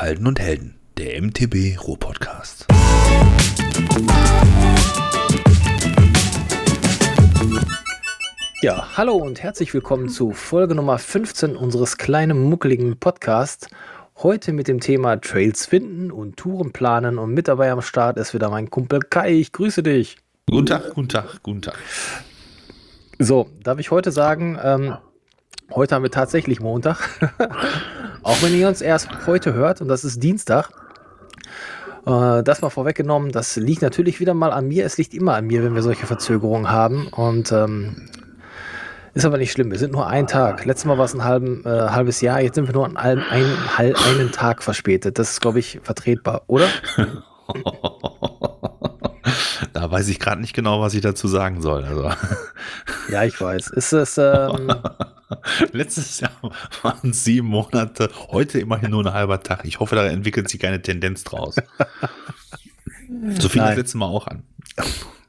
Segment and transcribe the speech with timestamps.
[0.00, 2.66] Halden und Helden, der MTB Ruhr-Podcast.
[8.62, 13.68] Ja, hallo und herzlich willkommen zu Folge Nummer 15 unseres kleinen muckeligen Podcasts.
[14.16, 18.32] Heute mit dem Thema Trails finden und Touren planen und mit dabei am Start ist
[18.32, 19.34] wieder mein Kumpel Kai.
[19.34, 20.16] Ich grüße dich.
[20.48, 21.78] Guten Tag, guten Tag, guten Tag.
[23.18, 24.96] So, darf ich heute sagen, ähm,
[25.74, 27.06] heute haben wir tatsächlich Montag.
[28.22, 30.70] Auch wenn ihr uns erst heute hört und das ist Dienstag.
[32.06, 34.84] Äh, das mal vorweggenommen, das liegt natürlich wieder mal an mir.
[34.84, 37.08] Es liegt immer an mir, wenn wir solche Verzögerungen haben.
[37.08, 38.08] Und ähm,
[39.14, 39.70] ist aber nicht schlimm.
[39.70, 40.64] Wir sind nur einen Tag.
[40.64, 42.40] Letztes Mal war es ein halben, äh, halbes Jahr.
[42.40, 43.22] Jetzt sind wir nur an einen,
[43.76, 45.18] einen Tag verspätet.
[45.18, 46.68] Das ist, glaube ich, vertretbar, oder?
[49.72, 51.84] da weiß ich gerade nicht genau, was ich dazu sagen soll.
[51.84, 52.10] Also.
[53.10, 53.68] Ja, ich weiß.
[53.68, 54.18] Ist es.
[54.18, 54.72] Ähm,
[55.72, 56.32] Letztes Jahr
[56.82, 58.10] waren es sieben Monate.
[58.30, 59.64] Heute immerhin nur ein halber Tag.
[59.64, 61.56] Ich hoffe, da entwickelt sich keine Tendenz draus.
[63.38, 64.42] So fing das letzte Mal auch an.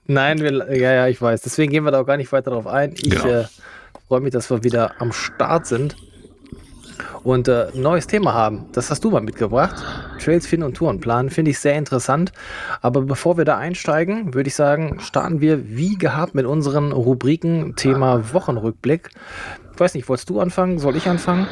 [0.07, 1.41] Nein, wir, ja, ja, ich weiß.
[1.41, 2.93] Deswegen gehen wir da auch gar nicht weiter drauf ein.
[2.93, 3.25] Ich Genau.
[3.25, 3.45] äh,
[4.07, 5.95] freue mich, dass wir wieder am Start sind
[7.23, 8.65] und äh, ein neues Thema haben.
[8.73, 9.75] Das hast du mal mitgebracht.
[10.19, 11.29] Trails finden und Touren planen.
[11.29, 12.31] Finde ich sehr interessant.
[12.81, 17.75] Aber bevor wir da einsteigen, würde ich sagen, starten wir wie gehabt mit unseren Rubriken
[17.75, 19.09] Thema Wochenrückblick.
[19.73, 20.79] Ich weiß nicht, wolltest du anfangen?
[20.79, 21.47] Soll ich anfangen?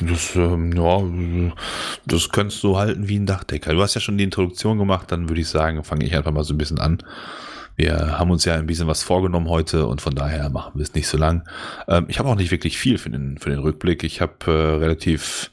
[0.00, 1.02] Das, ähm, ja,
[2.06, 3.72] das könntest du halten wie ein Dachdecker.
[3.72, 6.44] Du hast ja schon die Introduktion gemacht, dann würde ich sagen, fange ich einfach mal
[6.44, 7.02] so ein bisschen an.
[7.80, 10.92] Wir haben uns ja ein bisschen was vorgenommen heute und von daher machen wir es
[10.92, 11.48] nicht so lang.
[11.88, 14.04] Ähm, ich habe auch nicht wirklich viel für den, für den Rückblick.
[14.04, 15.50] Ich habe äh, relativ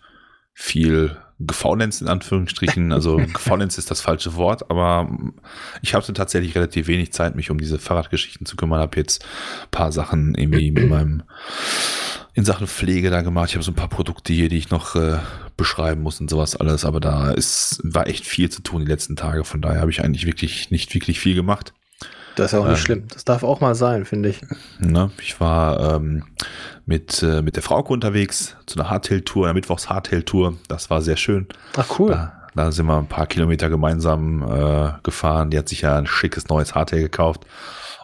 [0.54, 2.92] viel gefaulenzt in Anführungsstrichen.
[2.98, 5.10] Also gefaulenzt ist das falsche Wort, aber
[5.82, 8.82] ich habe tatsächlich relativ wenig Zeit, mich um diese Fahrradgeschichten zu kümmern.
[8.82, 9.24] Habe jetzt
[9.64, 11.24] ein paar Sachen irgendwie mit meinem
[12.34, 13.52] in Sachen Pflege da gemacht.
[13.52, 15.20] Ich habe so ein paar Produkte hier, die ich noch äh,
[15.56, 16.84] beschreiben muss und sowas alles.
[16.84, 19.46] Aber da ist, war echt viel zu tun die letzten Tage.
[19.46, 21.74] Von daher habe ich eigentlich wirklich nicht wirklich viel gemacht.
[22.38, 22.86] Das ist ja auch nicht Ähm.
[22.86, 23.04] schlimm.
[23.12, 24.42] Das darf auch mal sein, finde ich.
[24.80, 25.10] Ne?
[25.22, 26.24] Ich war ähm,
[26.86, 30.58] mit, äh, mit der Frauke unterwegs zu einer Hardtail-Tour, einer Mittwochs-Hardtail-Tour.
[30.68, 31.48] Das war sehr schön.
[31.76, 32.12] Ach cool.
[32.12, 35.50] Da, da sind wir ein paar Kilometer gemeinsam äh, gefahren.
[35.50, 37.46] Die hat sich ja ein schickes neues Hardtail gekauft.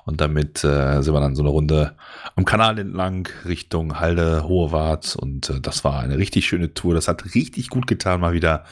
[0.05, 1.93] Und damit äh, sind wir dann so eine Runde
[2.35, 5.15] am Kanal entlang Richtung Halde, Hohe Wart.
[5.15, 6.95] Und äh, das war eine richtig schöne Tour.
[6.95, 8.65] Das hat richtig gut getan, mal wieder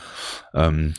[0.53, 0.95] ähm,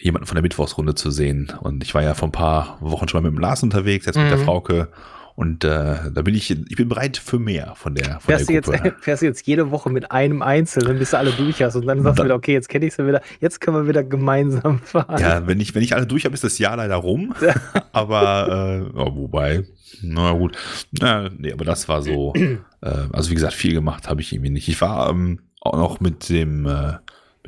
[0.00, 1.52] jemanden von der Mittwochsrunde zu sehen.
[1.60, 4.16] Und ich war ja vor ein paar Wochen schon mal mit dem Lars unterwegs, jetzt
[4.16, 4.44] mit der Mhm.
[4.44, 4.88] Frauke.
[5.34, 8.46] Und äh, da bin ich, ich bin bereit für mehr von der, von Fährst du,
[8.46, 8.94] der jetzt, Gruppe.
[9.00, 12.02] fährst du jetzt jede Woche mit einem Einzelnen, bis du alle durch hast und dann
[12.02, 14.78] sagst du Dann- wieder, okay, jetzt kenne ich sie wieder, jetzt können wir wieder gemeinsam
[14.84, 15.20] fahren.
[15.20, 17.34] Ja, wenn ich, wenn ich alle durch habe, ist das Jahr leider rum.
[17.92, 19.64] aber äh, wobei,
[20.02, 20.56] na gut.
[20.98, 22.32] Na, nee, aber das war so.
[22.80, 24.68] Äh, also wie gesagt, viel gemacht habe ich irgendwie nicht.
[24.68, 26.92] Ich war ähm, auch noch mit dem, äh,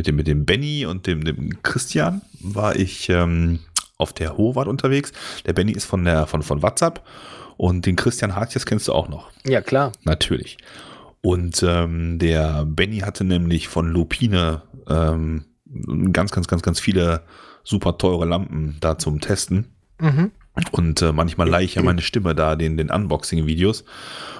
[0.00, 3.58] mit dem, mit dem Benny und dem, dem Christian war ich ähm,
[3.98, 5.12] auf der Hohwart unterwegs.
[5.44, 7.04] Der Benny ist von der von, von WhatsApp
[7.58, 9.30] und den Christian Hartjes kennst du auch noch.
[9.44, 9.92] Ja, klar.
[10.04, 10.56] Natürlich.
[11.20, 15.44] Und ähm, der Benny hatte nämlich von Lupine ähm,
[16.12, 17.24] ganz, ganz, ganz, ganz viele
[17.62, 19.66] super teure Lampen da zum Testen.
[20.00, 20.30] Mhm.
[20.72, 23.84] Und äh, manchmal leihe ich ja meine Stimme da den, den Unboxing-Videos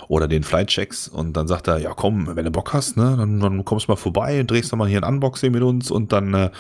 [0.09, 1.09] oder den Flight-Checks.
[1.09, 3.93] Und dann sagt er, ja komm, wenn du Bock hast, ne, dann, dann kommst du
[3.93, 6.51] mal vorbei, drehst du mal hier ein Unboxing mit uns und dann äh,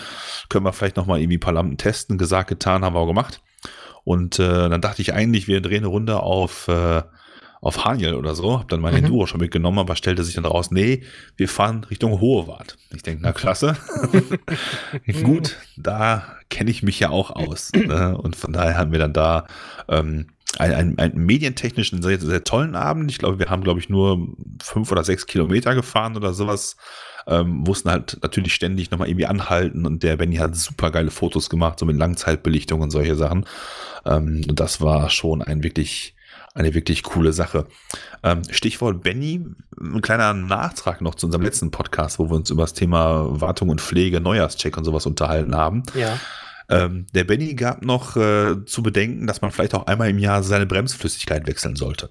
[0.49, 2.17] können wir vielleicht noch mal irgendwie ein paar Lampen testen.
[2.17, 3.43] Gesagt, getan, haben wir auch gemacht.
[4.05, 7.03] Und äh, dann dachte ich eigentlich, wir drehen eine Runde auf, äh,
[7.61, 8.59] auf Haniel oder so.
[8.59, 9.05] Hab dann meine Mhm.
[9.05, 11.03] Enduro schon mitgenommen, aber stellte sich dann raus, nee,
[11.37, 12.77] wir fahren Richtung Hohewart.
[12.95, 13.77] Ich denke, na klasse.
[15.23, 17.71] Gut, da kenne ich mich ja auch aus.
[17.73, 18.17] Ne?
[18.17, 19.47] Und von daher haben wir dann da
[19.89, 20.27] ähm,
[20.59, 23.11] einen, einen, einen medientechnischen, sehr, sehr tollen Abend.
[23.11, 24.29] Ich glaube, wir haben, glaube ich, nur
[24.63, 26.77] fünf oder sechs Kilometer gefahren oder sowas.
[27.27, 31.51] Ähm, mussten halt natürlich ständig nochmal irgendwie anhalten und der Benny hat super geile Fotos
[31.51, 33.45] gemacht, so mit Langzeitbelichtung und solche Sachen.
[34.07, 36.15] Ähm, und das war schon ein wirklich,
[36.55, 37.67] eine wirklich coole Sache.
[38.23, 39.45] Ähm, Stichwort Benny,
[39.81, 43.69] ein kleiner Nachtrag noch zu unserem letzten Podcast, wo wir uns über das Thema Wartung
[43.69, 45.85] und Pflege, Neujahrscheck und sowas unterhalten haben.
[45.95, 46.19] Ja.
[46.69, 50.43] Ähm, der Benny gab noch äh, zu bedenken, dass man vielleicht auch einmal im Jahr
[50.43, 52.11] seine Bremsflüssigkeit wechseln sollte.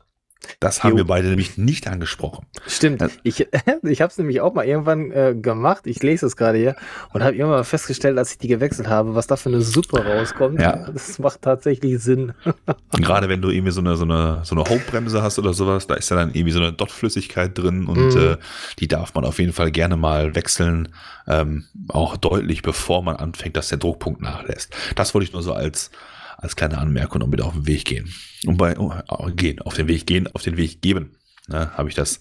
[0.62, 0.98] Das haben Jo.
[0.98, 2.46] wir beide nämlich nicht angesprochen.
[2.66, 3.02] Stimmt.
[3.02, 3.10] Ja.
[3.24, 3.42] Ich,
[3.84, 5.86] ich habe es nämlich auch mal irgendwann äh, gemacht.
[5.86, 6.76] Ich lese es gerade hier
[7.14, 10.04] und habe irgendwann mal festgestellt, als ich die gewechselt habe, was da für eine Suppe
[10.04, 10.62] rauskommt.
[10.62, 10.90] Ja.
[10.92, 12.34] Das macht tatsächlich Sinn.
[12.94, 15.96] Gerade wenn du irgendwie so eine, so eine, so eine Hauptbremse hast oder sowas, da
[15.96, 18.18] ist ja dann irgendwie so eine Dottflüssigkeit drin und Mhm.
[18.18, 18.38] äh,
[18.80, 20.90] die darf man auf jeden Fall gerne mal wechseln,
[21.28, 24.74] ähm, auch deutlich bevor man anfängt, dass der Druckpunkt nachlässt.
[24.96, 25.92] Das wollte ich nur so als,
[26.42, 28.14] als kleine Anmerkung noch mit auf den Weg gehen.
[28.46, 28.92] Und bei oh,
[29.36, 32.20] gehen, auf den Weg gehen, auf den Weg geben, ne, habe ich das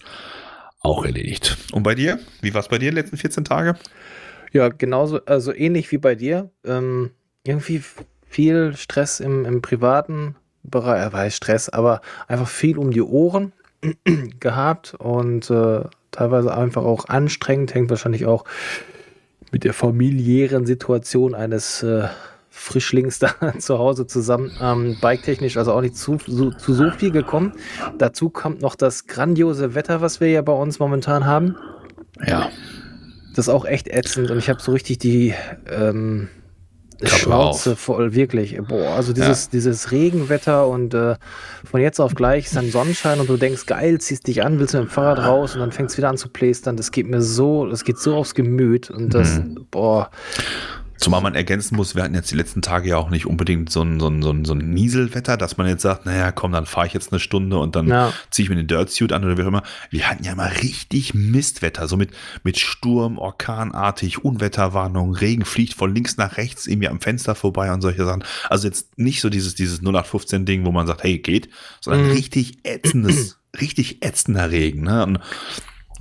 [0.81, 1.57] auch erledigt.
[1.71, 2.19] Und bei dir?
[2.41, 3.75] Wie war es bei dir die letzten 14 Tage?
[4.51, 6.49] Ja, genauso, also ähnlich wie bei dir.
[6.65, 7.11] Ähm,
[7.43, 7.81] irgendwie
[8.27, 13.53] viel Stress im, im privaten Bereich, äh, weiß Stress, aber einfach viel um die Ohren
[14.39, 15.81] gehabt und äh,
[16.11, 18.45] teilweise einfach auch anstrengend, hängt wahrscheinlich auch
[19.51, 22.07] mit der familiären Situation eines äh,
[22.49, 27.11] Frischlings da zu Hause zusammen, ähm, biketechnisch also auch nicht zu, so, zu so viel
[27.11, 27.53] gekommen.
[27.97, 31.55] Dazu kommt noch das grandiose Wetter, was wir ja bei uns momentan haben.
[32.25, 32.49] Ja.
[33.35, 35.33] Das ist auch echt ätzend und ich habe so richtig die
[35.69, 36.27] ähm,
[37.01, 38.57] Schnauze voll, wirklich.
[38.67, 39.49] Boah, also dieses, ja.
[39.53, 41.15] dieses Regenwetter und äh,
[41.63, 44.73] von jetzt auf gleich ist dann Sonnenschein und du denkst, geil, ziehst dich an, willst
[44.73, 46.75] mit dem Fahrrad raus und dann fängst es wieder an zu plästern.
[46.75, 49.65] Das geht mir so, das geht so aufs Gemüt und das, mhm.
[49.71, 50.09] boah.
[50.99, 53.81] Zumal man ergänzen muss, wir hatten jetzt die letzten Tage ja auch nicht unbedingt so
[53.81, 56.65] ein, so ein, so ein, so ein Nieselwetter, dass man jetzt sagt, naja, komm, dann
[56.65, 58.13] fahre ich jetzt eine Stunde und dann ja.
[58.29, 59.63] ziehe ich mir den Dirt Suit an oder wie auch immer.
[59.89, 62.11] Wir hatten ja mal richtig Mistwetter, so mit,
[62.43, 67.81] mit Sturm, Orkanartig, Unwetterwarnung, Regen fliegt von links nach rechts irgendwie am Fenster vorbei und
[67.81, 68.25] solche Sachen.
[68.49, 71.49] Also jetzt nicht so dieses, dieses 0815 Ding, wo man sagt, hey, geht,
[71.79, 72.11] sondern mhm.
[72.11, 75.05] richtig ätzendes, richtig ätzender Regen, ne?
[75.05, 75.19] Und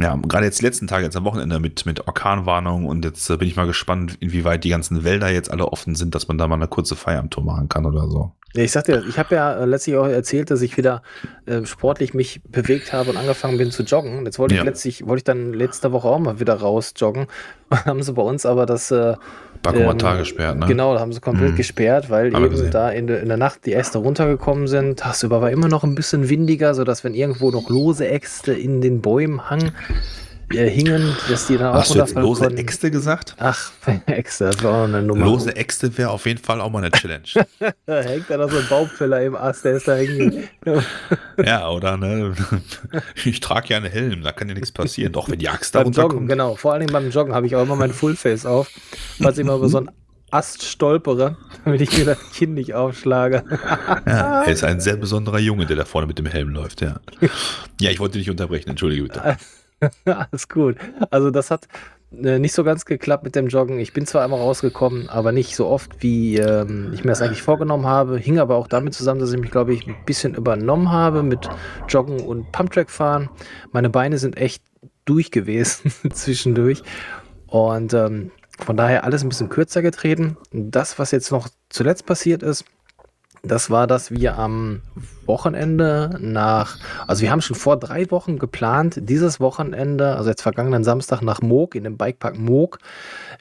[0.00, 3.37] ja, gerade jetzt die letzten Tage, jetzt am Wochenende mit, mit Orkanwarnung und jetzt äh,
[3.37, 6.47] bin ich mal gespannt, inwieweit die ganzen Wälder jetzt alle offen sind, dass man da
[6.47, 8.33] mal eine kurze Feier am Tor machen kann oder so.
[8.55, 11.03] Ja, ich sagte, ich habe ja letztlich auch erzählt, dass ich wieder
[11.47, 14.25] äh, sportlich mich bewegt habe und angefangen bin zu joggen.
[14.25, 14.62] Jetzt wollte ja.
[14.62, 17.27] ich letztlich, wollte ich dann letzte Woche auch mal wieder raus joggen.
[17.71, 19.17] haben sie bei uns aber das äh,
[19.62, 20.66] Bakomatar ähm, gesperrt, ne?
[20.66, 21.56] Genau, da haben sie komplett mhm.
[21.56, 24.99] gesperrt, weil Haben eben da in, de, in, der Nacht die Äste runtergekommen sind.
[25.00, 29.00] Tagsüber war immer noch ein bisschen windiger, sodass wenn irgendwo noch lose Äxte in den
[29.00, 29.72] Bäumen hangen,
[30.50, 32.59] hingen, dass die dann auch Hast du jetzt lose konnten.
[32.59, 33.35] Äxte gesagt?
[33.39, 33.73] Ach,
[34.06, 35.25] Äxte, das war auch eine Nummer.
[35.25, 37.27] Lose Äxte wäre auf jeden Fall auch mal eine Challenge.
[37.87, 40.49] da hängt da noch so ein Baumfäller im Ast, der ist da hängen.
[41.45, 42.35] ja, oder ne?
[43.25, 45.12] Ich trage ja einen Helm, da kann ja nichts passieren.
[45.12, 46.12] Doch, wenn die Axt da runterkommt.
[46.12, 46.56] Joggen, genau.
[46.56, 48.71] Vor allem beim Joggen habe ich auch immer mein Fullface auf,
[49.21, 49.91] falls ich mal über so einen
[50.31, 53.45] Ast stolpere, damit ich mir das Kinn nicht aufschlage.
[54.06, 57.00] ja, er ist ein sehr besonderer Junge, der da vorne mit dem Helm läuft, ja.
[57.81, 59.39] Ja, ich wollte dich unterbrechen, entschuldige bitte.
[60.04, 60.76] Alles gut.
[61.10, 61.69] Also das hat
[62.12, 63.78] äh, nicht so ganz geklappt mit dem Joggen.
[63.78, 67.42] Ich bin zwar einmal rausgekommen, aber nicht so oft, wie ähm, ich mir das eigentlich
[67.42, 68.16] vorgenommen habe.
[68.16, 71.48] Hing aber auch damit zusammen, dass ich mich, glaube ich, ein bisschen übernommen habe mit
[71.88, 73.28] Joggen und Pumptrack fahren.
[73.72, 74.62] Meine Beine sind echt
[75.04, 76.82] durch gewesen zwischendurch.
[77.46, 80.36] Und ähm, von daher alles ein bisschen kürzer getreten.
[80.52, 82.64] Das, was jetzt noch zuletzt passiert ist,
[83.43, 84.81] das war, dass wir am
[85.26, 90.85] Wochenende nach, also wir haben schon vor drei Wochen geplant, dieses Wochenende, also jetzt vergangenen
[90.85, 92.79] Samstag nach Moog, in dem Bikepark Moog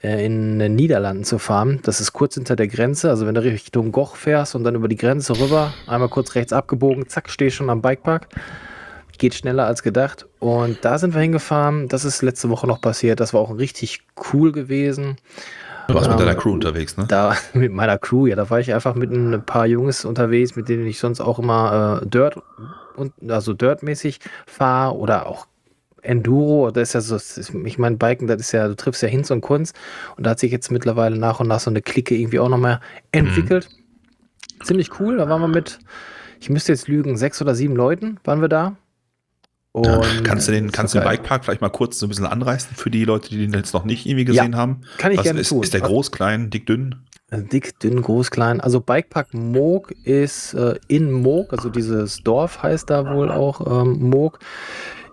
[0.03, 1.79] äh, in den Niederlanden zu fahren.
[1.83, 4.87] Das ist kurz hinter der Grenze, also wenn du Richtung Goch fährst und dann über
[4.87, 8.27] die Grenze rüber, einmal kurz rechts abgebogen, zack, stehst schon am Bikepark.
[9.17, 10.27] Geht schneller als gedacht.
[10.37, 11.87] Und da sind wir hingefahren.
[11.87, 13.19] Das ist letzte Woche noch passiert.
[13.19, 14.01] Das war auch richtig
[14.31, 15.17] cool gewesen.
[15.87, 17.05] Du warst mit deiner Crew unterwegs, ne?
[17.07, 20.69] Da, mit meiner Crew, ja, da war ich einfach mit ein paar Jungs unterwegs, mit
[20.69, 22.37] denen ich sonst auch immer äh, Dirt
[22.95, 25.47] und also Dirt-mäßig fahre oder auch
[26.01, 29.29] Enduro, das ist ja so, ich meine, Biken, das ist ja, du triffst ja Hinz
[29.31, 29.75] und Kunst
[30.15, 32.79] und da hat sich jetzt mittlerweile nach und nach so eine Clique irgendwie auch nochmal
[33.11, 33.69] entwickelt.
[33.69, 34.63] Mhm.
[34.63, 35.79] Ziemlich cool, da waren wir mit,
[36.39, 38.75] ich müsste jetzt lügen, sechs oder sieben Leuten waren wir da.
[39.85, 42.75] Ja, kannst du den, kannst du den Bikepark vielleicht mal kurz so ein bisschen anreißen
[42.75, 44.81] für die Leute, die den jetzt noch nicht irgendwie gesehen ja, haben?
[44.97, 45.63] Kann ich Was gerne ist, tun.
[45.63, 46.95] Ist der groß, klein, dick, dünn?
[47.29, 48.61] Also dick, dünn, groß, klein.
[48.61, 54.09] Also Bikepark Moog ist äh, in Moog, also dieses Dorf heißt da wohl auch ähm,
[54.09, 54.39] Moog,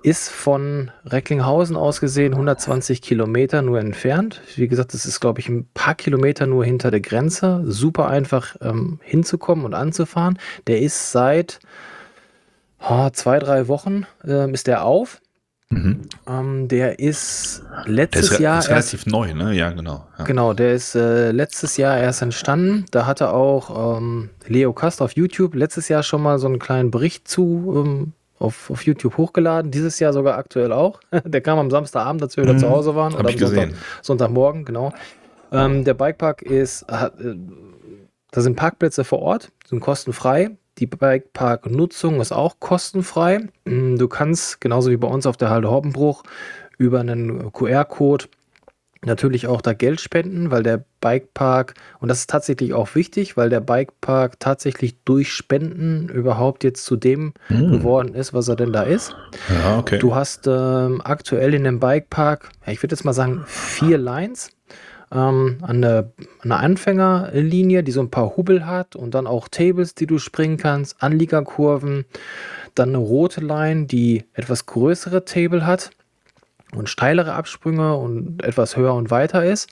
[0.05, 4.43] ist von Recklinghausen aus gesehen 120 Kilometer nur entfernt.
[4.55, 7.63] Wie gesagt, das ist, glaube ich, ein paar Kilometer nur hinter der Grenze.
[7.67, 10.39] Super einfach ähm, hinzukommen und anzufahren.
[10.67, 11.59] Der ist seit
[12.89, 15.21] oh, zwei, drei Wochen äh, ist der auf.
[15.71, 16.03] Mhm.
[16.29, 18.59] Ähm, der ist letztes der ist Jahr.
[18.59, 19.55] Ist relativ erst, neu, ne?
[19.55, 20.07] Ja, genau.
[20.19, 20.25] Ja.
[20.25, 22.85] Genau, der ist äh, letztes Jahr erst entstanden.
[22.91, 26.91] Da hatte auch ähm, Leo Kast auf YouTube letztes Jahr schon mal so einen kleinen
[26.91, 29.71] Bericht zu ähm, auf, auf YouTube hochgeladen.
[29.71, 31.01] Dieses Jahr sogar aktuell auch.
[31.25, 32.59] der kam am Samstagabend, als wir wieder mhm.
[32.59, 33.15] zu Hause waren.
[33.15, 34.93] Hab oder ich am Sonntag, Sonntagmorgen, genau.
[35.51, 37.35] Ähm, der Bikepark ist, hat, äh,
[38.31, 40.51] da sind Parkplätze vor Ort, sind kostenfrei.
[40.79, 43.49] Die Bikepark-Nutzung ist auch kostenfrei.
[43.65, 46.25] Mm, du kannst, genauso wie bei uns auf der Halde Hoppenbruch,
[46.79, 48.27] über einen QR-Code
[49.07, 53.51] natürlich auch da Geld spenden, weil der Bikepark, und das ist tatsächlich auch wichtig, weil
[53.51, 57.71] der Bikepark tatsächlich durch Spenden überhaupt jetzt zu dem mm.
[57.71, 59.15] geworden ist, was er denn da ist.
[59.49, 59.99] Ja, okay.
[59.99, 64.51] Du hast ähm, aktuell in dem Bikepark, ich würde jetzt mal sagen, vier Lines
[65.13, 70.07] ähm, eine, eine Anfängerlinie, die so ein paar Hubbel hat und dann auch Tables, die
[70.07, 72.05] du springen kannst, Anliegerkurven,
[72.75, 75.91] dann eine rote Line, die etwas größere Table hat
[76.75, 79.71] und steilere Absprünge und etwas höher und weiter ist.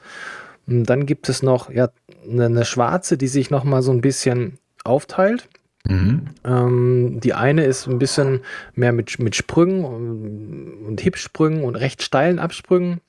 [0.66, 1.88] Und dann gibt es noch ja,
[2.30, 5.48] eine, schwarze, die sich noch mal so ein bisschen aufteilt.
[5.84, 6.26] Mhm.
[6.44, 8.40] Ähm, die eine ist ein bisschen
[8.74, 13.00] mehr mit, mit Sprüngen und, und Hipsprüngen und recht steilen Absprüngen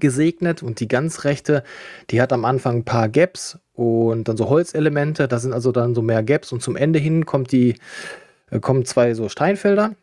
[0.00, 1.62] gesegnet und die ganz rechte,
[2.10, 5.94] die hat am Anfang ein paar Gaps und dann so Holzelemente, da sind also dann
[5.94, 7.76] so mehr Gaps und zum Ende hin kommt die,
[8.50, 9.94] äh, kommen zwei so Steinfelder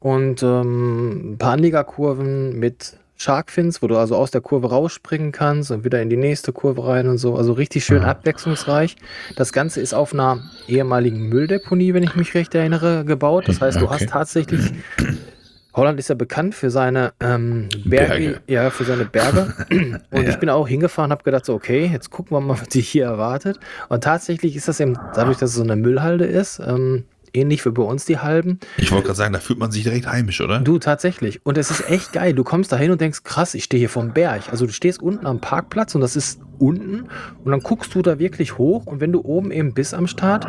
[0.00, 5.70] und ähm, ein paar Anliegerkurven mit Sharkfins, wo du also aus der Kurve rausspringen kannst
[5.70, 7.36] und wieder in die nächste Kurve rein und so.
[7.36, 8.08] Also richtig schön ja.
[8.08, 8.96] abwechslungsreich.
[9.36, 13.44] Das Ganze ist auf einer ehemaligen Mülldeponie, wenn ich mich recht erinnere, gebaut.
[13.46, 13.86] Das heißt, okay.
[13.86, 14.72] du hast tatsächlich.
[15.74, 19.52] Holland ist ja bekannt für seine ähm, Berge, Berge, ja, für seine Berge.
[20.10, 20.30] Und ja.
[20.30, 23.04] ich bin auch hingefahren, habe gedacht, so, okay, jetzt gucken wir mal, was dich hier
[23.04, 23.58] erwartet.
[23.88, 27.04] Und tatsächlich ist das eben dadurch, dass es so eine Müllhalde ist, ähm,
[27.34, 28.60] ähnlich wie bei uns die halben.
[28.76, 30.60] Ich wollte gerade sagen, da fühlt man sich direkt heimisch, oder?
[30.60, 31.44] Du, tatsächlich.
[31.44, 32.32] Und es ist echt geil.
[32.32, 34.44] Du kommst da hin und denkst, krass, ich stehe hier vom Berg.
[34.50, 37.08] Also du stehst unten am Parkplatz und das ist unten
[37.44, 40.46] und dann guckst du da wirklich hoch und wenn du oben eben bist am Start,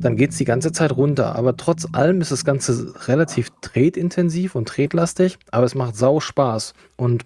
[0.00, 1.36] dann geht es die ganze Zeit runter.
[1.36, 6.74] Aber trotz allem ist das Ganze relativ tretintensiv und tretlastig, aber es macht sau Spaß
[6.96, 7.24] und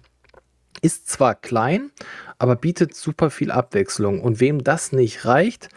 [0.81, 1.91] ist zwar klein,
[2.39, 4.21] aber bietet super viel Abwechslung.
[4.21, 5.69] Und wem das nicht reicht,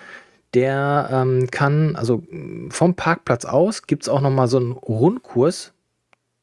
[0.54, 2.22] der ähm, kann, also
[2.70, 5.72] vom Parkplatz aus gibt es auch nochmal so einen Rundkurs,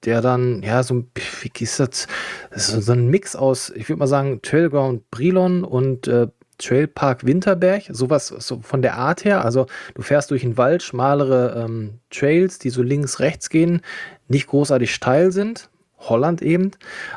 [0.05, 2.07] der dann, ja, so ein, wie ist das?
[2.51, 7.25] das ist so ein Mix aus, ich würde mal sagen, Trailground Brilon und äh, Trailpark
[7.25, 9.43] Winterberg, sowas so von der Art her.
[9.43, 13.81] Also du fährst durch den Wald, schmalere ähm, Trails, die so links, rechts gehen,
[14.27, 15.69] nicht großartig steil sind,
[16.09, 16.71] Holland eben.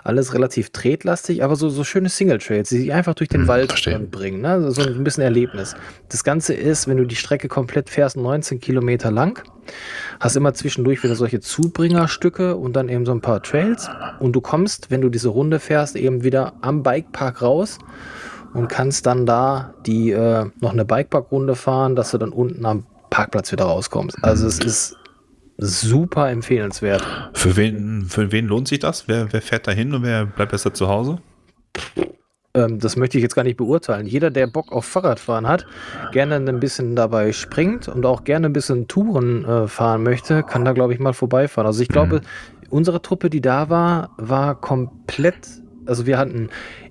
[0.05, 3.69] Alles relativ tretlastig, aber so, so schöne Single-Trails, die sich einfach durch den hm, Wald
[3.71, 3.99] verstehe.
[3.99, 4.40] bringen.
[4.40, 4.71] Ne?
[4.71, 5.75] So ein bisschen Erlebnis.
[6.09, 9.43] Das Ganze ist, wenn du die Strecke komplett fährst, 19 Kilometer lang.
[10.21, 13.88] Hast immer zwischendurch wieder solche Zubringerstücke und dann eben so ein paar Trails.
[14.21, 17.78] Und du kommst, wenn du diese Runde fährst, eben wieder am Bikepark raus
[18.57, 22.87] und kannst dann da die äh, noch eine Bikepark-Runde fahren, dass du dann unten am
[23.11, 24.17] Parkplatz wieder rauskommst.
[24.23, 24.97] Also es ist
[25.59, 27.05] super empfehlenswert.
[27.35, 29.09] Für wen, für wen lohnt sich das?
[29.09, 31.19] Wer, wer fährt da hin und wer bleibt besser zu Hause?
[32.55, 34.07] Ähm, das möchte ich jetzt gar nicht beurteilen.
[34.07, 35.67] Jeder, der Bock auf Fahrradfahren hat,
[36.13, 40.65] gerne ein bisschen dabei springt und auch gerne ein bisschen Touren äh, fahren möchte, kann
[40.65, 41.67] da, glaube ich, mal vorbeifahren.
[41.67, 42.67] Also ich glaube, mhm.
[42.71, 45.49] unsere Truppe, die da war, war komplett,
[45.85, 46.49] also wir hatten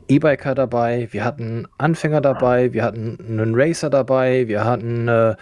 [0.07, 5.35] E-Biker dabei, wir hatten Anfänger dabei, wir hatten einen Racer dabei, wir hatten äh,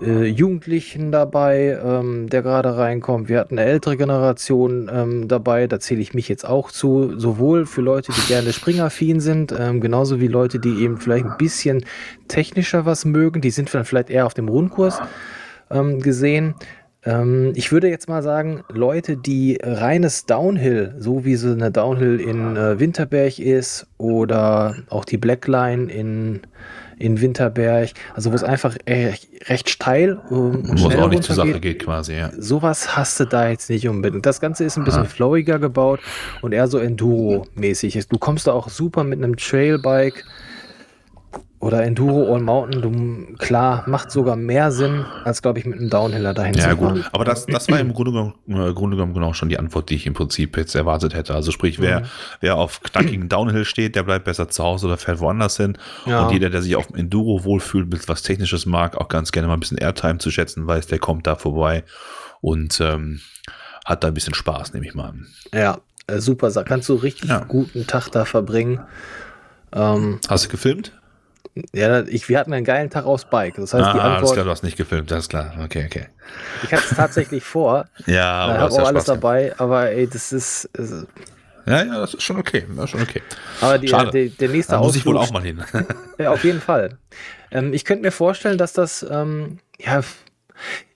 [0.00, 3.28] äh, Jugendlichen dabei, ähm, der gerade reinkommt.
[3.28, 7.64] Wir hatten eine ältere Generation ähm, dabei, da zähle ich mich jetzt auch zu, sowohl
[7.64, 11.84] für Leute, die gerne springaffin sind, ähm, genauso wie Leute, die eben vielleicht ein bisschen
[12.28, 13.40] technischer was mögen.
[13.40, 15.00] Die sind dann vielleicht eher auf dem Rundkurs
[15.70, 16.54] ähm, gesehen.
[17.06, 22.20] Ähm, ich würde jetzt mal sagen, Leute, die reines Downhill, so wie so eine Downhill
[22.20, 26.40] in äh, Winterberg ist oder auch die Blackline in
[26.98, 31.60] in Winterberg, also wo es einfach recht steil und, und schnell auch nicht zur Sache
[31.60, 32.30] geht quasi, ja.
[32.38, 34.24] Sowas hast du da jetzt nicht unbedingt.
[34.24, 35.04] Das Ganze ist ein bisschen ah.
[35.04, 36.00] flowiger gebaut
[36.40, 38.08] und eher so Enduro-mäßig.
[38.08, 40.24] Du kommst da auch super mit einem Trailbike
[41.66, 45.90] oder Enduro All Mountain, du, klar, macht sogar mehr Sinn, als glaube ich mit einem
[45.90, 46.94] Downhiller dahin ja, zu fahren.
[46.94, 49.90] gut, aber das, das war im Grunde genommen, äh, Grunde genommen genau schon die Antwort,
[49.90, 51.34] die ich im Prinzip jetzt erwartet hätte.
[51.34, 52.06] Also sprich, wer, mhm.
[52.40, 55.76] wer auf knackigen Downhill steht, der bleibt besser zu Hause oder fährt woanders hin.
[56.06, 56.24] Ja.
[56.24, 59.54] Und jeder, der sich auf Enduro wohlfühlt, mit was Technisches mag, auch ganz gerne mal
[59.54, 61.84] ein bisschen Airtime zu schätzen weiß, der kommt da vorbei
[62.40, 63.20] und ähm,
[63.84, 65.26] hat da ein bisschen Spaß, nehme ich mal an.
[65.52, 66.50] Ja, äh, super.
[66.64, 67.40] Kannst du richtig ja.
[67.40, 68.80] guten Tag da verbringen.
[69.72, 70.92] Ähm, Hast du gefilmt?
[71.72, 73.54] Ja, ich, wir hatten einen geilen Tag aufs Bike.
[73.56, 74.18] Das heißt, ah, die Antwort.
[74.18, 75.54] Alles klar, du hast nicht gefilmt, das ist klar.
[75.64, 76.06] Okay, okay.
[76.64, 77.86] Ich hatte es tatsächlich vor.
[78.06, 80.66] ja, aber ich habe auch alles dabei, aber ey, das ist.
[80.74, 81.06] ist
[81.64, 82.64] ja, ja, das ist schon okay.
[82.76, 83.22] Das ist schon okay.
[83.60, 84.10] Aber die, Schade.
[84.10, 85.64] Der, der nächste da muss ich wohl auch mal hin.
[86.18, 86.98] ja, auf jeden Fall.
[87.50, 90.02] Ähm, ich könnte mir vorstellen, dass das, ähm, ja,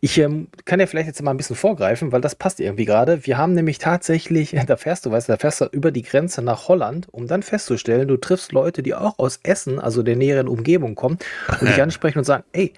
[0.00, 3.26] ich ähm, kann ja vielleicht jetzt mal ein bisschen vorgreifen, weil das passt irgendwie gerade.
[3.26, 6.42] Wir haben nämlich tatsächlich, da fährst du, weißt du, da fährst du über die Grenze
[6.42, 10.48] nach Holland, um dann festzustellen, du triffst Leute, die auch aus Essen, also der näheren
[10.48, 11.18] Umgebung kommen
[11.60, 12.72] und dich ansprechen und sagen, ey,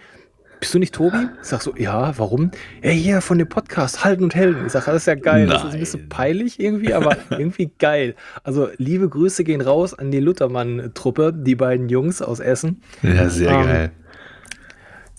[0.62, 1.28] bist du nicht Tobi?
[1.42, 2.52] Ich sag so, ja, warum?
[2.84, 4.64] Ja, hier von dem Podcast Halten und Helden.
[4.66, 5.46] Ich sag, das ist ja geil.
[5.46, 5.48] Nein.
[5.48, 8.14] Das ist ein bisschen peinlich irgendwie, aber irgendwie geil.
[8.44, 12.80] Also liebe Grüße gehen raus an die Luthermann-Truppe, die beiden Jungs aus Essen.
[13.02, 13.92] Ja, sehr ähm, geil.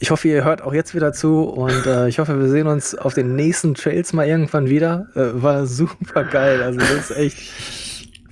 [0.03, 2.93] Ich hoffe, ihr hört auch jetzt wieder zu und äh, ich hoffe, wir sehen uns
[2.93, 5.07] auf den nächsten Trails mal irgendwann wieder.
[5.15, 6.61] Äh, war super geil.
[6.61, 7.37] Also das ist echt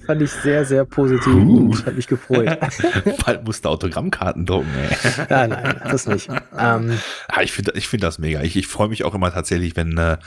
[0.05, 1.69] fand ich sehr, sehr positiv Uh.
[1.69, 2.59] und hat mich gefreut.
[3.25, 4.97] Bald musst du Autogrammkarten drucken, ey.
[5.29, 6.27] ja, nein, das nicht.
[6.57, 6.99] Ähm,
[7.33, 8.41] Ja, ich finde ich find das mega.
[8.41, 10.17] Ich, ich freue mich auch immer tatsächlich, wenn, äh,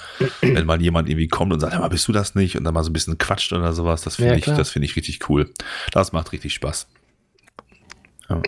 [0.40, 2.56] wenn mal jemand irgendwie kommt und sagt, mal, bist du das nicht?
[2.56, 4.00] Und dann mal so ein bisschen quatscht oder sowas.
[4.00, 5.50] Das finde Ja, ich, das finde ich richtig cool.
[5.92, 6.86] Das macht richtig Spaß.
[8.28, 8.42] Ja.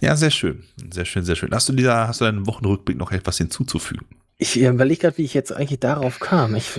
[0.00, 0.64] ja, sehr schön.
[0.92, 1.50] Sehr schön, sehr schön.
[1.52, 4.06] Hast du dieser, hast du deinen Wochenrückblick noch etwas hinzuzufügen?
[4.42, 6.56] ich überlege gerade, wie ich jetzt eigentlich darauf kam.
[6.56, 6.72] Ich,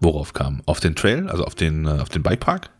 [0.00, 0.62] Worauf kam?
[0.66, 2.70] Auf den Trail, also auf den, äh, auf den Bikepark?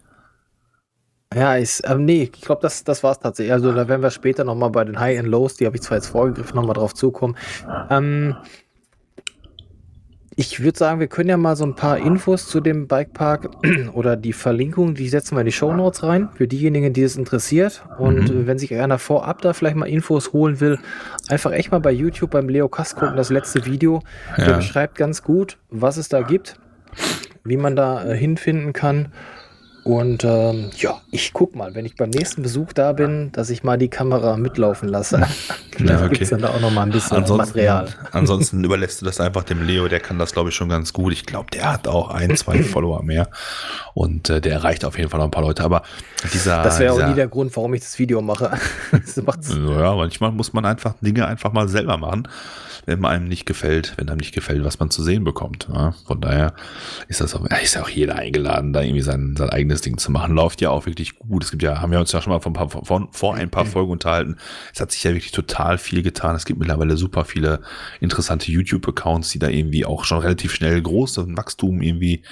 [1.34, 3.52] ja, ich, ähm, nee, ich glaube, das, das war es tatsächlich.
[3.52, 5.98] Also da werden wir später nochmal bei den High and Lows, die habe ich zwar
[5.98, 7.36] jetzt vorgegriffen, nochmal drauf zukommen.
[7.90, 8.36] Ähm,
[10.37, 13.50] ich würde sagen, wir können ja mal so ein paar Infos zu dem Bikepark
[13.93, 17.17] oder die Verlinkung, die setzen wir in die Show Notes rein, für diejenigen, die es
[17.17, 17.85] interessiert.
[17.97, 18.43] Und Mhm.
[18.43, 20.79] äh, wenn sich einer vorab da vielleicht mal Infos holen will,
[21.29, 24.03] einfach echt mal bei YouTube beim Leo Kass gucken, das letzte Video.
[24.38, 24.57] Der Ja.
[24.57, 26.57] beschreibt ganz gut, was es da gibt,
[27.45, 29.12] wie man da äh, hinfinden kann.
[29.85, 33.62] Und ähm, ja, ich guck mal, wenn ich beim nächsten Besuch da bin, dass ich
[33.62, 35.26] mal die Kamera mitlaufen lasse.
[35.76, 36.11] Ja, da okay.
[36.11, 37.88] gibt es dann da auch noch mal ein bisschen Ansonsten, Material.
[38.12, 41.12] ansonsten überlässt du das einfach dem Leo, der kann das, glaube ich, schon ganz gut.
[41.12, 43.29] Ich glaube, der hat auch ein, zwei Follower mehr.
[43.93, 45.64] Und äh, der erreicht auf jeden Fall noch ein paar Leute.
[45.64, 45.83] Aber
[46.33, 46.62] dieser.
[46.62, 48.53] Das wäre auch nie der Grund, warum ich das Video mache.
[48.93, 49.17] das.
[49.17, 52.29] Ja, manchmal muss man einfach Dinge einfach mal selber machen,
[52.87, 55.69] wenn man einem nicht gefällt, wenn einem nicht gefällt, was man zu sehen bekommt.
[55.73, 56.55] Ja, von daher
[57.09, 60.12] ist das auch, ist ja auch jeder eingeladen, da irgendwie sein, sein eigenes Ding zu
[60.12, 60.35] machen.
[60.35, 61.45] Läuft ja auch wirklich gut.
[61.45, 63.50] Es gibt ja, haben wir uns ja schon mal vor ein paar, vor, vor ein
[63.50, 64.37] paar Folgen unterhalten.
[64.75, 66.37] Es hat sich ja wirklich total viel getan.
[66.37, 67.61] Es gibt mittlerweile super viele
[68.00, 72.23] interessante YouTube-Accounts, die da irgendwie auch schon relativ schnell großes Wachstum irgendwie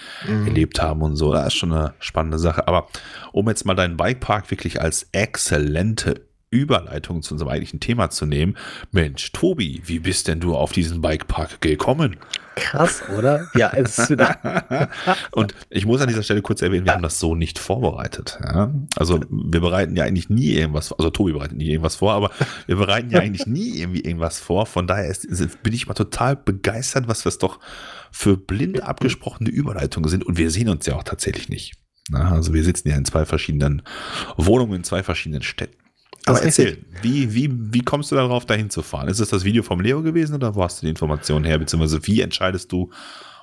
[0.47, 1.33] erlebt haben und so.
[1.33, 2.69] Das ist schon eine spannende Sache.
[2.69, 2.89] Aber
[3.33, 8.57] um jetzt mal deinen Bikepark wirklich als exzellente Überleitung zu unserem eigentlichen Thema zu nehmen.
[8.93, 12.17] Mensch, Tobi, wie bist denn du auf diesen Bikepark gekommen?
[12.55, 13.49] Krass, oder?
[13.55, 14.91] Ja, es ist wieder.
[15.33, 18.39] Und ich muss an dieser Stelle kurz erwähnen, wir haben das so nicht vorbereitet.
[18.45, 18.73] Ja?
[18.97, 22.31] Also wir bereiten ja eigentlich nie irgendwas, also Tobi bereitet nie irgendwas vor, aber
[22.67, 24.67] wir bereiten ja eigentlich nie irgendwie irgendwas vor.
[24.67, 27.59] Von daher ist, ist, bin ich mal total begeistert, was das doch
[28.11, 30.25] für blind abgesprochene Überleitungen sind.
[30.25, 31.75] Und wir sehen uns ja auch tatsächlich nicht.
[32.11, 33.83] Na, also wir sitzen ja in zwei verschiedenen
[34.37, 35.82] Wohnungen, in zwei verschiedenen Städten.
[36.25, 39.09] Das Aber erzähl, wie, wie, wie kommst du darauf, dahin zu fahren?
[39.09, 41.59] Ist es das Video vom Leo gewesen oder wo hast du die Informationen her?
[41.59, 42.91] Beziehungsweise wie entscheidest du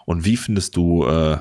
[0.05, 1.37] und wie findest du, äh,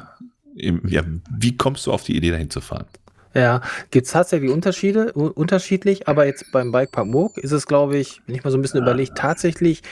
[0.57, 2.87] im, ja, wie kommst du auf die Idee, dahin zu fahren?
[3.35, 3.61] Ja,
[3.91, 8.35] gibt es tatsächlich Unterschiede, unterschiedlich, aber jetzt beim Bikepark Moog ist es, glaube ich, wenn
[8.35, 9.83] ich mal so ein bisschen überlegt, tatsächlich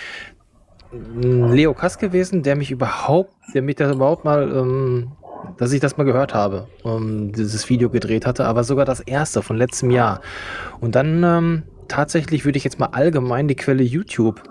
[0.92, 5.12] ein Leo Kass gewesen, der mich überhaupt, der mich da überhaupt mal, ähm,
[5.58, 9.42] dass ich das mal gehört habe, ähm, dieses Video gedreht hatte, aber sogar das erste
[9.42, 10.20] von letztem Jahr.
[10.80, 14.42] Und dann ähm, tatsächlich würde ich jetzt mal allgemein die Quelle YouTube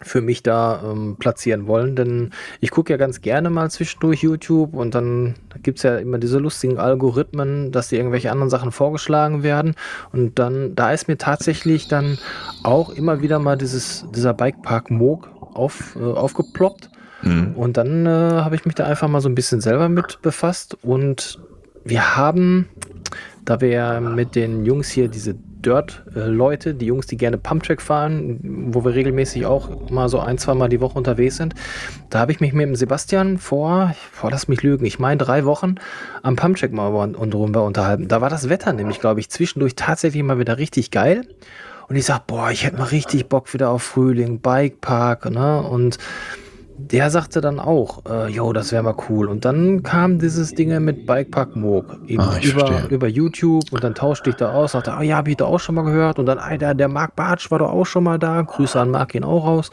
[0.00, 4.74] für mich da ähm, platzieren wollen, denn ich gucke ja ganz gerne mal zwischendurch YouTube
[4.74, 9.42] und dann gibt es ja immer diese lustigen Algorithmen, dass dir irgendwelche anderen Sachen vorgeschlagen
[9.42, 9.74] werden
[10.12, 12.18] und dann, da ist mir tatsächlich dann
[12.62, 16.90] auch immer wieder mal dieses, dieser Bikepark Moog auf, äh, aufgeploppt
[17.22, 17.54] Mhm.
[17.54, 20.76] und dann äh, habe ich mich da einfach mal so ein bisschen selber mit befasst
[20.82, 21.38] und
[21.84, 22.68] wir haben,
[23.44, 28.68] da wir ja mit den Jungs hier diese Dirt-Leute, die Jungs, die gerne Pumptrack fahren,
[28.70, 31.54] wo wir regelmäßig auch mal so ein, zwei Mal die Woche unterwegs sind,
[32.10, 35.44] da habe ich mich mit dem Sebastian vor, vor lass mich lügen, ich meine drei
[35.44, 35.76] Wochen
[36.22, 38.08] am Pumptrack mal und, drüber unterhalten.
[38.08, 41.22] Da war das Wetter nämlich, glaube ich, zwischendurch tatsächlich mal wieder richtig geil.
[41.88, 45.62] Und ich sag, boah, ich hätte mal richtig Bock wieder auf Frühling, Bikepark, ne?
[45.62, 45.96] Und
[46.78, 49.26] der sagte dann auch, äh, jo, das wäre mal cool.
[49.28, 52.88] Und dann kam dieses Ding mit Bikepark Moog eben Ah, über, verstehe.
[52.90, 55.58] über YouTube und dann tauschte ich da aus, sagte, ah ja, hab ich da auch
[55.60, 56.18] schon mal gehört.
[56.18, 58.42] Und dann, Alter, der Marc Bartsch war doch auch schon mal da.
[58.42, 59.70] Grüße an Marc ihn auch raus.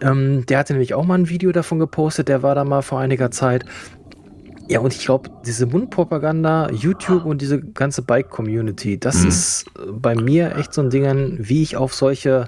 [0.00, 2.98] Ähm, der hatte nämlich auch mal ein Video davon gepostet, der war da mal vor
[3.00, 3.64] einiger Zeit.
[4.68, 9.28] Ja, und ich glaube, diese Mundpropaganda, YouTube und diese ganze Bike-Community, das Mhm.
[9.28, 12.46] ist äh, bei mir echt so ein Ding, wie ich auf solche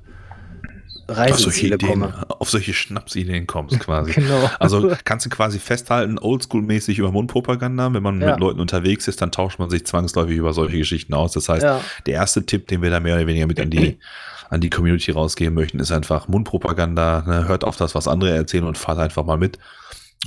[1.07, 2.27] Auf solche, Reiseziele Ideen, komme.
[2.29, 4.13] auf solche Schnapsideen kommst quasi.
[4.13, 4.51] Genau.
[4.59, 7.93] Also kannst du quasi festhalten, oldschool-mäßig über Mundpropaganda.
[7.93, 8.31] Wenn man Ja.
[8.33, 11.33] mit Leuten unterwegs ist, dann tauscht man sich zwangsläufig über solche Geschichten aus.
[11.33, 11.81] Das heißt, Ja.
[12.07, 13.99] der erste Tipp, den wir da mehr oder weniger mit an die,
[14.51, 17.25] an die Community rausgeben möchten, ist einfach Mundpropaganda.
[17.27, 17.49] Ne?
[17.49, 19.59] Hört auf das, was andere erzählen und fahrt einfach mal mit.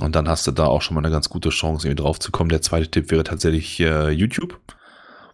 [0.00, 2.30] Und dann hast du da auch schon mal eine ganz gute Chance, irgendwie drauf zu
[2.30, 2.50] kommen.
[2.50, 4.58] Der zweite Tipp wäre tatsächlich äh, YouTube.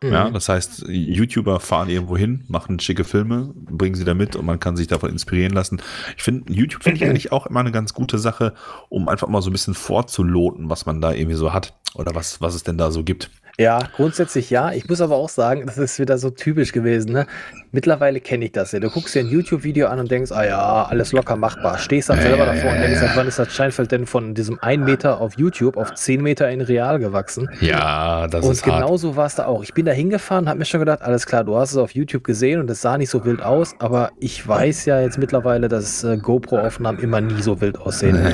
[0.03, 0.35] Ja, Mhm.
[0.35, 4.61] das heißt, YouTuber fahren irgendwo hin, machen schicke Filme, bringen sie da mit und man
[4.61, 5.81] kann sich davon inspirieren lassen.
[6.17, 8.55] Ich finde, YouTube finde ich eigentlich auch immer eine ganz gute Sache,
[8.89, 12.41] um einfach mal so ein bisschen vorzuloten, was man da irgendwie so hat oder was,
[12.41, 13.31] was es denn da so gibt.
[13.57, 14.73] Ja, grundsätzlich ja.
[14.73, 17.13] Ich muss aber auch sagen, das ist wieder so typisch gewesen.
[17.13, 17.27] Ne?
[17.75, 18.79] Mittlerweile kenne ich das ja.
[18.79, 21.77] Du guckst dir ein YouTube-Video an und denkst, ah ja, alles locker machbar.
[21.79, 25.21] Stehst dann selber davor und denkst, wann ist das Steinfeld denn von diesem 1 Meter
[25.21, 27.51] auf YouTube auf 10 Meter in Real gewachsen?
[27.61, 28.85] Ja, das und ist hart.
[28.85, 29.65] genauso war es da auch.
[29.65, 32.23] Ich bin da hingefahren, habe mir schon gedacht, alles klar, du hast es auf YouTube
[32.23, 36.05] gesehen und es sah nicht so wild aus, aber ich weiß ja jetzt mittlerweile, dass
[36.05, 38.25] äh, GoPro-Aufnahmen immer nie so wild aussehen.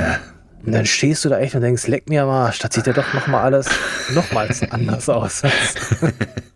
[0.66, 2.92] Und dann stehst du da echt und denkst, leck mir am Arsch, das sieht ja
[2.92, 3.70] doch nochmal alles
[4.14, 5.40] nochmals anders aus.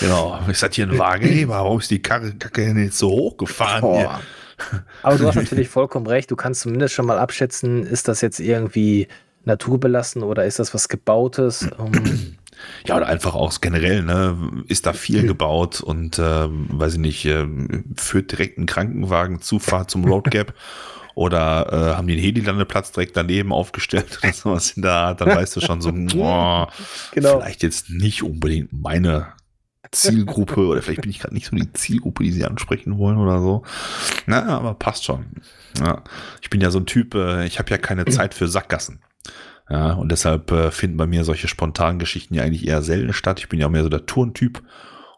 [0.00, 0.38] Genau.
[0.50, 1.54] Ist das hier ein Wagenheber?
[1.54, 3.82] Warum ist die Karre Kacke denn jetzt so hochgefahren?
[3.94, 4.04] hier?
[4.04, 4.20] Boah.
[5.02, 6.30] Aber du hast natürlich vollkommen recht.
[6.30, 9.08] Du kannst zumindest schon mal abschätzen, ist das jetzt irgendwie
[9.44, 11.68] naturbelassen oder ist das was Gebautes?
[12.86, 14.34] Ja, oder einfach auch generell, ne?
[14.66, 19.90] Ist da viel gebaut und ähm, weiß ich nicht, ähm, führt direkt ein Krankenwagen Zufahrt
[19.90, 20.54] zum Road Gap
[21.14, 25.36] oder äh, haben die einen Heli-Landeplatz direkt daneben aufgestellt oder sowas in der Art, dann
[25.36, 26.70] weißt du schon so, boah,
[27.12, 27.40] Genau.
[27.40, 29.26] vielleicht jetzt nicht unbedingt meine
[29.92, 33.40] Zielgruppe oder vielleicht bin ich gerade nicht so die Zielgruppe, die sie ansprechen wollen oder
[33.40, 33.62] so.
[34.26, 35.26] Na, aber passt schon.
[35.78, 36.02] Ja,
[36.40, 39.00] ich bin ja so ein Typ, äh, ich habe ja keine Zeit für Sackgassen.
[39.68, 43.40] Ja, und deshalb äh, finden bei mir solche spontanen Geschichten ja eigentlich eher selten statt.
[43.40, 44.62] Ich bin ja mehr so der Turntyp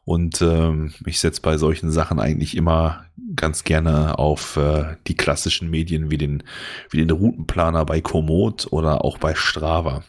[0.05, 3.05] und ähm, ich setze bei solchen Sachen eigentlich immer
[3.37, 6.45] ganz gerne auf äh, die klassischen Medien wie den,
[6.89, 10.03] wie den Routenplaner bei Komoot oder auch bei Strava.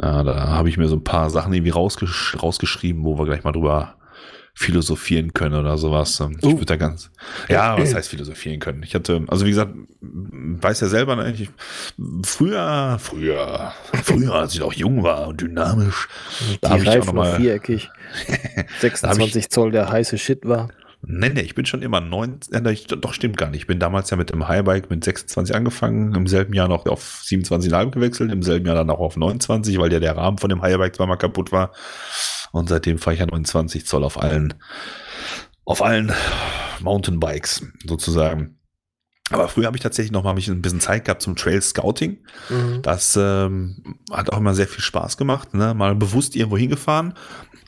[0.00, 3.44] Ja, da habe ich mir so ein paar Sachen irgendwie rausgesch rausgeschrieben, wo wir gleich
[3.44, 3.94] mal drüber
[4.58, 6.18] philosophieren können oder sowas.
[6.20, 6.52] Ähm, Ich Uh.
[6.54, 7.10] würde da ganz,
[7.48, 8.82] ja, was heißt philosophieren können?
[8.82, 11.50] Ich hatte, also wie gesagt, weiß ja selber, ne, ich,
[12.24, 16.08] früher, früher, früher, als ich noch jung war und dynamisch,
[16.62, 17.90] da habe die ich auch Reifen noch noch mal, viereckig.
[18.80, 20.68] 26 Zoll der heiße Shit war.
[21.08, 23.60] Nee, nee, ich bin schon immer neun, äh, doch stimmt gar nicht.
[23.60, 27.22] Ich bin damals ja mit dem Highbike mit 26 angefangen, im selben Jahr noch auf
[27.24, 30.62] 27,5 gewechselt, im selben Jahr dann auch auf 29, weil ja der Rahmen von dem
[30.62, 31.70] Highbike zweimal kaputt war.
[32.50, 34.54] Und seitdem fahre ich ja 29 Zoll auf allen,
[35.64, 36.12] auf allen
[36.80, 38.58] Mountainbikes sozusagen.
[39.30, 42.18] Aber früher habe ich tatsächlich noch mal mich ein bisschen Zeit gehabt zum Trail Scouting.
[42.48, 42.82] Mhm.
[42.82, 45.72] Das ähm, hat auch immer sehr viel Spaß gemacht, ne?
[45.72, 47.14] mal bewusst irgendwo hingefahren.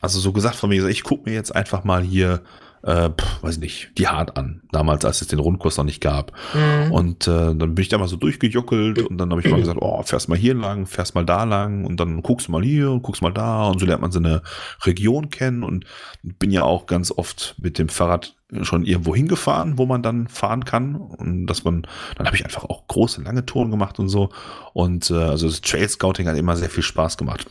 [0.00, 2.42] Also so gesagt von mir, ich gucke mir jetzt einfach mal hier,
[2.82, 4.62] äh, pf, weiß ich nicht, die Hart an.
[4.70, 6.32] Damals, als es den Rundkurs noch nicht gab.
[6.54, 6.92] Mhm.
[6.92, 9.78] Und äh, dann bin ich da mal so durchgejuckelt und dann habe ich mal gesagt,
[9.80, 12.90] oh, fährst mal hier lang, fährst mal da lang und dann guckst du mal hier
[12.90, 14.42] und guckst mal da und so lernt man so eine
[14.84, 15.84] Region kennen und
[16.22, 20.64] bin ja auch ganz oft mit dem Fahrrad schon irgendwo hingefahren, wo man dann fahren
[20.64, 24.30] kann und dass man, dann habe ich einfach auch große, lange Touren gemacht und so
[24.72, 27.46] und äh, also das Trail Scouting hat immer sehr viel Spaß gemacht.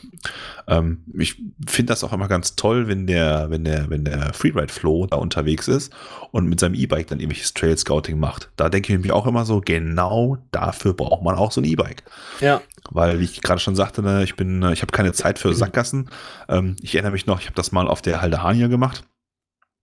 [0.66, 1.36] Ähm, ich
[1.68, 5.18] finde das auch immer ganz toll, wenn der, wenn der, wenn der Freeride Flow da
[5.18, 5.92] unterwegs ist
[6.32, 8.50] und mit seinem E-Bike dann irgendwelches Trail Scouting macht.
[8.56, 12.02] Da denke ich mir auch immer so, genau dafür braucht man auch so ein E-Bike.
[12.40, 12.60] Ja.
[12.90, 16.10] Weil, wie ich gerade schon sagte, ne, ich bin, ich habe keine Zeit für Sackgassen.
[16.48, 19.04] Ähm, ich erinnere mich noch, ich habe das mal auf der Halde Hania gemacht.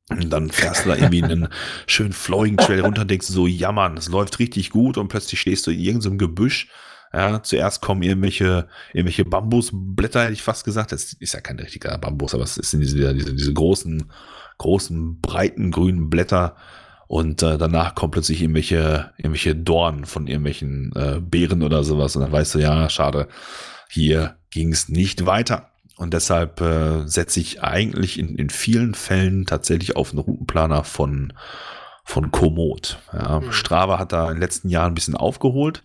[0.09, 1.47] Und dann fährst du da irgendwie einen
[1.87, 5.39] schönen Flowing Trail runter und denkst so, ja Mann, es läuft richtig gut und plötzlich
[5.39, 6.69] stehst du in irgendeinem Gebüsch.
[7.11, 10.91] Ja, zuerst kommen irgendwelche, irgendwelche Bambusblätter, hätte ich fast gesagt.
[10.91, 14.11] Das ist ja kein richtiger Bambus, aber es sind diese, diese, diese großen,
[14.57, 16.55] großen, breiten grünen Blätter.
[17.07, 22.15] Und äh, danach kommen plötzlich irgendwelche, irgendwelche Dornen von irgendwelchen äh, Beeren oder sowas.
[22.15, 23.27] Und dann weißt du, ja, schade,
[23.89, 25.69] hier ging es nicht weiter.
[25.97, 31.33] Und deshalb äh, setze ich eigentlich in, in vielen Fällen tatsächlich auf einen Routenplaner von,
[32.03, 32.99] von Komoot.
[33.13, 33.51] Ja, Mhm.
[33.51, 35.83] Strava hat da in den letzten Jahren ein bisschen aufgeholt.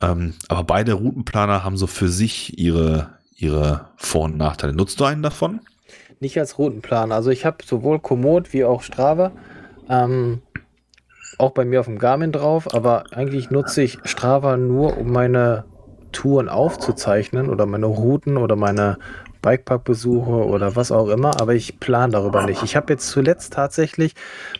[0.00, 4.72] Ähm, aber beide Routenplaner haben so für sich ihre, ihre Vor- und Nachteile.
[4.72, 5.60] Nutzt du einen davon?
[6.20, 7.12] Nicht als Routenplan.
[7.12, 9.32] Also ich habe sowohl Komoot wie auch Strava.
[9.88, 10.40] Ähm,
[11.38, 15.64] auch bei mir auf dem Garmin drauf, aber eigentlich nutze ich Strava nur, um meine
[16.14, 18.96] Touren aufzuzeichnen oder meine Routen oder meine
[19.44, 22.62] Bikepark-Besuche oder was auch immer, aber ich plane darüber nicht.
[22.62, 24.14] Ich habe jetzt zuletzt tatsächlich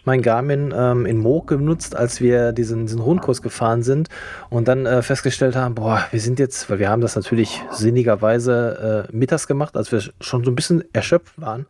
[0.05, 4.09] mein Garmin ähm, in Moog genutzt, als wir diesen, diesen Rundkurs gefahren sind
[4.51, 9.07] und dann äh, festgestellt haben, boah, wir sind jetzt, weil wir haben das natürlich sinnigerweise
[9.11, 11.67] äh, mittags gemacht, als wir schon so ein bisschen erschöpft waren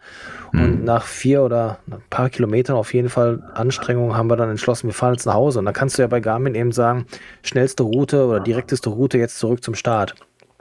[0.53, 0.85] und Mhm.
[0.85, 4.95] nach vier oder ein paar Kilometern auf jeden Fall Anstrengungen haben wir dann entschlossen, wir
[4.95, 5.59] fahren jetzt nach Hause.
[5.59, 7.07] Und da kannst du ja bei Garmin eben sagen,
[7.43, 10.15] schnellste Route oder direkteste Route jetzt zurück zum Start.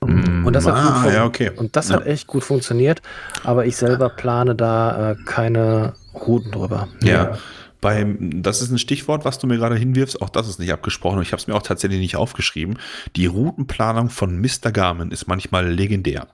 [0.04, 1.52] Und das hat, gut ah, ja, okay.
[1.56, 1.96] und das Ja.
[1.98, 3.02] hat echt gut funktioniert,
[3.44, 6.88] aber ich selber plane da äh, keine Routen drüber.
[7.02, 7.38] Ja.
[7.82, 10.22] Beim, das ist ein Stichwort, was du mir gerade hinwirfst.
[10.22, 11.18] Auch das ist nicht abgesprochen.
[11.18, 12.78] und Ich habe es mir auch tatsächlich nicht aufgeschrieben.
[13.18, 14.72] Die Routenplanung von Mr.
[14.72, 16.28] Garmin ist manchmal legendär.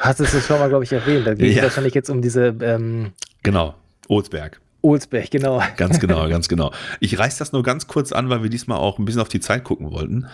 [0.00, 1.24] Hast du es schon mal, glaube ich, erwähnt.
[1.26, 1.62] Da geht es Ja.
[1.62, 3.12] wahrscheinlich jetzt um diese ähm,
[3.44, 3.74] Genau.
[4.08, 4.60] Olsberg.
[4.82, 5.62] Olsberg, genau.
[5.76, 6.72] Ganz genau, ganz genau.
[7.00, 9.40] Ich reiß das nur ganz kurz an, weil wir diesmal auch ein bisschen auf die
[9.40, 10.26] Zeit gucken wollten.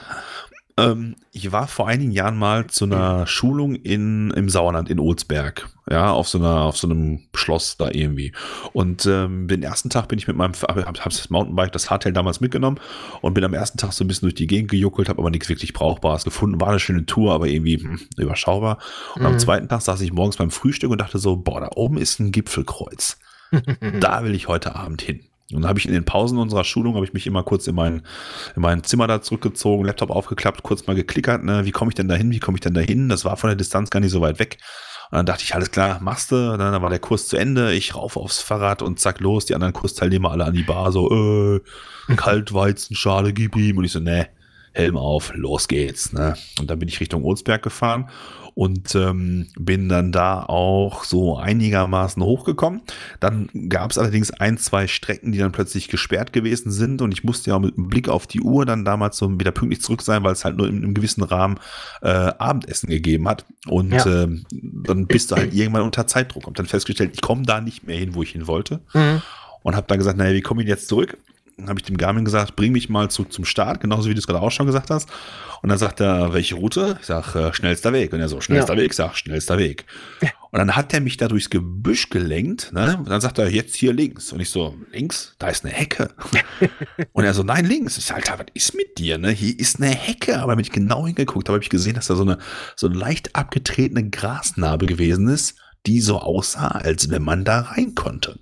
[0.78, 5.68] Ähm, ich war vor einigen Jahren mal zu einer Schulung in, im Sauerland in Olsberg.
[5.90, 8.32] Ja, auf so einer, auf so einem Schloss da irgendwie.
[8.72, 12.12] Und ähm, den ersten Tag bin ich mit meinem, hab, hab das Mountainbike, das Hardtail
[12.12, 12.78] damals mitgenommen
[13.20, 15.48] und bin am ersten Tag so ein bisschen durch die Gegend gejuckelt, habe aber nichts
[15.48, 16.60] wirklich Brauchbares gefunden.
[16.60, 18.78] War eine schöne Tour, aber irgendwie hm, überschaubar.
[19.16, 19.26] Und mhm.
[19.26, 22.20] am zweiten Tag saß ich morgens beim Frühstück und dachte so, boah, da oben ist
[22.20, 23.18] ein Gipfelkreuz.
[24.00, 25.20] da will ich heute Abend hin.
[25.54, 27.74] Und dann habe ich in den Pausen unserer Schulung, habe ich mich immer kurz in
[27.74, 28.02] mein,
[28.56, 32.08] in mein Zimmer da zurückgezogen, Laptop aufgeklappt, kurz mal geklickert, ne, wie komme ich denn
[32.08, 33.08] da hin, wie komme ich denn da hin?
[33.08, 34.58] Das war von der Distanz gar nicht so weit weg.
[35.10, 36.36] Und dann dachte ich, alles klar, machst du.
[36.36, 39.54] Ne, dann war der Kurs zu Ende, ich rauf aufs Fahrrad und zack, los, die
[39.54, 41.60] anderen Kursteilnehmer alle an die Bar, so, äh,
[42.16, 43.76] Kaltweizenschale, gib ihm.
[43.76, 44.28] Und ich so, ne,
[44.72, 46.12] Helm auf, los geht's.
[46.12, 46.34] Ne?
[46.58, 48.08] Und dann bin ich Richtung Olsberg gefahren
[48.54, 52.82] und ähm, bin dann da auch so einigermaßen hochgekommen.
[53.20, 57.24] Dann gab es allerdings ein, zwei Strecken, die dann plötzlich gesperrt gewesen sind und ich
[57.24, 60.22] musste ja mit einem Blick auf die Uhr dann damals so wieder pünktlich zurück sein,
[60.22, 61.58] weil es halt nur in einem gewissen Rahmen
[62.02, 64.24] äh, Abendessen gegeben hat und ja.
[64.24, 67.86] äh, dann bist du halt irgendwann unter Zeitdruck und dann festgestellt, ich komme da nicht
[67.86, 68.80] mehr hin, wo ich hin wollte.
[68.92, 69.22] Mhm.
[69.62, 71.18] Und habe dann gesagt, naja, wie komme ich jetzt zurück?
[71.56, 74.18] Dann habe ich dem Garmin gesagt, bring mich mal zurück zum Start, genauso wie du
[74.18, 75.08] es gerade auch schon gesagt hast.
[75.62, 76.96] Und dann sagt er, welche Route?
[77.00, 78.12] Ich sage, äh, schnellster Weg.
[78.12, 78.80] Und er so, schnellster ja.
[78.80, 78.90] Weg?
[78.90, 79.86] Ich sage, schnellster Weg.
[80.50, 82.72] Und dann hat er mich da durchs Gebüsch gelenkt.
[82.72, 82.96] Ne?
[82.98, 84.32] Und dann sagt er, jetzt hier links.
[84.32, 85.36] Und ich so, links?
[85.38, 86.10] Da ist eine Hecke.
[87.12, 87.96] und er so, nein, links.
[87.96, 89.18] Ich sage, Alter, was ist mit dir?
[89.18, 89.30] Ne?
[89.30, 90.40] Hier ist eine Hecke.
[90.40, 92.38] Aber wenn ich genau hingeguckt habe, habe ich gesehen, dass da so eine,
[92.74, 95.54] so eine leicht abgetretene Grasnarbe gewesen ist,
[95.86, 98.38] die so aussah, als wenn man da rein konnte.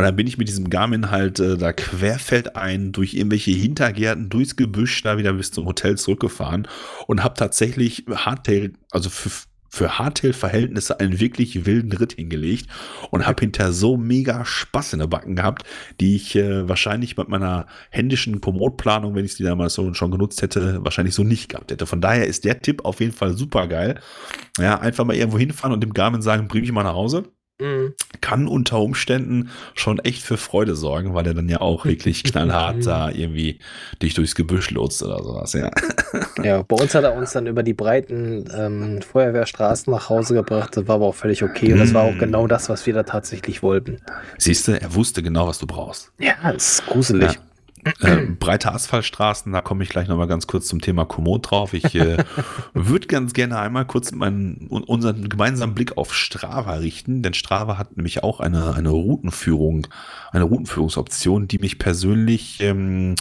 [0.00, 4.56] Und dann bin ich mit diesem Garmin halt äh, da querfeldein durch irgendwelche Hintergärten, durchs
[4.56, 6.66] Gebüsch, da wieder bis zum Hotel zurückgefahren
[7.06, 9.28] und habe tatsächlich Hardtail, also für,
[9.68, 12.70] für Hardtail-Verhältnisse einen wirklich wilden Ritt hingelegt
[13.10, 15.64] und habe hinter so mega Spaß in der Backen gehabt,
[16.00, 20.40] die ich äh, wahrscheinlich mit meiner händischen Komoot-Planung, wenn ich die damals so schon genutzt
[20.40, 21.84] hätte, wahrscheinlich so nicht gehabt hätte.
[21.84, 24.00] Von daher ist der Tipp auf jeden Fall super geil.
[24.58, 27.24] Ja, einfach mal irgendwo hinfahren und dem Garmin sagen, bring mich mal nach Hause.
[27.60, 27.94] Mhm.
[28.20, 32.86] Kann unter Umständen schon echt für Freude sorgen, weil er dann ja auch wirklich knallhart
[32.86, 33.58] da irgendwie
[34.02, 35.70] dich durchs Gebüsch lotst oder sowas, ja.
[36.42, 40.76] Ja, bei uns hat er uns dann über die breiten ähm, Feuerwehrstraßen nach Hause gebracht.
[40.76, 41.72] Das war aber auch völlig okay.
[41.72, 42.18] Und das war auch mhm.
[42.18, 43.98] genau das, was wir da tatsächlich wollten.
[44.38, 46.12] Siehst du, er wusste genau, was du brauchst.
[46.18, 47.32] Ja, das ist gruselig.
[47.32, 47.49] Ja.
[48.00, 51.72] Äh, breite Asphaltstraßen, da komme ich gleich nochmal ganz kurz zum Thema Komoot drauf.
[51.72, 52.18] Ich äh,
[52.74, 57.96] würde ganz gerne einmal kurz meinen, unseren gemeinsamen Blick auf Strava richten, denn Strava hat
[57.96, 59.86] nämlich auch eine, eine Routenführung,
[60.30, 63.14] eine Routenführungsoption, die mich persönlich ähm,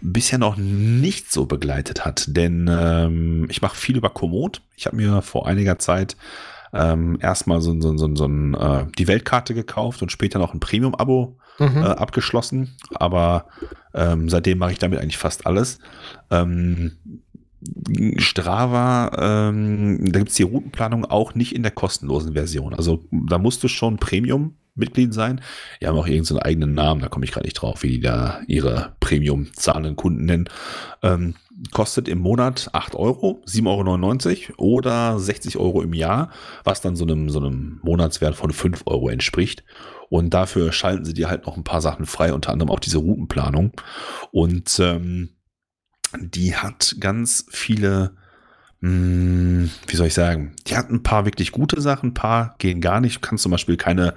[0.00, 2.24] bisher noch nicht so begleitet hat.
[2.28, 4.62] Denn ähm, ich mache viel über Komoot.
[4.76, 6.16] Ich habe mir vor einiger Zeit
[6.72, 10.60] ähm, erstmal so, so, so, so ein, äh, die Weltkarte gekauft und später noch ein
[10.60, 11.76] Premium-Abo mhm.
[11.78, 12.76] äh, abgeschlossen.
[12.94, 13.46] Aber
[13.94, 15.78] ähm, seitdem mache ich damit eigentlich fast alles.
[16.30, 16.92] Ähm,
[18.18, 22.72] Strava, ähm, da gibt es die Routenplanung auch nicht in der kostenlosen Version.
[22.72, 25.40] Also da musst du schon Premium-Mitglied sein.
[25.80, 28.40] Die haben auch irgendeinen eigenen Namen, da komme ich gerade nicht drauf, wie die da
[28.46, 30.48] ihre Premium-zahlenden Kunden nennen.
[31.02, 31.34] Ähm,
[31.72, 36.30] kostet im Monat 8 Euro, 7,99 Euro oder 60 Euro im Jahr,
[36.62, 39.64] was dann so einem, so einem Monatswert von 5 Euro entspricht.
[40.10, 42.98] Und dafür schalten sie dir halt noch ein paar Sachen frei, unter anderem auch diese
[42.98, 43.72] Routenplanung.
[44.30, 45.30] Und ähm,
[46.18, 48.12] die hat ganz viele,
[48.80, 52.54] mh, hm, wie soll ich sagen, die hat ein paar wirklich gute Sachen, ein paar
[52.58, 53.16] gehen gar nicht.
[53.16, 54.14] Du kannst zum Beispiel keine,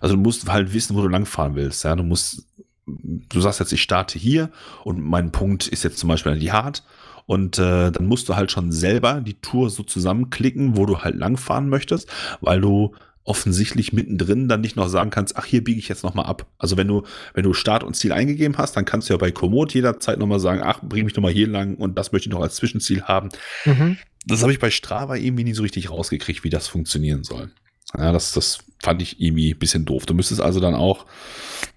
[0.00, 1.84] also du musst halt wissen, wo du langfahren willst.
[1.84, 2.46] Ja, du musst,
[2.86, 4.50] du sagst jetzt, ich starte hier
[4.84, 6.84] und mein Punkt ist jetzt zum Beispiel die Hart.
[7.26, 11.14] Und äh, dann musst du halt schon selber die Tour so zusammenklicken, wo du halt
[11.14, 12.10] langfahren möchtest,
[12.42, 16.26] weil du offensichtlich mittendrin dann nicht noch sagen kannst, ach, hier biege ich jetzt nochmal
[16.26, 16.46] ab.
[16.58, 19.32] Also wenn du, wenn du Start und Ziel eingegeben hast, dann kannst du ja bei
[19.32, 22.42] Komoot jederzeit nochmal sagen, ach, bring mich nochmal hier lang und das möchte ich noch
[22.42, 23.30] als Zwischenziel haben.
[23.64, 23.96] Mhm.
[24.26, 27.50] Das habe ich bei Strava irgendwie nie so richtig rausgekriegt, wie das funktionieren soll.
[27.96, 30.06] Ja, das, das fand ich irgendwie ein bisschen doof.
[30.06, 31.06] Du müsstest also dann auch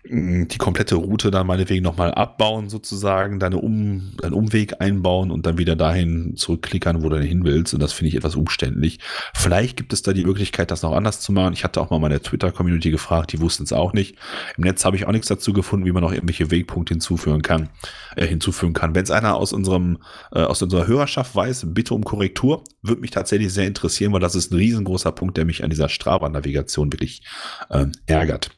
[0.10, 5.58] die komplette Route dann meinetwegen nochmal abbauen, sozusagen, deine um, deinen Umweg einbauen und dann
[5.58, 7.74] wieder dahin zurückklickern, wo du hin willst.
[7.74, 9.00] Und das finde ich etwas umständlich.
[9.34, 11.54] Vielleicht gibt es da die Möglichkeit, das noch anders zu machen.
[11.54, 14.16] Ich hatte auch mal meine Twitter-Community gefragt, die wussten es auch nicht.
[14.58, 17.70] Im Netz habe ich auch nichts dazu gefunden, wie man noch irgendwelche Wegpunkte hinzufügen kann.
[18.18, 18.96] Äh, hinzufügen kann.
[18.96, 20.00] Wenn es einer aus unserem,
[20.32, 22.64] äh, aus unserer Hörerschaft weiß, bitte um Korrektur.
[22.82, 25.88] Würde mich tatsächlich sehr interessieren, weil das ist ein riesengroßer Punkt, der mich an dieser
[25.88, 27.24] Strava-Navigation wirklich
[27.70, 28.52] äh, ärgert.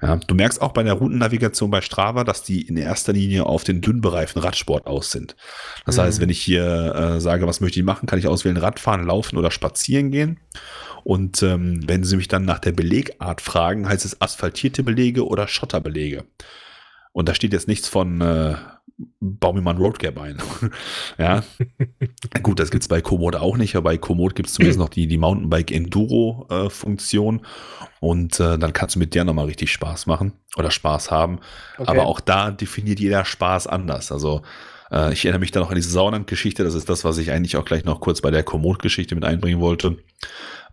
[0.00, 3.64] Ja, du merkst auch bei der Routennavigation bei Strava, dass die in erster Linie auf
[3.64, 5.36] den dünnbereiften Radsport aus sind.
[5.84, 6.00] Das mhm.
[6.02, 9.36] heißt, wenn ich hier äh, sage, was möchte ich machen, kann ich auswählen Radfahren, Laufen
[9.36, 10.40] oder Spazieren gehen.
[11.04, 15.48] Und ähm, wenn sie mich dann nach der Belegart fragen, heißt es asphaltierte Belege oder
[15.48, 16.24] Schotterbelege.
[17.12, 18.54] Und da steht jetzt nichts von, äh,
[19.22, 20.38] bau mir mal ein Roadgap ein.
[21.18, 21.44] ja.
[22.42, 24.88] Gut, das gibt es bei Komoot auch nicht, aber bei Komoot gibt es zumindest noch
[24.88, 27.38] die, die Mountainbike-Enduro-Funktion.
[27.38, 27.42] Äh,
[28.00, 31.38] und äh, dann kannst du mit der nochmal richtig Spaß machen oder Spaß haben.
[31.78, 31.88] Okay.
[31.88, 34.10] Aber auch da definiert jeder Spaß anders.
[34.10, 34.42] Also
[34.92, 36.64] äh, ich erinnere mich da noch an diese Sauerland-Geschichte.
[36.64, 39.60] Das ist das, was ich eigentlich auch gleich noch kurz bei der Komoot-Geschichte mit einbringen
[39.60, 39.96] wollte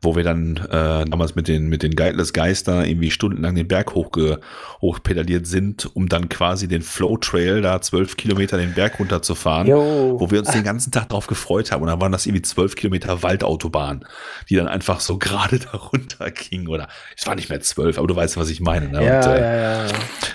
[0.01, 3.95] wo wir dann äh, damals mit den, mit den Guideless Geister irgendwie stundenlang den Berg
[3.95, 4.39] hochge,
[4.81, 10.15] hochpedaliert sind, um dann quasi den Flow Trail da zwölf Kilometer den Berg runterzufahren, Yo.
[10.19, 11.81] wo wir uns den ganzen Tag drauf gefreut haben.
[11.81, 14.05] Und dann waren das irgendwie zwölf Kilometer Waldautobahn,
[14.49, 16.67] die dann einfach so gerade darunter ging.
[16.67, 18.87] Oder es war nicht mehr zwölf, aber du weißt, was ich meine.
[18.89, 19.03] Ne?
[19.03, 19.87] Ja, Und, äh, ja, ja.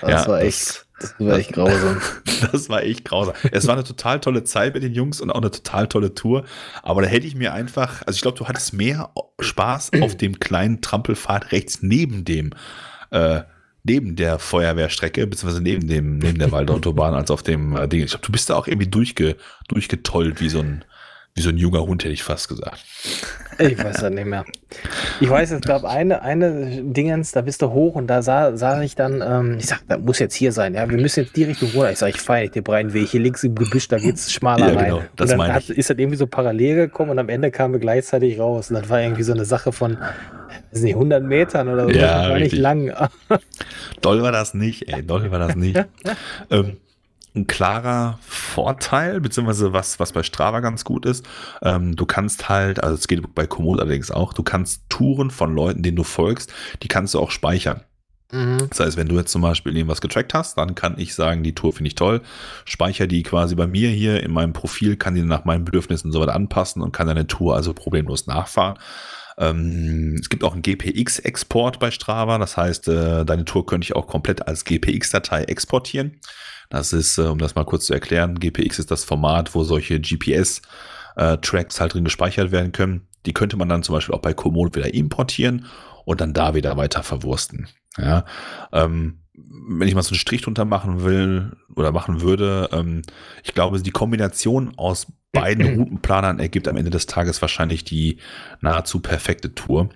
[0.03, 0.69] Das ja, war echt.
[0.69, 2.01] Das, das war echt grausam.
[2.53, 3.35] Das war echt grausam.
[3.53, 6.45] Es war eine total tolle Zeit mit den Jungs und auch eine total tolle Tour.
[6.83, 10.39] Aber da hätte ich mir einfach, also ich glaube, du hattest mehr Spaß auf dem
[10.39, 12.51] kleinen Trampelpfad rechts neben dem,
[13.11, 13.43] äh,
[13.83, 18.03] neben der Feuerwehrstrecke, beziehungsweise neben dem, neben der Waldautobahn als auf dem äh, Ding.
[18.03, 19.37] Ich glaube, du bist da auch irgendwie durchge,
[19.69, 20.85] durchgetollt wie so ein,
[21.37, 22.85] wie so ein junger Hund, hätte ich fast gesagt.
[23.59, 24.45] Ich weiß das nicht mehr.
[25.21, 28.81] Ich weiß, es gab eine, eine Dingens, da bist du hoch und da sah, sah
[28.83, 31.43] ich dann, ähm, ich sag, das muss jetzt hier sein, ja, wir müssen jetzt die
[31.43, 31.91] Richtung runter.
[31.91, 34.73] Ich sag, ich fahre nicht den breiten Weg, hier links im Gebüsch, da geht's schmaler
[34.73, 35.09] ja, genau, rein.
[35.17, 37.81] Das und dann hat, ist das irgendwie so parallel gekommen und am Ende kamen wir
[37.81, 38.71] gleichzeitig raus.
[38.71, 39.99] Und das war irgendwie so eine Sache von,
[40.71, 41.91] weiß nicht, 100 Metern oder so.
[41.91, 42.53] Ja, war richtig.
[42.53, 42.93] nicht lang.
[44.01, 45.85] doll war das nicht, ey, doll war das nicht.
[46.51, 46.77] ähm,
[47.35, 51.27] ein klarer Vorteil, beziehungsweise was, was bei Strava ganz gut ist.
[51.63, 55.55] Ähm, du kannst halt, also es geht bei Komoot allerdings auch, du kannst Touren von
[55.55, 57.81] Leuten, denen du folgst, die kannst du auch speichern.
[58.31, 58.69] Mhm.
[58.71, 61.55] Das heißt, wenn du jetzt zum Beispiel irgendwas getrackt hast, dann kann ich sagen, die
[61.55, 62.23] Tour finde ich toll,
[62.65, 66.21] speichere die quasi bei mir hier in meinem Profil, kann die nach meinen Bedürfnissen so
[66.21, 68.79] weit anpassen und kann deine Tour also problemlos nachfahren.
[69.39, 73.97] Ähm, es gibt auch einen GPX-Export bei Strava, das heißt, äh, deine Tour könnte ich
[73.97, 76.21] auch komplett als GPX-Datei exportieren.
[76.75, 80.01] Das ist, äh, um das mal kurz zu erklären, GPX ist das Format, wo solche
[80.01, 83.07] GPS-Tracks äh, halt drin gespeichert werden können.
[83.27, 85.67] Die könnte man dann zum Beispiel auch bei Komoot wieder importieren
[86.05, 87.69] und dann da wieder weiter verwursten.
[87.97, 88.25] Ja,
[88.73, 93.03] ähm, wenn ich mal so einen Strich drunter machen will oder machen würde, ähm,
[93.45, 98.19] ich glaube, die Kombination aus beiden Routenplanern ergibt am Ende des Tages wahrscheinlich die
[98.61, 99.91] nahezu perfekte Tour.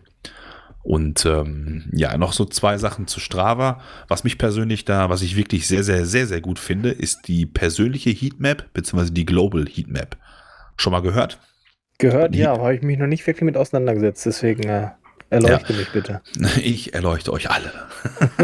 [0.83, 3.81] Und ähm, ja, noch so zwei Sachen zu Strava.
[4.07, 7.47] Was mich persönlich da, was ich wirklich sehr, sehr, sehr, sehr gut finde, ist die
[7.47, 10.17] persönliche Heatmap, beziehungsweise die Global Heatmap.
[10.77, 11.39] Schon mal gehört?
[11.99, 14.91] Gehört, ja, aber habe ich mich noch nicht wirklich mit auseinandergesetzt, deswegen äh,
[15.31, 15.79] erleuchte ja.
[15.81, 16.23] mich bitte.
[16.63, 17.73] Ich erleuchte euch alle.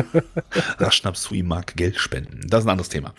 [0.79, 2.41] Raschnaps mag Geld spenden.
[2.49, 3.15] Das ist ein anderes Thema.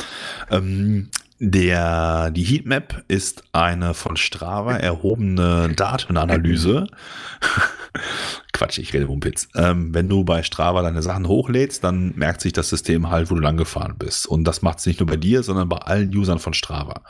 [0.51, 6.88] Ähm, der, die Heatmap ist eine von Strava erhobene Datenanalyse.
[8.54, 9.50] Quatsch, ich rede Wumpitz.
[9.56, 13.36] Ähm, wenn du bei Strava deine Sachen hochlädst, dann merkt sich das System halt, wo
[13.36, 14.28] du lang gefahren bist.
[14.28, 17.04] Und das macht es nicht nur bei dir, sondern bei allen Usern von Strava.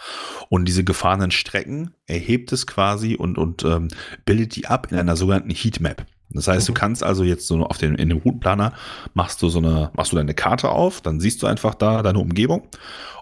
[0.49, 3.89] Und diese gefahrenen Strecken erhebt es quasi und, und ähm,
[4.25, 6.05] bildet die ab in einer sogenannten Heatmap.
[6.29, 6.75] Das heißt, du mhm.
[6.75, 8.73] kannst also jetzt so auf den, in dem Routenplaner
[9.13, 12.19] machst du so eine, machst du deine Karte auf, dann siehst du einfach da deine
[12.19, 12.67] Umgebung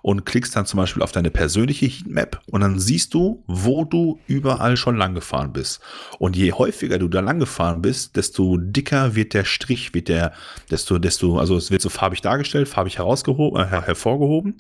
[0.03, 4.19] und klickst dann zum Beispiel auf deine persönliche Heatmap und dann siehst du, wo du
[4.27, 5.79] überall schon lang gefahren bist.
[6.19, 10.33] Und je häufiger du da lang gefahren bist, desto dicker wird der Strich, wird der,
[10.69, 14.55] desto, desto, also es wird so farbig dargestellt, farbig herausgehoben, äh, hervorgehoben.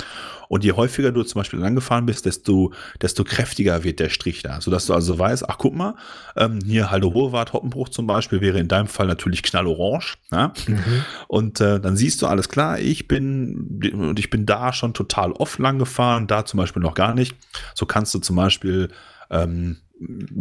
[0.47, 4.43] Und je häufiger du zum Beispiel lang gefahren bist, desto, desto kräftiger wird der Strich
[4.43, 5.95] da, sodass du also weißt, ach guck mal,
[6.37, 10.15] ähm, hier Halde Hohewart, Hoppenbruch zum Beispiel wäre in deinem Fall natürlich knallorange.
[10.31, 10.53] Ja?
[10.67, 11.05] Mhm.
[11.27, 15.59] Und äh, dann siehst du alles klar, ich bin, ich bin da schon total oft
[15.59, 17.35] lang gefahren, da zum Beispiel noch gar nicht.
[17.75, 18.89] So kannst du zum Beispiel
[19.29, 19.77] ähm,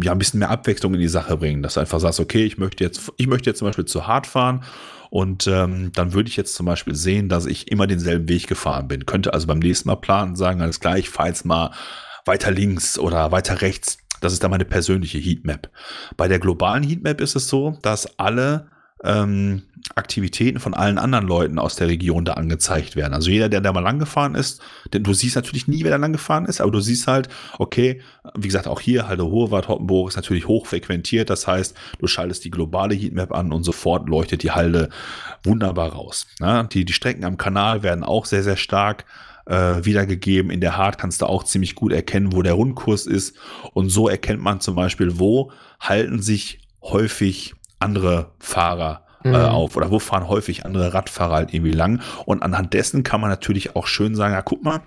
[0.02, 2.58] ja ein bisschen mehr Abwechslung in die Sache bringen, dass du einfach sagst, okay, ich
[2.58, 4.64] möchte jetzt, ich möchte jetzt zum Beispiel zu hart fahren
[5.10, 8.88] und ähm, dann würde ich jetzt zum Beispiel sehen, dass ich immer denselben Weg gefahren
[8.88, 9.04] bin.
[9.06, 11.70] Könnte also beim nächsten Mal planen, sagen, alles klar, ich fahre jetzt mal
[12.24, 13.98] weiter links oder weiter rechts.
[14.22, 15.68] Das ist dann meine persönliche Heatmap.
[16.16, 18.68] Bei der globalen Heatmap ist es so, dass alle
[19.04, 19.62] ähm,
[19.96, 23.14] Aktivitäten von allen anderen Leuten aus der Region da angezeigt werden.
[23.14, 25.96] Also jeder, der da mal lang gefahren ist, denn du siehst natürlich nie, wer da
[25.96, 28.00] lang gefahren ist, aber du siehst halt, okay,
[28.36, 31.30] wie gesagt, auch hier, Halde Hohewart, Hoppenburg ist natürlich hoch frequentiert.
[31.30, 34.88] Das heißt, du schaltest die globale Heatmap an und sofort leuchtet die Halde
[35.42, 36.28] wunderbar raus.
[36.38, 39.04] Ja, die, die Strecken am Kanal werden auch sehr, sehr stark
[39.46, 40.50] äh, wiedergegeben.
[40.50, 43.36] In der Hard kannst du auch ziemlich gut erkennen, wo der Rundkurs ist.
[43.72, 49.34] Und so erkennt man zum Beispiel, wo halten sich häufig andere Fahrer äh, mhm.
[49.36, 52.00] auf oder wo fahren häufig andere Radfahrer halt irgendwie lang.
[52.24, 54.80] Und anhand dessen kann man natürlich auch schön sagen, ja, guck mal,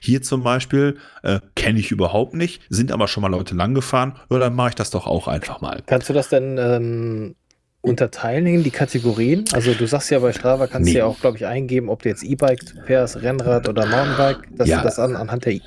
[0.00, 4.14] hier zum Beispiel äh, kenne ich überhaupt nicht, sind aber schon mal Leute lang gefahren,
[4.30, 5.82] ja, dann mache ich das doch auch einfach mal.
[5.86, 7.34] Kannst du das denn ähm,
[7.82, 9.44] unterteilen in die Kategorien?
[9.52, 10.92] Also du sagst ja bei Strava kannst Nee.
[10.94, 14.68] du ja auch, glaube ich, eingeben, ob du jetzt E-Bike fährst, Rennrad oder Mountainbike, dass
[14.68, 14.78] Ja.
[14.78, 15.58] du das an, anhand der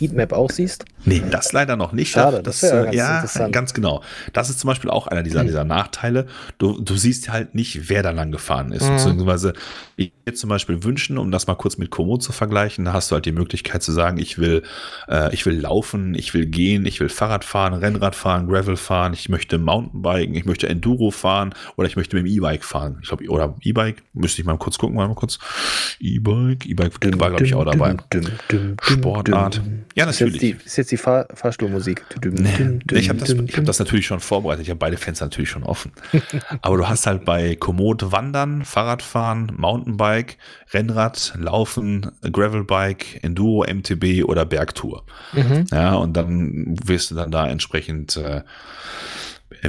[0.00, 0.84] Heatmap aussiehst.
[1.04, 2.10] Nee, das leider noch nicht.
[2.10, 3.52] Schade, das das, ganz ja, interessant.
[3.52, 4.02] ganz genau.
[4.32, 6.26] Das ist zum Beispiel auch einer dieser, dieser Nachteile.
[6.58, 8.84] Du, du siehst halt nicht, wer da lang gefahren ist.
[8.88, 8.96] Mhm.
[8.96, 9.52] Beziehungsweise,
[9.96, 13.10] ich mir zum Beispiel wünschen, um das mal kurz mit Komoot zu vergleichen, da hast
[13.10, 14.62] du halt die Möglichkeit zu sagen, ich will,
[15.08, 19.12] äh, ich will laufen, ich will gehen, ich will Fahrrad fahren, Rennrad fahren, Gravel fahren,
[19.12, 22.98] ich möchte Mountainbiken, ich möchte Enduro fahren oder ich möchte mit dem E-Bike fahren.
[23.02, 25.38] Ich glaube, oder E-Bike, müsste ich mal kurz gucken, mal kurz.
[26.00, 27.96] E-Bike, E-Bike war, glaube ich, auch dabei.
[28.80, 29.60] Sportart.
[29.94, 30.66] Ja, Ist jetzt die, natürlich.
[30.66, 32.04] ist jetzt die Fahr Fahrstuhlmusik.
[32.22, 34.62] Nee, ich habe das, ich hab das natürlich schon vorbereitet.
[34.64, 35.92] Ich habe beide Fenster natürlich schon offen.
[36.62, 40.38] Aber du hast halt bei Komoot Wandern, Fahrradfahren, Mountainbike,
[40.72, 45.04] Rennrad, Laufen, Gravelbike, Enduro, MTB oder Bergtour.
[45.32, 45.66] Mhm.
[45.70, 48.42] Ja, und dann wirst du dann da entsprechend, äh,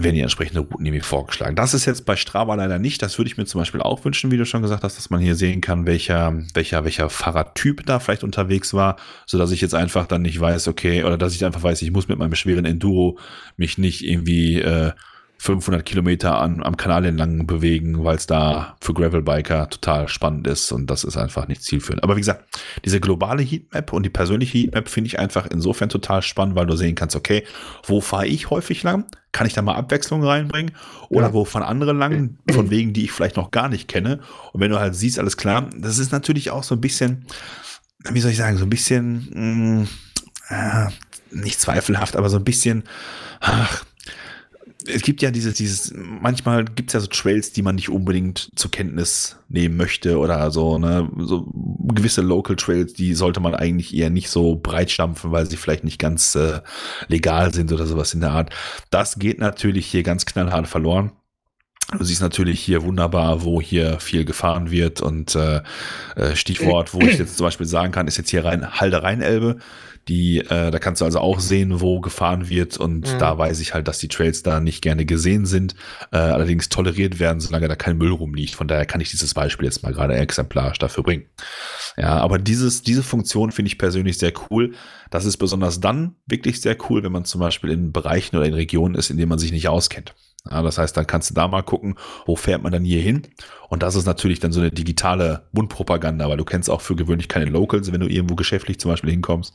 [0.04, 1.56] werden die entsprechende Routen irgendwie vorgeschlagen.
[1.56, 3.02] Das ist jetzt bei Strava leider nicht.
[3.02, 5.22] Das würde ich mir zum Beispiel auch wünschen, wie du schon gesagt hast, dass man
[5.22, 10.08] hier sehen kann, welcher, welcher, welcher Fahrradtyp da vielleicht unterwegs war, so ich jetzt einfach
[10.08, 13.20] dann nicht weiß, okay, oder dass ich einfach weiß, ich muss mit meinem schweren Enduro
[13.58, 14.92] mich nicht irgendwie äh,
[15.38, 20.72] 500 Kilometer an, am Kanal entlang bewegen, weil es da für Gravelbiker total spannend ist
[20.72, 22.04] und das ist einfach nicht zielführend.
[22.04, 22.46] Aber wie gesagt,
[22.84, 26.76] diese globale Heatmap und die persönliche Heatmap finde ich einfach insofern total spannend, weil du
[26.76, 27.44] sehen kannst, okay,
[27.86, 29.06] wo fahre ich häufig lang?
[29.32, 30.72] Kann ich da mal Abwechslung reinbringen?
[31.10, 31.34] Oder Ja.
[31.34, 34.22] wo fahren andere lang, von Wegen, die ich vielleicht noch gar nicht kenne?
[34.54, 37.26] Und wenn du halt siehst, alles klar, das ist natürlich auch so ein bisschen,
[38.10, 39.88] wie soll ich sagen, so ein bisschen,
[40.50, 40.88] mh, äh,
[41.32, 42.84] nicht zweifelhaft, aber so ein bisschen,
[43.42, 43.84] ach,
[44.88, 48.50] es gibt ja dieses, dieses, manchmal gibt es ja so Trails, die man nicht unbedingt
[48.56, 51.48] zur Kenntnis nehmen möchte oder so, ne, so
[51.94, 55.84] gewisse Local Trails, die sollte man eigentlich eher nicht so breit stampfen, weil sie vielleicht
[55.84, 56.62] nicht ganz äh,
[57.08, 58.54] legal sind oder sowas in der Art.
[58.90, 61.12] Das geht natürlich hier ganz knallhart verloren.
[61.92, 65.62] Du siehst natürlich hier wunderbar, wo hier viel gefahren wird und äh,
[66.16, 69.58] äh, Stichwort, wo ich jetzt zum Beispiel sagen kann, ist jetzt hier rein Halde Rheinelbe.
[70.08, 73.20] Die, äh, da kannst du also auch sehen, wo gefahren wird und Mhm.
[73.20, 75.76] da weiß ich halt, dass die Trails da nicht gerne gesehen sind,
[76.12, 78.54] äh, allerdings toleriert werden, solange da kein Müll rumliegt.
[78.56, 81.26] Von daher kann ich dieses Beispiel jetzt mal gerade exemplarisch dafür bringen.
[81.98, 84.74] Ja, aber dieses, diese Funktion finde ich persönlich sehr cool.
[85.10, 88.54] Das ist besonders dann wirklich sehr cool, wenn man zum Beispiel in Bereichen oder in
[88.54, 90.14] Regionen ist, in denen man sich nicht auskennt.
[90.50, 93.24] Ja, das heißt, dann kannst du da mal gucken, wo fährt man dann hier hin?
[93.70, 97.28] Und das ist natürlich dann so eine digitale Mundpropaganda, weil du kennst auch für gewöhnlich
[97.28, 99.54] keine Locals, wenn du irgendwo geschäftlich zum Beispiel hinkommst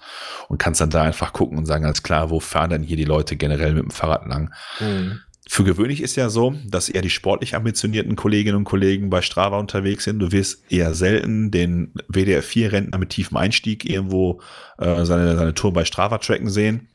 [0.49, 3.05] und kannst dann da einfach gucken und sagen, alles klar, wo fahren denn hier die
[3.05, 4.53] Leute generell mit dem Fahrrad lang?
[4.81, 5.21] Mhm.
[5.49, 9.59] Für gewöhnlich ist ja so, dass eher die sportlich ambitionierten Kolleginnen und Kollegen bei Strava
[9.59, 10.21] unterwegs sind.
[10.21, 14.41] Du wirst eher selten den WDR4-Rentner mit tiefem Einstieg irgendwo
[14.79, 16.89] äh, seine, seine Tour bei Strava tracken sehen.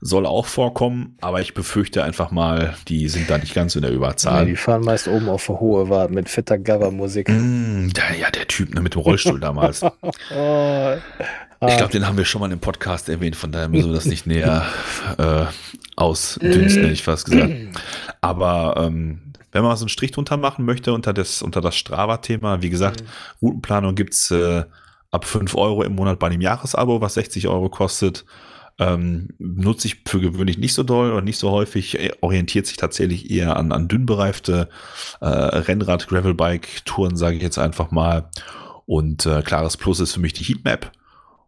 [0.00, 3.90] Soll auch vorkommen, aber ich befürchte einfach mal, die sind da nicht ganz in der
[3.90, 4.46] Ja, Überzahl.
[4.46, 7.28] die fahren meist oben auf der Hohe Wart mit fetter Gabber-Musik.
[7.28, 9.82] Mm, der, ja, der Typ ne, mit dem Rollstuhl damals.
[11.60, 13.94] Oh, Ich glaube, den haben wir schon mal im Podcast erwähnt, von daher müssen wir
[13.94, 14.64] das nicht näher
[15.18, 15.46] äh,
[15.96, 17.52] ausdünsten, hätte ich fast gesagt.
[18.20, 22.62] Aber ähm, wenn man so einen Strich drunter machen möchte unter das, unter das Strava-Thema,
[22.62, 23.02] wie gesagt,
[23.42, 24.62] Routenplanung gibt's äh,
[25.10, 28.24] ab 5 Euro im Monat bei einem Jahresabo, was 60 Euro kostet.
[28.80, 33.30] Ähm, nutze ich für gewöhnlich nicht so doll und nicht so häufig, orientiert sich tatsächlich
[33.30, 34.68] eher an, an dünn bereifte
[35.20, 38.30] äh, Rennrad, Gravelbike-Touren, sage ich jetzt einfach mal.
[38.86, 40.92] Und äh, klares Plus ist für mich die Heatmap.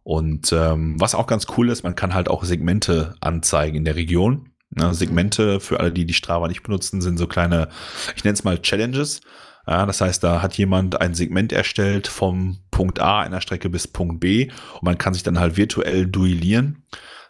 [0.03, 3.95] Und ähm, was auch ganz cool ist, man kann halt auch Segmente anzeigen in der
[3.95, 4.49] Region.
[4.77, 7.69] Ja, Segmente für alle, die die Strava nicht benutzen, sind so kleine,
[8.15, 9.21] ich nenne es mal Challenges.
[9.67, 13.87] Ja, das heißt, da hat jemand ein Segment erstellt vom Punkt A einer Strecke bis
[13.87, 16.83] Punkt B und man kann sich dann halt virtuell duellieren.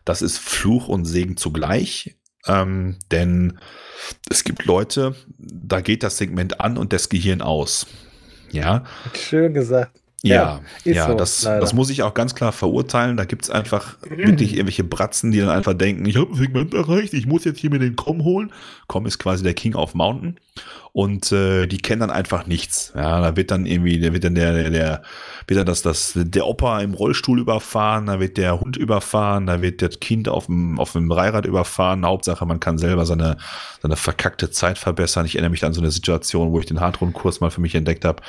[0.05, 3.59] Das ist Fluch und Segen zugleich, ähm, denn
[4.29, 7.87] es gibt Leute, da geht das Segment an und das Gehirn aus.
[8.51, 8.83] Ja,
[9.13, 10.00] Schön gesagt.
[10.23, 11.61] Ja, ist ja, so, das, leider.
[11.61, 13.17] das muss ich auch ganz klar verurteilen.
[13.17, 17.13] Da gibt's einfach wirklich irgendwelche Bratzen, die dann einfach denken, ich habe ein Segment erreicht,
[17.13, 18.51] ich muss jetzt hier mir den Com holen.
[18.87, 20.37] Com ist quasi der King of Mountain.
[20.93, 22.91] Und äh, die kennen dann einfach nichts.
[22.95, 25.01] Ja, da wird dann irgendwie, da wird dann der, der, der
[25.47, 29.61] wird dann das, das, der Opa im Rollstuhl überfahren, da wird der Hund überfahren, da
[29.61, 32.05] wird das Kind auf dem, auf dem Dreirad überfahren.
[32.05, 33.37] Hauptsache, man kann selber seine,
[33.81, 35.25] seine verkackte Zeit verbessern.
[35.25, 38.03] Ich erinnere mich an so eine Situation, wo ich den Hardrun-Kurs mal für mich entdeckt
[38.03, 38.21] habe.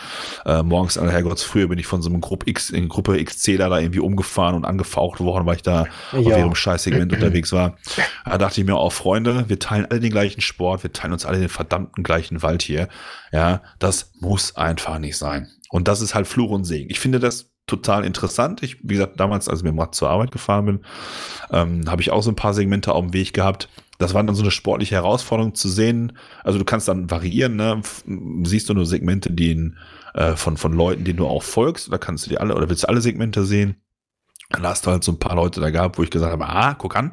[0.46, 3.56] Äh, morgens, an Herrgotts früher bin ich von so einem Gruppe X, in Gruppe XC
[3.58, 6.38] da, irgendwie umgefahren und angefaucht worden, weil ich da auf Ja.
[6.38, 7.76] ihrem Scheißsegment unterwegs war.
[8.24, 11.24] Da dachte ich mir auch, Freunde, wir teilen alle den gleichen Sport, wir teilen uns
[11.26, 12.88] alle den verdammten gleichen Wald hier.
[13.32, 15.48] Ja, das muss einfach nicht sein.
[15.70, 16.90] Und das ist halt Fluch und Segen.
[16.90, 18.62] Ich finde das total interessant.
[18.62, 20.80] Ich, wie gesagt, damals, als ich mit dem Rad zur Arbeit gefahren bin,
[21.50, 23.68] ähm, habe ich auch so ein paar Segmente auf dem Weg gehabt.
[23.98, 26.12] das war dann so eine sportliche Herausforderung zu sehen.
[26.42, 27.80] Also du kannst dann variieren, ne?
[28.42, 29.72] siehst du nur Segmente, die
[30.14, 32.84] äh, von, von Leuten, denen du auch folgst, oder kannst du die alle, oder willst
[32.84, 33.76] du alle Segmente sehen?
[34.52, 36.74] Dann hast du halt so ein paar Leute da gehabt, wo ich gesagt habe, ah,
[36.74, 37.12] guck an,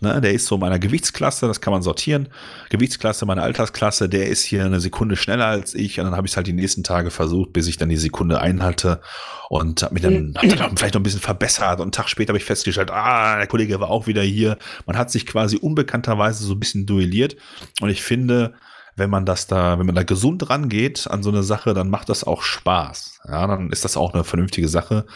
[0.00, 2.28] ne, der ist so meiner Gewichtsklasse, das kann man sortieren.
[2.68, 5.98] Gewichtsklasse, meine Altersklasse, der ist hier eine Sekunde schneller als ich.
[5.98, 8.40] Und dann habe ich es halt die nächsten Tage versucht, bis ich dann die Sekunde
[8.40, 9.00] einhalte
[9.48, 11.80] und habe mich dann, hab dann vielleicht noch ein bisschen verbessert.
[11.80, 14.58] Und einen Tag später habe ich festgestellt, ah, der Kollege war auch wieder hier.
[14.86, 17.36] Man hat sich quasi unbekannterweise so ein bisschen duelliert.
[17.80, 18.54] Und ich finde,
[18.96, 22.08] wenn man das da, wenn man da gesund rangeht an so eine Sache, dann macht
[22.08, 23.20] das auch Spaß.
[23.26, 25.06] Ja, dann ist das auch eine vernünftige Sache.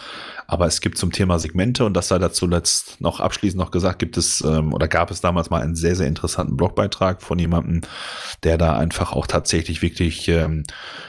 [0.46, 3.98] Aber es gibt zum Thema Segmente und das sei dazu letzt noch abschließend noch gesagt,
[3.98, 7.82] gibt es ähm, oder gab es damals mal einen sehr, sehr interessanten Blogbeitrag von jemandem,
[8.44, 10.64] der da einfach auch tatsächlich wirklich, ähm,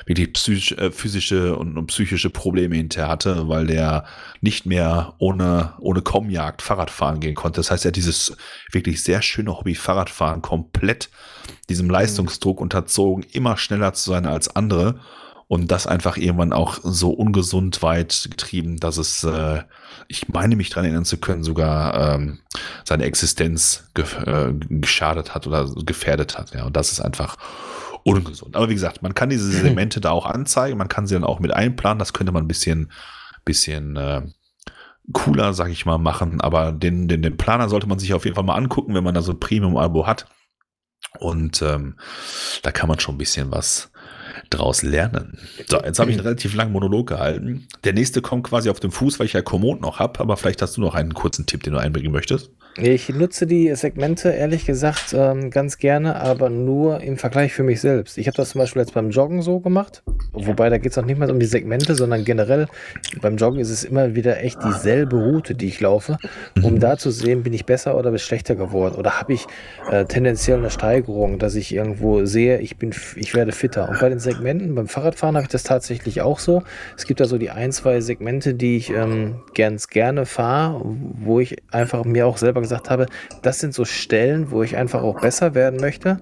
[0.06, 4.04] wirklich psychisch, äh, physische und, und psychische Probleme hinterher hatte, weil der
[4.42, 7.62] nicht mehr ohne, ohne Kommjagd Fahrrad fahren gehen konnte.
[7.62, 8.36] Das heißt, er hat dieses
[8.74, 11.10] wirklich sehr schöne Hobby Fahrradfahren komplett
[11.70, 15.00] diesem Leistungsdruck unterzogen, immer schneller zu sein als andere
[15.50, 19.64] und das einfach irgendwann auch so ungesund weit getrieben, dass es, äh,
[20.08, 22.38] ich meine mich daran erinnern zu können, sogar ähm,
[22.86, 26.54] seine Existenz ge äh, geschadet hat oder gefährdet hat.
[26.54, 27.38] Ja, und das ist einfach
[28.04, 28.56] ungesund.
[28.56, 31.40] Aber wie gesagt, man kann diese Segmente da auch anzeigen, man kann sie dann auch
[31.40, 31.98] mit einplanen.
[31.98, 32.92] Das könnte man ein bisschen,
[33.44, 34.22] bisschen äh,
[35.14, 36.42] cooler, sag ich mal, machen.
[36.42, 39.16] Aber den, den, den Planer sollte man sich auf jeden Fall mal angucken, wenn man
[39.16, 40.28] da so ein Premium-Abo hat.
[41.18, 41.96] Und ähm,
[42.62, 43.92] da kann man schon ein bisschen was
[44.50, 45.38] draus lernen.
[45.68, 47.68] So, jetzt habe ich einen relativ langen Monolog gehalten.
[47.84, 50.62] Der nächste kommt quasi auf dem Fuß, weil ich ja Komoot noch habe, aber vielleicht
[50.62, 52.52] hast du noch einen kurzen Tipp, den du einbringen möchtest.
[52.78, 57.82] Ich nutze die Segmente ehrlich gesagt ähm, ganz gerne, aber nur im Vergleich für mich
[57.82, 58.18] selbst.
[58.18, 61.04] Ich habe das zum Beispiel jetzt beim Joggen so gemacht, wobei da geht es auch
[61.04, 62.68] nicht mehr um die Segmente, sondern generell
[63.22, 66.20] beim Joggen ist es immer wieder echt dieselbe Route, die ich laufe,
[66.62, 66.80] um mhm.
[66.80, 69.46] da zu sehen, bin ich besser oder bin ich schlechter geworden oder habe ich
[69.92, 73.90] äh, tendenziell eine Steigerung, dass ich irgendwo sehe, ich bin, ich werde fitter.
[73.90, 74.39] Und bei den Segmenten,
[74.76, 76.64] beim Fahrradfahren habe ich das tatsächlich auch so.
[76.98, 81.40] Es gibt da so die ein, zwei Segmente, die ich ähm, ganz gerne fahre, wo
[81.40, 83.08] ich einfach mir auch selber gesagt habe,
[83.42, 86.20] das sind so Stellen, wo ich einfach auch besser werden möchte.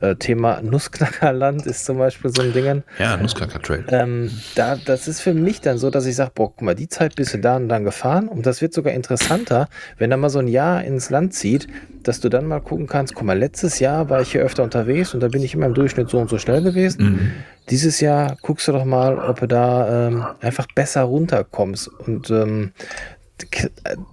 [0.00, 2.82] Äh, Thema Nussknackerland ist zum Beispiel so ein Ding.
[2.98, 3.84] Ja, Nussknacker-Trail.
[3.88, 6.88] Ähm, da, das ist für mich dann so, dass ich sage, boah, guck mal, die
[6.88, 8.28] Zeit bist du da und dann gefahren.
[8.28, 11.66] Und das wird sogar interessanter, wenn er mal so ein Jahr ins Land zieht,
[12.02, 15.14] dass du dann mal gucken kannst, guck mal, letztes Jahr war ich hier öfter unterwegs
[15.14, 17.04] und da bin ich immer im Durchschnitt so und so schnell gewesen.
[17.04, 17.32] Mhm.
[17.70, 21.88] Dieses Jahr guckst du doch mal, ob du da ähm, einfach besser runterkommst.
[21.88, 22.72] Und ähm,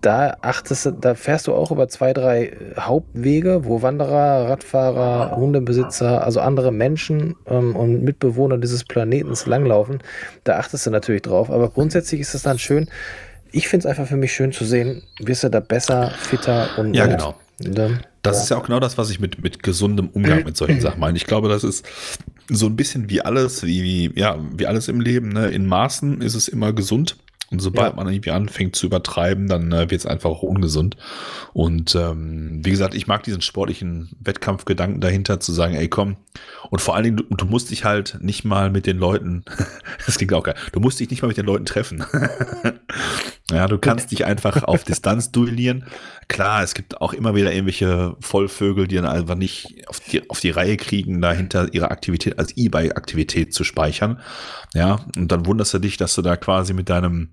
[0.01, 6.23] da achtest du, da fährst du auch über zwei, drei Hauptwege, wo Wanderer, Radfahrer, Hundebesitzer,
[6.23, 9.99] also andere Menschen ähm, und Mitbewohner dieses Planetens langlaufen.
[10.43, 11.49] Da achtest du natürlich drauf.
[11.49, 12.89] Aber grundsätzlich ist es dann schön.
[13.51, 16.93] Ich finde es einfach für mich schön zu sehen, wirst du da besser, fitter und.
[16.93, 17.35] Ja, genau.
[17.59, 18.43] Dann, das ja.
[18.43, 21.17] ist ja auch genau das, was ich mit, mit gesundem Umgang mit solchen Sachen meine.
[21.17, 21.85] Ich glaube, das ist
[22.49, 25.29] so ein bisschen wie alles, wie, wie, ja, wie alles im Leben.
[25.29, 25.47] Ne?
[25.49, 27.17] In Maßen ist es immer gesund.
[27.53, 27.95] Und sobald ja.
[27.95, 30.97] man irgendwie anfängt zu übertreiben, dann äh, wird es einfach auch ungesund.
[31.53, 36.17] Und ähm, wie gesagt, ich mag diesen sportlichen Wettkampfgedanken dahinter, zu sagen, ey komm,
[36.71, 39.45] und vor allen Dingen, du, du musst dich halt nicht mal mit den Leuten,
[40.07, 42.03] das klingt auch geil, du musst dich nicht mal mit den Leuten treffen.
[43.51, 45.85] ja, du kannst dich einfach auf Distanz duellieren.
[46.27, 50.39] Klar, es gibt auch immer wieder irgendwelche Vollvögel, die dann einfach nicht auf die, auf
[50.39, 54.19] die Reihe kriegen, dahinter ihre Aktivität als E-Bike-Aktivität zu speichern.
[54.73, 57.29] Ja, und dann wunderst du dich, dass du da quasi mit deinem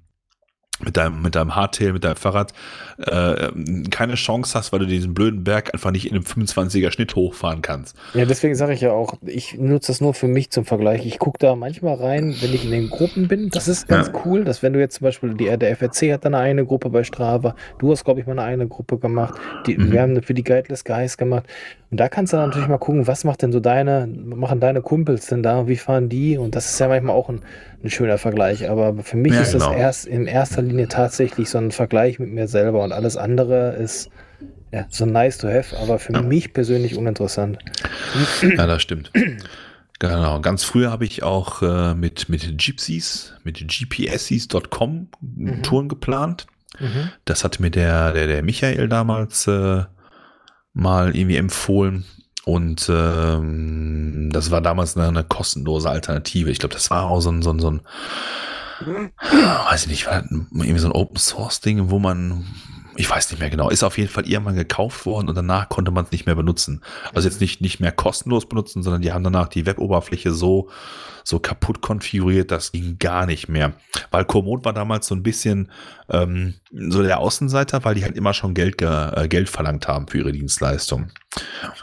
[0.84, 2.52] mit deinem, mit deinem Hardtail, mit deinem Fahrrad
[2.98, 3.50] äh,
[3.90, 7.62] keine Chance hast, weil du diesen blöden Berg einfach nicht in einem 25er Schnitt hochfahren
[7.62, 7.96] kannst.
[8.14, 11.06] Ja, deswegen sage ich ja auch, ich nutze das nur für mich zum Vergleich.
[11.06, 13.50] Ich gucke da manchmal rein, wenn ich in den Gruppen bin.
[13.50, 14.20] Das ist ganz ja.
[14.24, 17.04] cool, dass wenn du jetzt zum Beispiel, die, der FRC hat dann eine Gruppe bei
[17.04, 19.34] Strava, du hast, glaube ich, mal eine eigene Gruppe gemacht,
[19.66, 19.92] die, mhm.
[19.92, 21.46] wir haben für die Guideless Guys gemacht.
[21.90, 25.26] Und da kannst du natürlich mal gucken, was macht denn so deine, machen deine Kumpels
[25.26, 26.38] denn da, wie fahren die?
[26.38, 27.42] Und das ist ja manchmal auch ein,
[27.82, 28.68] ein schöner Vergleich.
[28.68, 29.70] Aber für mich ja, ist genau.
[29.70, 33.74] das erst in erster Linie tatsächlich so ein Vergleich mit mir selber und alles andere
[33.76, 34.10] ist
[34.72, 36.22] ja, so nice to have, aber für ja.
[36.22, 37.58] mich persönlich uninteressant.
[38.42, 39.10] Ja, das stimmt.
[39.98, 45.62] Genau, ganz früher habe ich auch äh, mit, mit Gypsies, mit gpses.com mhm.
[45.62, 46.46] Touren geplant.
[46.78, 47.10] Mhm.
[47.26, 49.84] Das hat mir der, der, der Michael damals äh,
[50.72, 52.06] mal irgendwie empfohlen.
[52.50, 56.50] Und ähm, das war damals eine, eine kostenlose Alternative.
[56.50, 57.80] Ich glaube, das war auch so ein, so ein, so ein
[58.80, 62.44] weiß ich nicht, war irgendwie so ein Open Source Ding, wo man
[62.96, 65.90] ich weiß nicht mehr genau, ist auf jeden Fall irgendwann gekauft worden und danach konnte
[65.90, 66.82] man es nicht mehr benutzen.
[67.14, 70.68] Also jetzt nicht, nicht mehr kostenlos benutzen, sondern die haben danach die Weboberfläche so,
[71.24, 73.72] so kaputt konfiguriert, das ging gar nicht mehr.
[74.10, 75.70] Weil Komoot war damals so ein bisschen
[76.08, 80.18] ähm, so der Außenseiter, weil die halt immer schon Geld, äh, Geld verlangt haben für
[80.18, 81.10] ihre Dienstleistung.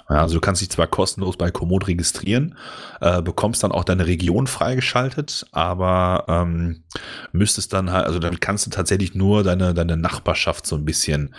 [0.09, 2.57] Ja, also du kannst dich zwar kostenlos bei Komoot registrieren,
[2.99, 6.83] äh, bekommst dann auch deine Region freigeschaltet, aber ähm,
[7.31, 11.33] müsstest dann halt, also damit kannst du tatsächlich nur deine, deine Nachbarschaft so ein bisschen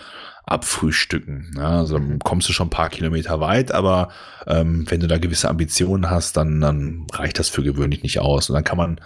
[0.49, 1.55] abfrühstücken.
[1.57, 2.18] Ja, also mhm.
[2.20, 4.09] kommst du schon ein paar Kilometer weit, aber
[4.46, 8.49] ähm, wenn du da gewisse Ambitionen hast, dann, dann reicht das für gewöhnlich nicht aus.
[8.49, 9.01] Und dann kann man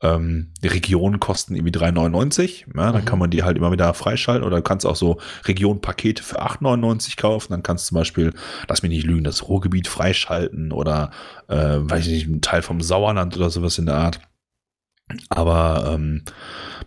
[0.00, 2.66] ähm, die Regionen kosten irgendwie 3,99.
[2.76, 3.04] Ja, dann mhm.
[3.04, 7.16] kann man die halt immer wieder freischalten oder du kannst auch so Regionpakete für 8,99
[7.16, 7.52] kaufen.
[7.52, 8.32] Dann kannst du zum Beispiel,
[8.68, 11.10] lass mich nicht lügen, das Ruhrgebiet freischalten oder,
[11.48, 14.20] äh, weiß ich nicht, ein Teil vom Sauerland oder sowas in der Art.
[15.30, 16.22] Aber ähm,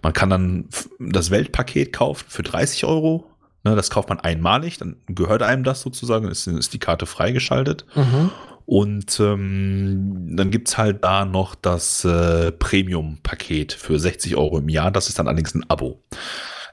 [0.04, 3.31] man kann dann das Weltpaket kaufen für 30 Euro
[3.64, 7.86] Ne, das kauft man einmalig, dann gehört einem das sozusagen, ist, ist die Karte freigeschaltet.
[7.96, 8.32] Mhm.
[8.66, 14.92] Und ähm, dann es halt da noch das äh, Premium-Paket für 60 Euro im Jahr.
[14.92, 16.02] Das ist dann allerdings ein Abo.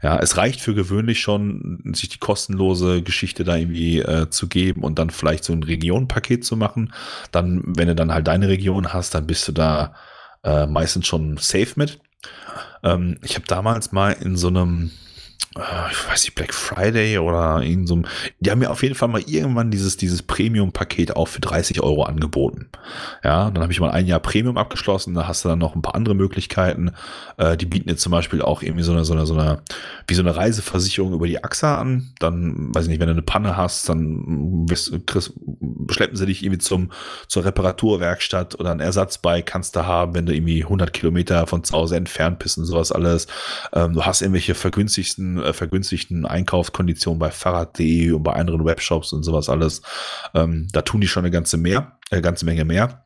[0.02, 4.84] Ja, es reicht für gewöhnlich schon, sich die kostenlose Geschichte da irgendwie äh, zu geben
[4.84, 6.92] und dann vielleicht so ein Region-Paket zu machen.
[7.32, 9.94] Dann, wenn du dann halt deine Region hast, dann bist du da
[10.44, 11.98] äh, meistens schon safe mit.
[12.84, 14.92] Ähm, ich habe damals mal in so einem
[15.90, 18.02] ich weiß nicht, Black Friday oder irgend so
[18.38, 22.04] die haben mir auf jeden Fall mal irgendwann dieses, dieses Premium-Paket auch für 30 Euro
[22.04, 22.68] angeboten.
[23.24, 25.82] Ja, dann habe ich mal ein Jahr Premium abgeschlossen, da hast du dann noch ein
[25.82, 26.92] paar andere Möglichkeiten.
[27.38, 29.62] Äh, die bieten jetzt zum Beispiel auch irgendwie so eine, so eine, so eine,
[30.06, 32.10] wie so eine Reiseversicherung über die AXA an.
[32.18, 35.32] Dann, weiß ich nicht, wenn du eine Panne hast, dann wirst, kriegst,
[35.90, 36.92] schleppen sie dich irgendwie zum,
[37.26, 41.74] zur Reparaturwerkstatt oder ein Ersatzbike kannst du haben, wenn du irgendwie 100 Kilometer von zu
[41.74, 43.26] Hause entfernt bist und sowas alles.
[43.72, 49.22] Ähm, du hast irgendwelche vergünstigsten äh, vergünstigten Einkaufskonditionen bei Fahrrad.de und bei anderen Webshops und
[49.22, 49.82] sowas alles.
[50.34, 53.04] Ähm, da tun die schon eine ganze mehr, eine ganze Menge mehr.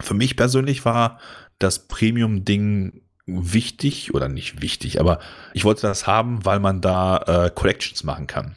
[0.00, 1.18] Für mich persönlich war
[1.58, 5.20] das Premium-Ding wichtig oder nicht wichtig, aber
[5.52, 8.56] ich wollte das haben, weil man da äh, Collections machen kann.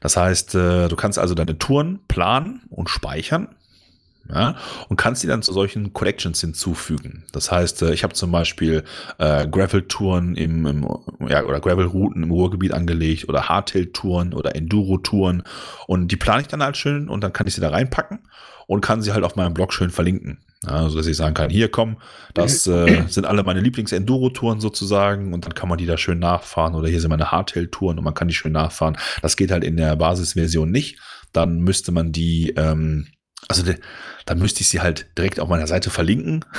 [0.00, 3.54] Das heißt, äh, du kannst also deine Touren planen und speichern
[4.28, 4.56] ja,
[4.88, 7.24] und kannst die dann zu solchen Collections hinzufügen.
[7.32, 8.84] Das heißt, äh, ich habe zum Beispiel
[9.18, 10.88] äh, Gravel-Touren im, im,
[11.28, 15.42] ja, oder Gravel-Routen im Ruhrgebiet angelegt oder Hardtail-Touren oder Enduro-Touren
[15.86, 18.20] und die plane ich dann halt schön und dann kann ich sie da reinpacken
[18.66, 20.38] und kann sie halt auf meinem Blog schön verlinken.
[20.64, 21.96] Ja, so dass ich sagen kann, hier komm,
[22.34, 26.76] das äh, sind alle meine Lieblings-Enduro-Touren sozusagen und dann kann man die da schön nachfahren
[26.76, 28.96] oder hier sind meine Hardtail-Touren und man kann die schön nachfahren.
[29.20, 31.00] Das geht halt in der Basisversion nicht.
[31.32, 33.08] Dann müsste man die ähm,
[33.48, 33.64] also
[34.26, 36.44] dann müsste ich sie halt direkt auf meiner Seite verlinken.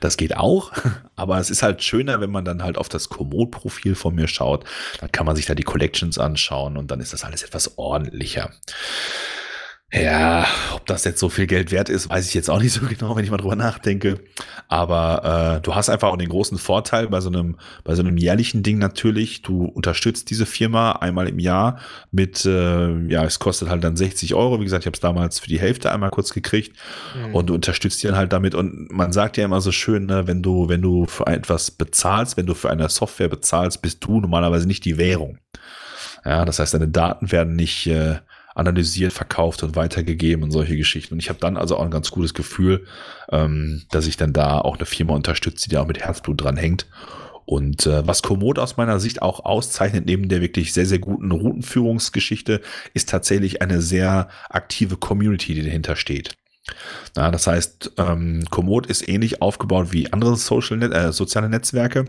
[0.00, 0.72] Das geht auch,
[1.14, 4.64] aber es ist halt schöner, wenn man dann halt auf das Komoot-Profil von mir schaut.
[4.98, 8.50] Dann kann man sich da die Collections anschauen und dann ist das alles etwas ordentlicher.
[9.90, 12.86] Ja, ob das jetzt so viel Geld wert ist, weiß ich jetzt auch nicht so
[12.88, 14.20] genau, wenn ich mal drüber nachdenke.
[14.68, 18.18] Aber äh, du hast einfach auch den großen Vorteil bei so einem, bei so einem
[18.18, 19.40] jährlichen Ding natürlich.
[19.40, 21.78] Du unterstützt diese Firma einmal im Jahr
[22.10, 24.60] mit, äh, ja, es kostet halt dann 60 Euro.
[24.60, 26.76] Wie gesagt, ich habe es damals für die Hälfte einmal kurz gekriegt
[27.16, 27.34] mhm.
[27.34, 28.54] und du unterstützt dann halt damit.
[28.54, 32.36] Und man sagt ja immer so schön, ne, wenn du, wenn du für etwas bezahlst,
[32.36, 35.38] wenn du für eine Software bezahlst, bist du normalerweise nicht die Währung.
[36.26, 38.16] Ja, das heißt, deine Daten werden nicht äh,
[38.58, 41.14] analysiert, verkauft und weitergegeben und solche Geschichten.
[41.14, 42.86] Und ich habe dann also auch ein ganz gutes Gefühl,
[43.30, 46.56] ähm, dass ich dann da auch eine Firma unterstütze, die da auch mit Herzblut dran
[46.56, 46.86] hängt.
[47.44, 51.30] Und äh, was Komoot aus meiner Sicht auch auszeichnet, neben der wirklich sehr, sehr guten
[51.30, 52.60] Routenführungsgeschichte,
[52.92, 56.34] ist tatsächlich eine sehr aktive Community, die dahinter steht.
[57.16, 62.04] Na, das heißt, ähm, Komoot ist ähnlich aufgebaut wie andere Social Net äh, soziale Netzwerke.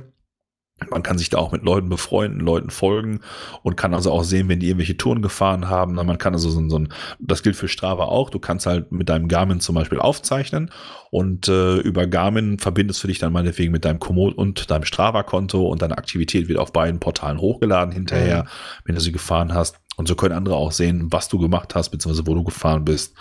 [0.90, 3.22] Man kann sich da auch mit Leuten befreunden, Leuten folgen
[3.64, 5.96] und kann also auch sehen, wenn die irgendwelche Touren gefahren haben.
[5.96, 8.30] Man kann also so, so ein, das gilt für Strava auch.
[8.30, 10.72] Du kannst halt mit deinem Garmin zum Beispiel aufzeichnen
[11.12, 15.68] und äh, über Garmin verbindest du dich dann meinetwegen mit deinem Komoot und deinem Strava-Konto
[15.68, 18.48] und deine Aktivität wird auf beiden Portalen hochgeladen hinterher, mhm.
[18.86, 19.78] wenn du sie gefahren hast.
[19.98, 23.16] Und so können andere auch sehen, was du gemacht hast, beziehungsweise wo du gefahren bist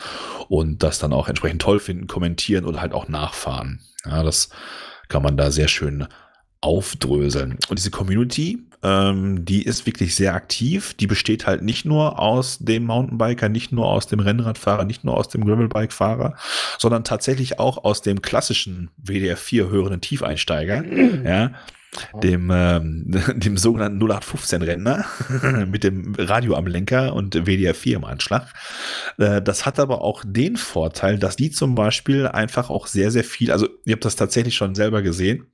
[0.48, 3.80] und das dann auch entsprechend toll finden, kommentieren oder halt auch nachfahren.
[4.04, 4.50] Ja, das
[5.08, 6.06] kann man da sehr schön
[6.60, 7.58] aufdröseln.
[7.68, 10.94] Und diese Community, ähm, die ist wirklich sehr aktiv.
[10.94, 15.16] Die besteht halt nicht nur aus dem Mountainbiker, nicht nur aus dem Rennradfahrer, nicht nur
[15.16, 16.36] aus dem Gravelbike-Fahrer,
[16.78, 20.84] sondern tatsächlich auch aus dem klassischen WDR 4 hörenden Tiefeinsteiger.
[21.24, 21.52] ja,
[22.22, 23.04] dem, ähm,
[23.36, 25.04] dem sogenannten 0815-Rentner
[25.66, 28.52] mit dem Radio am Lenker und WDR 4 im Anschlag.
[29.18, 33.24] Äh, das hat aber auch den Vorteil, dass die zum Beispiel einfach auch sehr, sehr
[33.24, 35.46] viel, also ihr habt das tatsächlich schon selber gesehen,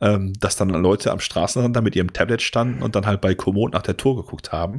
[0.00, 3.34] ähm, dass dann Leute am Straßenrand da mit ihrem Tablet standen und dann halt bei
[3.34, 4.78] Komoot nach der Tour geguckt haben.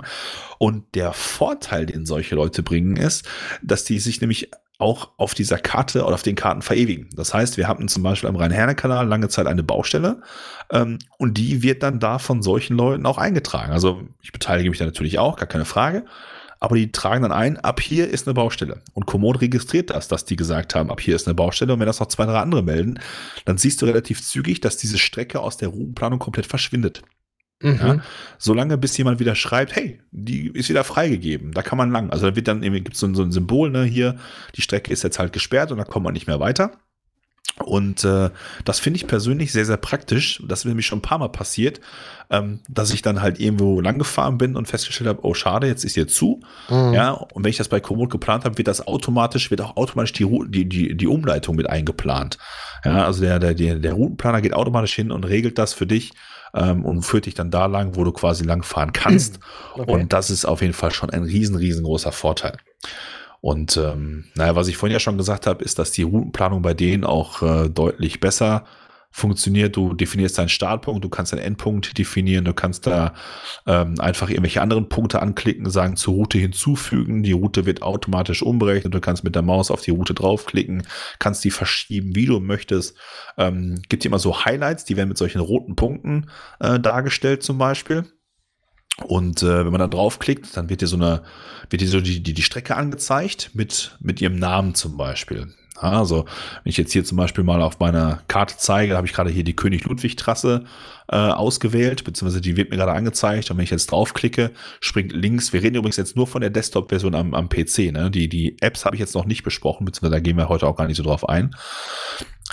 [0.58, 3.28] Und der Vorteil, den solche Leute bringen, ist,
[3.62, 7.10] dass die sich nämlich auch auf dieser Karte oder auf den Karten verewigen.
[7.14, 10.22] Das heißt, wir hatten zum Beispiel am Rhein-Herne-Kanal lange Zeit eine Baustelle
[10.72, 13.74] ähm, und die wird dann da von solchen Leuten auch eingetragen.
[13.74, 16.06] Also ich beteilige mich da natürlich auch, gar keine Frage.
[16.62, 18.82] Aber die tragen dann ein, ab hier ist eine Baustelle.
[18.94, 21.74] Und Komoot registriert das, dass die gesagt haben, ab hier ist eine Baustelle.
[21.74, 23.00] Und wenn das noch zwei, drei andere melden,
[23.46, 27.02] dann siehst du relativ zügig, dass diese Strecke aus der Routenplanung komplett verschwindet.
[27.62, 27.80] Mhm.
[27.82, 27.98] Ja,
[28.38, 32.10] solange bis jemand wieder schreibt, hey, die ist wieder freigegeben, da kann man lang.
[32.10, 34.16] Also da wird dann irgendwie, gibt so, so ein Symbol, ne, hier,
[34.56, 36.72] die Strecke ist jetzt halt gesperrt und da kommt man nicht mehr weiter.
[37.66, 38.30] Und äh,
[38.64, 40.42] das finde ich persönlich sehr, sehr praktisch.
[40.48, 41.82] Das ist nämlich schon ein paar Mal passiert,
[42.30, 45.84] ähm, dass ich dann halt irgendwo lang gefahren bin und festgestellt habe, oh schade, jetzt
[45.84, 46.42] ist hier zu.
[46.70, 46.94] Mhm.
[46.94, 50.14] Ja, und wenn ich das bei Komoot geplant habe, wird das automatisch, wird auch automatisch
[50.14, 52.38] die, die, die, die Umleitung mit eingeplant.
[52.86, 56.14] Ja, also der, der, der, der Routenplaner geht automatisch hin und regelt das für dich
[56.54, 59.40] ähm, und führt dich dann da lang, wo du quasi lang fahren kannst.
[59.76, 59.92] Okay.
[59.94, 62.58] Und das ist auf jeden Fall schon ein riesen, riesengroßer Vorteil.
[63.40, 66.74] Und ähm, naja, was ich vorhin ja schon gesagt habe, ist, dass die Routenplanung bei
[66.74, 68.66] denen auch äh, deutlich besser
[69.12, 69.76] funktioniert.
[69.76, 73.14] Du definierst deinen Startpunkt, du kannst deinen Endpunkt definieren, du kannst da
[73.66, 77.24] ähm, einfach irgendwelche anderen Punkte anklicken, sagen zur Route hinzufügen.
[77.24, 78.94] Die Route wird automatisch umberechnet.
[78.94, 80.84] Du kannst mit der Maus auf die Route draufklicken,
[81.18, 82.96] kannst die verschieben, wie du möchtest.
[83.38, 86.30] Ähm, gibt immer so Highlights, die werden mit solchen roten Punkten
[86.60, 88.06] äh, dargestellt zum Beispiel.
[89.06, 91.24] Und äh, wenn man da draufklickt, dann wird dir so eine,
[91.70, 95.48] wird dir so die, die, die Strecke angezeigt mit, mit ihrem Namen zum Beispiel.
[95.82, 96.26] Also,
[96.64, 99.44] wenn ich jetzt hier zum Beispiel mal auf meiner Karte zeige, habe ich gerade hier
[99.44, 100.66] die König-Ludwig-Trasse
[101.08, 103.50] äh, ausgewählt, beziehungsweise die wird mir gerade angezeigt.
[103.50, 104.52] Und wenn ich jetzt draufklicke,
[104.82, 108.12] springt links, wir reden übrigens jetzt nur von der Desktop-Version am, am PC, ne?
[108.12, 110.76] Die, die Apps habe ich jetzt noch nicht besprochen, beziehungsweise da gehen wir heute auch
[110.76, 111.56] gar nicht so drauf ein.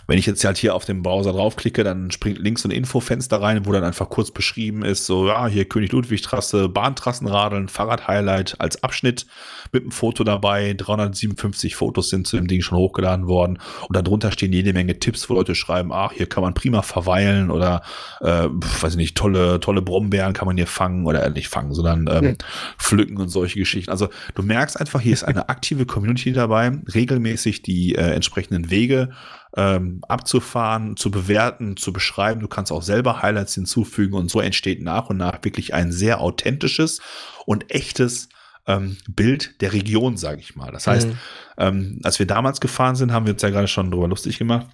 [0.07, 3.43] Wenn ich jetzt halt hier auf dem Browser draufklicke, dann springt links so ein Infofenster
[3.43, 9.27] rein, wo dann einfach kurz beschrieben ist, so, ja, hier König-Ludwig-Trasse, Bahntrassenradeln, Fahrrad-Highlight als Abschnitt
[9.73, 10.75] mit einem Foto dabei.
[10.75, 13.59] 357 Fotos sind zu dem Ding schon hochgeladen worden.
[13.89, 17.51] Und darunter stehen jede Menge Tipps, wo Leute schreiben, ach, hier kann man prima verweilen
[17.51, 17.83] oder,
[18.21, 21.75] äh, weiß ich nicht, tolle, tolle Brombeeren kann man hier fangen oder äh, nicht fangen,
[21.75, 22.37] sondern ähm, mhm.
[22.79, 23.91] pflücken und solche Geschichten.
[23.91, 29.11] Also du merkst einfach, hier ist eine aktive Community dabei, regelmäßig die äh, entsprechenden Wege
[29.57, 32.41] ähm, abzufahren, zu bewerten, zu beschreiben.
[32.41, 36.21] Du kannst auch selber Highlights hinzufügen und so entsteht nach und nach wirklich ein sehr
[36.21, 37.01] authentisches
[37.47, 38.29] und echtes
[38.67, 40.73] ähm, Bild der Region, sage ich mal.
[40.73, 41.19] Das heißt, mhm.
[41.59, 44.69] ähm, als wir damals gefahren sind, haben wir uns ja gerade schon drüber lustig gemacht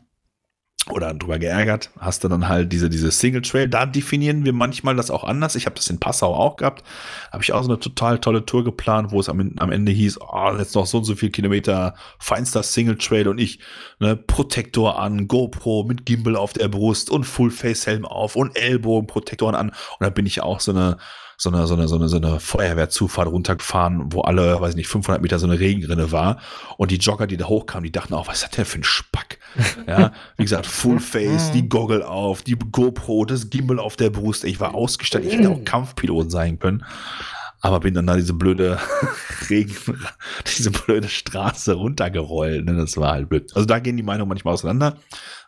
[0.91, 3.68] oder drüber geärgert, hast du dann halt diese, diese Single Trail.
[3.68, 5.55] Da definieren wir manchmal das auch anders.
[5.55, 6.83] Ich habe das in Passau auch gehabt.
[7.30, 10.18] Habe ich auch so eine total tolle Tour geplant, wo es am, am Ende hieß,
[10.20, 13.61] oh, jetzt noch so und so viel Kilometer feinster Single Trail und ich,
[14.01, 18.57] ne, Protektor an, GoPro mit Gimbal auf der Brust und Full Face Helm auf und
[18.57, 19.68] Ellbogenprotektoren an.
[19.68, 20.97] Und da bin ich auch so eine,
[21.37, 25.22] so eine, so eine, so eine, so eine Feuerwehrzufahrt runtergefahren, wo alle, weiß nicht, 500
[25.22, 26.39] Meter so eine Regenrinne war.
[26.76, 29.12] Und die Jogger, die da hochkamen, die dachten auch, was das denn für ein Spack?
[29.87, 34.45] ja, wie gesagt, Full Face, die Goggle auf, die GoPro, das Gimbal auf der Brust.
[34.45, 36.85] Ich war ausgestattet, ich hätte auch Kampfpilot sein können.
[37.63, 38.79] Aber bin dann da diese blöde
[39.49, 39.75] Regen,
[40.57, 42.65] diese blöde Straße runtergerollt.
[42.65, 42.75] Ne?
[42.75, 43.51] Das war halt blöd.
[43.55, 44.99] Also da gehen die Meinungen manchmal auseinander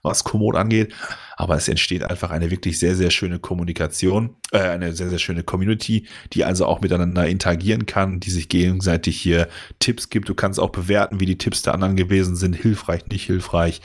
[0.05, 0.95] was Komoot angeht.
[1.37, 5.43] Aber es entsteht einfach eine wirklich sehr, sehr schöne Kommunikation, äh, eine sehr, sehr schöne
[5.43, 9.49] Community, die also auch miteinander interagieren kann, die sich gegenseitig hier
[9.81, 10.29] Tipps gibt.
[10.29, 13.81] Du kannst auch bewerten, wie die Tipps der anderen gewesen sind, hilfreich, nicht hilfreich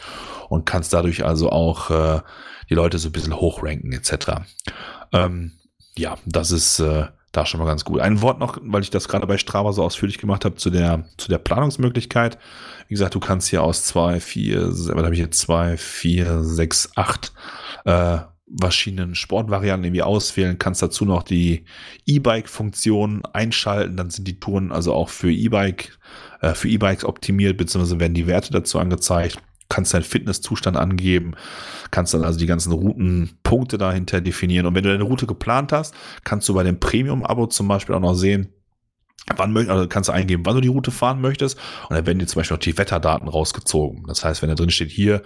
[0.49, 2.21] und kannst dadurch also auch äh,
[2.69, 4.41] die Leute so ein bisschen hochranken etc.
[5.11, 5.53] Ähm,
[5.97, 7.99] ja, das ist äh, da schon mal ganz gut.
[7.99, 11.05] Ein Wort noch, weil ich das gerade bei Strava so ausführlich gemacht habe, zu der,
[11.17, 12.37] zu der Planungsmöglichkeit.
[12.87, 15.39] Wie gesagt, du kannst hier aus zwei, vier, was habe ich jetzt?
[15.39, 17.33] Zwei, vier, sechs, acht
[17.85, 18.19] äh,
[18.59, 21.65] verschiedenen Sportvarianten irgendwie auswählen, kannst dazu noch die
[22.07, 25.99] E-Bike-Funktion einschalten, dann sind die Touren also auch für E-Bike,
[26.41, 29.37] äh, für E-Bikes optimiert, beziehungsweise werden die Werte dazu angezeigt
[29.69, 31.35] kannst deinen Fitnesszustand angeben,
[31.91, 34.65] kannst dann also die ganzen Routenpunkte dahinter definieren.
[34.65, 35.93] Und wenn du deine Route geplant hast,
[36.23, 38.49] kannst du bei dem Premium-Abo zum Beispiel auch noch sehen,
[39.35, 41.57] wann möchtest, also kannst du eingeben, wann du die Route fahren möchtest.
[41.87, 44.05] Und dann werden dir zum Beispiel auch die Wetterdaten rausgezogen.
[44.07, 45.21] Das heißt, wenn da drin steht hier,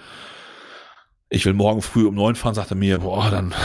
[1.29, 3.55] ich will morgen früh um neun fahren, sagt er mir, boah, dann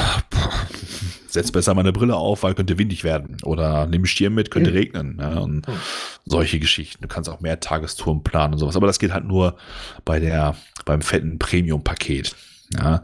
[1.38, 3.36] setz besser meine Brille auf, weil könnte windig werden.
[3.44, 4.76] Oder nimm Stirn mit, könnte mhm.
[4.76, 5.18] regnen.
[5.20, 5.72] Ja, und mhm.
[6.26, 7.02] solche Geschichten.
[7.02, 8.76] Du kannst auch mehr Tagestouren planen und sowas.
[8.76, 9.56] Aber das geht halt nur
[10.04, 12.34] bei der, beim fetten Premium-Paket.
[12.74, 13.00] Ja,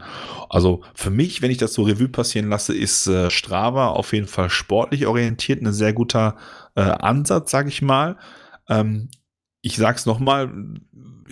[0.49, 4.27] also für mich, wenn ich das so Revue passieren lasse, ist äh, Strava auf jeden
[4.27, 6.35] Fall sportlich orientiert, ein sehr guter
[6.75, 8.17] äh, Ansatz, sage ich mal.
[8.69, 9.09] Ähm,
[9.61, 10.51] ich sage es nochmal,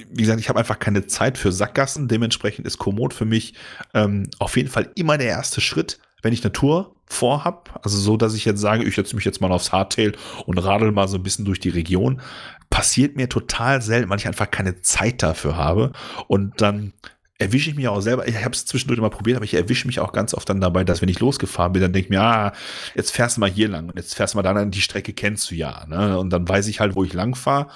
[0.10, 2.08] wie gesagt, ich habe einfach keine Zeit für Sackgassen.
[2.08, 3.54] Dementsprechend ist Komoot für mich
[3.94, 7.80] ähm, auf jeden Fall immer der erste Schritt, wenn ich eine Tour vorhab.
[7.84, 10.14] Also so, dass ich jetzt sage, ich setze mich jetzt mal aufs Hardtail
[10.46, 12.22] und radel mal so ein bisschen durch die Region.
[12.70, 15.92] Passiert mir total selten, weil ich einfach keine Zeit dafür habe.
[16.28, 16.94] Und dann
[17.38, 20.00] erwische ich mich auch selber, ich habe es zwischendurch mal probiert, aber ich erwische mich
[20.00, 22.54] auch ganz oft dann dabei, dass wenn ich losgefahren bin, dann denke ich mir, ah,
[22.96, 25.52] jetzt fährst du mal hier lang und jetzt fährst du mal dann, die Strecke kennst
[25.52, 25.86] du ja.
[25.88, 26.18] Ne?
[26.18, 27.68] Und dann weiß ich halt, wo ich lang fahre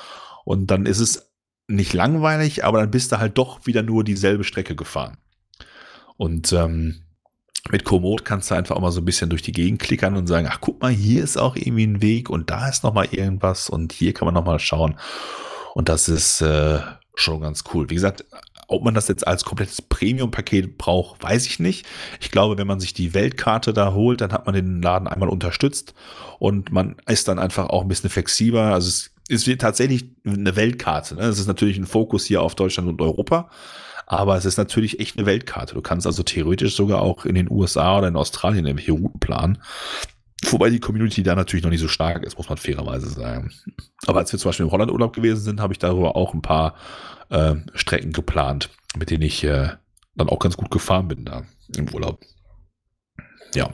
[0.46, 1.32] und dann ist es
[1.68, 5.18] nicht langweilig, aber dann bist du halt doch wieder nur dieselbe Strecke gefahren.
[6.16, 7.02] Und ähm,
[7.72, 10.28] mit Komoot kannst du einfach auch mal so ein bisschen durch die Gegend klickern und
[10.28, 13.08] sagen, ach guck mal, hier ist auch irgendwie ein Weg und da ist noch mal
[13.12, 14.98] irgendwas und hier kann man noch mal schauen.
[15.74, 16.80] Und das ist äh,
[17.16, 17.90] schon ganz cool.
[17.90, 18.26] Wie gesagt,
[18.68, 21.86] ob man das jetzt als komplettes Premium-Paket braucht, weiß ich nicht.
[22.20, 25.30] Ich glaube, wenn man sich die Weltkarte da holt, dann hat man den Laden einmal
[25.30, 25.94] unterstützt
[26.40, 28.74] und man ist dann einfach auch ein bisschen flexibler.
[28.74, 31.16] Also es ist tatsächlich eine Weltkarte.
[31.16, 31.24] Ne?
[31.24, 33.50] Es ist natürlich ein Fokus hier auf Deutschland und Europa.
[34.08, 35.76] Aber es ist natürlich echt eine Weltkarte.
[35.76, 39.62] Du kannst also theoretisch sogar auch in den USA oder in Australien irgendwelche Routen planen.
[40.46, 43.52] Wobei die Community da natürlich noch nicht so stark ist, muss man fairerweise sagen.
[44.06, 46.42] Aber als wir zum Beispiel im Holland Urlaub gewesen sind, habe ich darüber auch ein
[46.42, 46.76] paar
[47.30, 49.72] äh, Strecken geplant, mit denen ich äh,
[50.16, 51.44] dann auch ganz gut gefahren bin da
[51.76, 52.22] im Urlaub.
[53.54, 53.72] Ja,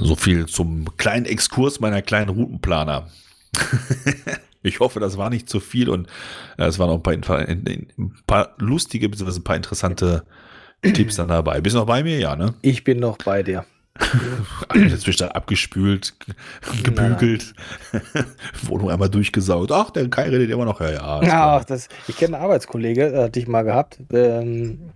[0.00, 3.08] so viel zum kleinen Exkurs meiner kleinen Routenplaner.
[4.62, 6.08] ich hoffe, das war nicht zu viel und
[6.56, 9.38] äh, es waren auch ein paar, ein paar lustige bzw.
[9.38, 10.24] ein paar interessante
[10.82, 11.60] Tipps dann dabei.
[11.60, 12.18] Bist du noch bei mir?
[12.18, 12.54] Ja, ne?
[12.62, 13.64] Ich bin noch bei dir.
[14.74, 16.14] Inzwischen abgespült,
[16.84, 17.52] gebügelt,
[18.62, 19.72] Wohnung einmal durchgesaugt.
[19.72, 20.80] Ach, der Kai redet immer noch.
[20.80, 21.56] Ja, ja.
[21.56, 23.98] Ach, das, ich kenne einen Arbeitskollege, hatte ich mal gehabt.
[24.12, 24.90] Ähm,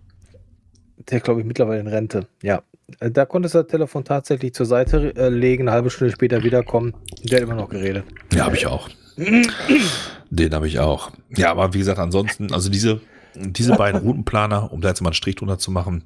[1.10, 2.28] der, glaube ich, mittlerweile in Rente.
[2.42, 2.62] Ja.
[3.00, 6.94] Äh, da konnte das Telefon tatsächlich zur Seite äh, legen, eine halbe Stunde später wiederkommen.
[7.24, 8.04] Der hat immer noch geredet.
[8.32, 8.88] Ja, habe ich auch.
[9.16, 11.10] Den habe ich auch.
[11.36, 13.00] Ja, aber wie gesagt, ansonsten, also diese,
[13.34, 16.04] diese beiden Routenplaner, um da jetzt mal einen Strich drunter zu machen,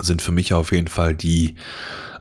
[0.00, 1.54] sind für mich auf jeden Fall die,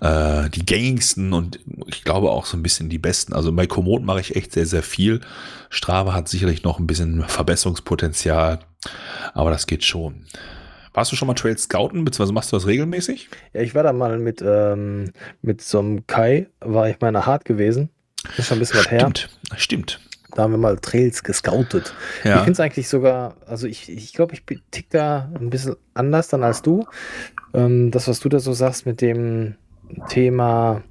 [0.01, 3.33] äh, die gängigsten und ich glaube auch so ein bisschen die besten.
[3.33, 5.21] Also bei Komoot mache ich echt sehr, sehr viel.
[5.69, 8.59] Strava hat sicherlich noch ein bisschen Verbesserungspotenzial,
[9.33, 10.25] aber das geht schon.
[10.93, 13.29] Warst du schon mal Trail Scouten, beziehungsweise machst du das regelmäßig?
[13.53, 17.15] Ja, ich war da mal mit, ähm, mit so einem Kai, war ich mal in
[17.15, 17.89] der Hart gewesen.
[18.37, 18.99] Ist schon ein bisschen was her.
[18.99, 19.99] Stimmt, stimmt.
[20.35, 21.93] Da haben wir mal Trails gescoutet.
[22.23, 22.35] Ja.
[22.35, 26.27] Ich finde es eigentlich sogar, also ich, ich glaube, ich tick da ein bisschen anders
[26.27, 26.85] dann als du.
[27.53, 29.55] Ähm, das, was du da so sagst mit dem
[30.09, 30.83] Thema,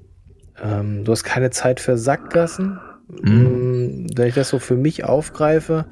[0.62, 2.80] ähm, du hast keine Zeit für Sackgassen.
[3.08, 3.26] Mhm.
[3.26, 5.84] Ähm, wenn ich das so für mich aufgreife,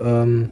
[0.00, 0.50] ähm,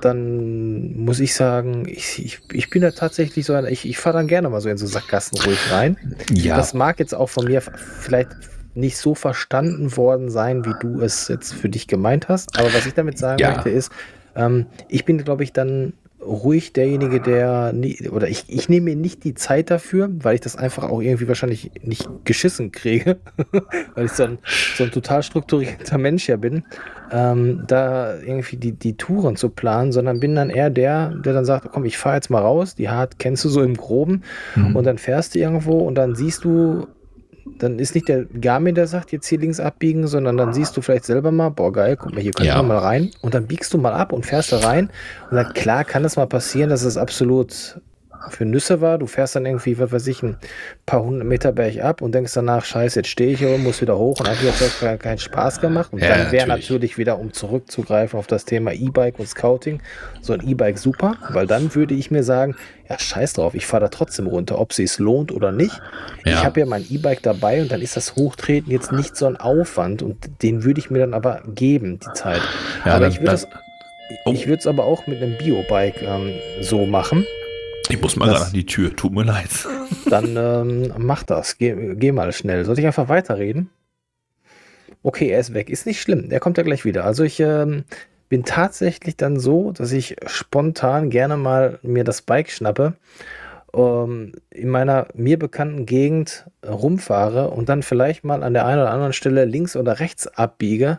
[0.00, 4.16] dann muss ich sagen, ich, ich, ich bin da tatsächlich so ein, ich, ich fahre
[4.16, 5.96] dann gerne mal so in so Sackgassen ruhig rein.
[6.32, 6.56] Ja.
[6.56, 8.30] Das mag jetzt auch von mir vielleicht
[8.74, 12.58] nicht so verstanden worden sein, wie du es jetzt für dich gemeint hast.
[12.58, 13.52] Aber was ich damit sagen ja.
[13.52, 13.92] möchte, ist,
[14.34, 15.92] ähm, ich bin, glaube ich, dann
[16.24, 20.40] ruhig derjenige, der nie, oder ich, ich nehme mir nicht die Zeit dafür, weil ich
[20.40, 23.18] das einfach auch irgendwie wahrscheinlich nicht geschissen kriege,
[23.94, 24.38] weil ich so ein,
[24.76, 26.64] so ein total strukturierter Mensch ja bin,
[27.10, 31.44] ähm, da irgendwie die, die Touren zu planen, sondern bin dann eher der, der dann
[31.44, 34.22] sagt, komm, ich fahre jetzt mal raus, die Hart kennst du so im Groben
[34.54, 34.76] mhm.
[34.76, 36.86] und dann fährst du irgendwo und dann siehst du
[37.58, 40.80] dann ist nicht der Garmin, der sagt, jetzt hier links abbiegen, sondern dann siehst du
[40.80, 42.56] vielleicht selber mal, boah, geil, guck mal, hier können ja.
[42.56, 43.10] wir mal rein.
[43.20, 44.90] Und dann biegst du mal ab und fährst da rein.
[45.30, 47.80] Und dann, klar, kann es mal passieren, dass es absolut
[48.30, 48.98] für Nüsse war.
[48.98, 50.36] Du fährst dann irgendwie, was weiß ich, ein
[50.86, 53.98] paar hundert Meter bergab und denkst danach, scheiße, jetzt stehe ich hier und muss wieder
[53.98, 55.92] hoch und hat jetzt keinen Spaß gemacht.
[55.92, 56.70] Und ja, dann wäre natürlich.
[56.70, 59.80] natürlich wieder, um zurückzugreifen auf das Thema E-Bike und Scouting,
[60.20, 62.56] so ein E-Bike super, weil dann würde ich mir sagen,
[62.88, 65.80] ja, scheiß drauf, ich fahre da trotzdem runter, ob es lohnt oder nicht.
[66.24, 66.34] Ja.
[66.34, 69.36] Ich habe ja mein E-Bike dabei und dann ist das Hochtreten jetzt nicht so ein
[69.36, 72.42] Aufwand und den würde ich mir dann aber geben, die Zeit.
[72.84, 74.70] Ja, aber dann, ich würde es oh.
[74.70, 77.26] aber auch mit einem Biobike ähm, so machen.
[77.88, 79.50] Ich muss mal das, an die Tür, tut mir leid.
[80.08, 82.64] Dann ähm, mach das, geh, geh mal schnell.
[82.64, 83.70] Soll ich einfach weiterreden?
[85.02, 85.68] Okay, er ist weg.
[85.68, 87.04] Ist nicht schlimm, er kommt ja gleich wieder.
[87.04, 87.84] Also ich ähm,
[88.28, 92.94] bin tatsächlich dann so, dass ich spontan gerne mal mir das Bike schnappe,
[93.74, 98.90] ähm, in meiner mir bekannten Gegend rumfahre und dann vielleicht mal an der einen oder
[98.90, 100.98] anderen Stelle links oder rechts abbiege,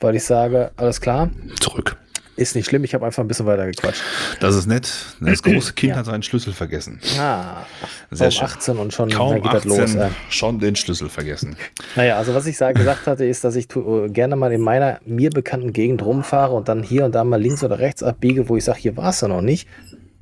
[0.00, 1.30] weil ich sage, alles klar.
[1.60, 1.96] Zurück.
[2.36, 4.02] Ist nicht schlimm, ich habe einfach ein bisschen weiter gequatscht.
[4.40, 4.90] Das ist nett.
[5.20, 5.96] Das große Kind ja.
[5.96, 6.98] hat seinen Schlüssel vergessen.
[7.18, 7.64] Ah,
[8.10, 8.44] Sehr schön.
[8.44, 9.94] 18 und schon Kaum geht 18, los.
[9.94, 10.08] Äh.
[10.30, 11.56] Schon den Schlüssel vergessen.
[11.94, 15.30] Naja, also was ich gesagt hatte, ist, dass ich äh, gerne mal in meiner mir
[15.30, 18.64] bekannten Gegend rumfahre und dann hier und da mal links oder rechts abbiege, wo ich
[18.64, 19.68] sage, hier war es ja noch nicht.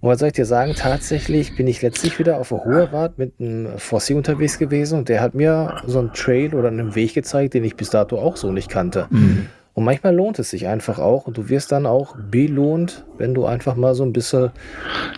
[0.02, 0.74] Und was soll ich dir sagen?
[0.74, 5.08] Tatsächlich bin ich letztlich wieder auf der Hohe Wart mit einem Fossi unterwegs gewesen und
[5.08, 8.36] der hat mir so einen Trail oder einen Weg gezeigt, den ich bis dato auch
[8.36, 9.06] so nicht kannte.
[9.10, 9.46] Mhm.
[9.75, 13.47] Und manchmal lohnt es sich einfach auch und du wirst dann auch belohnt, wenn du
[13.47, 14.51] einfach mal so ein bisschen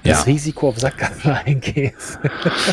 [0.05, 0.13] Ja.
[0.13, 2.21] das Risiko auf Sackgasse eingehst.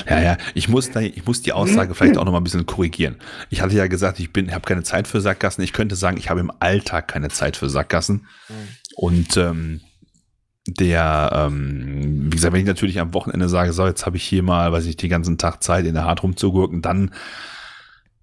[0.07, 2.67] Ja, ja, ich muss, da, ich muss die Aussage vielleicht auch noch mal ein bisschen
[2.67, 3.15] korrigieren.
[3.49, 5.63] Ich hatte ja gesagt, ich bin, habe keine Zeit für Sackgassen.
[5.63, 8.27] Ich könnte sagen, ich habe im Alltag keine Zeit für Sackgassen.
[8.95, 9.81] Und ähm,
[10.67, 14.43] der, ähm, wie gesagt, wenn ich natürlich am Wochenende sage, so, jetzt habe ich hier
[14.43, 17.11] mal, weiß ich, den ganzen Tag Zeit, in der Hart rumzugurken, dann,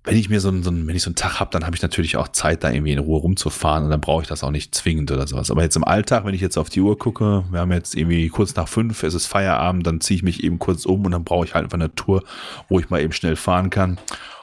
[0.04, 1.82] wenn ich mir so einen, so wenn ich so einen Tag habe, dann habe ich
[1.82, 4.74] natürlich auch Zeit, da irgendwie in Ruhe rumzufahren und dann brauche ich das auch nicht
[4.74, 5.50] zwingend oder sowas.
[5.50, 8.28] Aber jetzt im Alltag, wenn ich jetzt auf die Uhr gucke, wir haben jetzt irgendwie
[8.28, 11.24] kurz nach fünf, es ist Feierabend, dann ziehe ich mich eben kurz um und dann
[11.24, 12.22] brauche ich halt einfach eine Tour,
[12.68, 13.98] wo ich mal eben schnell fahren kann.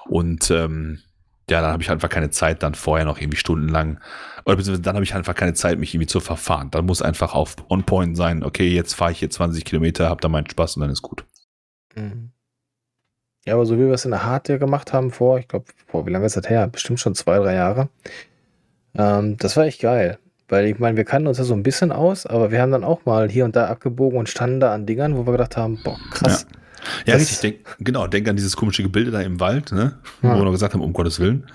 [0.07, 0.99] Und ähm,
[1.49, 3.99] ja, dann habe ich einfach keine Zeit, dann vorher noch irgendwie stundenlang,
[4.45, 6.69] oder beziehungsweise dann habe ich einfach keine Zeit, mich irgendwie zu verfahren.
[6.69, 10.29] Dann muss einfach auf On-Point sein, okay, jetzt fahre ich hier 20 Kilometer, habe da
[10.29, 11.25] meinen Spaß und dann ist gut.
[11.95, 12.31] Mhm.
[13.45, 15.65] Ja, aber so wie wir es in der Hard ja gemacht haben vor, ich glaube,
[15.87, 16.67] vor wie lange ist das her?
[16.67, 17.89] Bestimmt schon zwei, drei Jahre.
[18.97, 20.17] Ähm, das war echt geil.
[20.47, 22.83] Weil ich meine, wir kannten uns ja so ein bisschen aus, aber wir haben dann
[22.83, 25.79] auch mal hier und da abgebogen und standen da an Dingern, wo wir gedacht haben,
[25.83, 26.45] boah, krass.
[27.05, 29.97] Ja, Das- richtig, denk, genau, denk an dieses komische Gebilde da im Wald, ne?
[30.21, 30.33] Ja.
[30.33, 31.47] Wo wir noch gesagt haben, um Gottes Willen.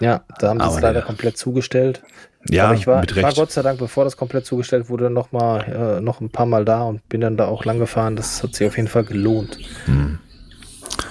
[0.00, 1.04] Ja, da haben sie es leider ja.
[1.04, 2.02] komplett zugestellt.
[2.48, 3.32] Ja, aber ich war, ich war.
[3.32, 6.64] Gott sei Dank, bevor das komplett zugestellt wurde, noch mal äh, noch ein paar Mal
[6.64, 8.16] da und bin dann da auch lang gefahren.
[8.16, 9.58] Das hat sich auf jeden Fall gelohnt.
[9.84, 10.18] Hm.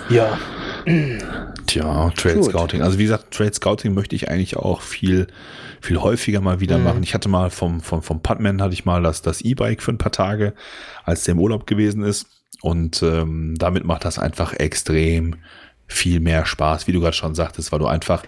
[0.10, 0.38] Ja,
[1.68, 2.46] Tja, Trade Gut.
[2.52, 2.82] Scouting.
[2.82, 5.28] Also wie gesagt, Trade Scouting möchte ich eigentlich auch viel,
[5.80, 6.84] viel häufiger mal wieder Mhm.
[6.84, 7.04] machen.
[7.04, 9.98] Ich hatte mal vom, vom, vom Putman hatte ich mal das, das E-Bike für ein
[9.98, 10.54] paar Tage,
[11.04, 12.26] als der im Urlaub gewesen ist.
[12.62, 15.36] Und ähm, damit macht das einfach extrem
[15.88, 18.24] viel mehr Spaß, wie du gerade schon sagtest, weil du einfach,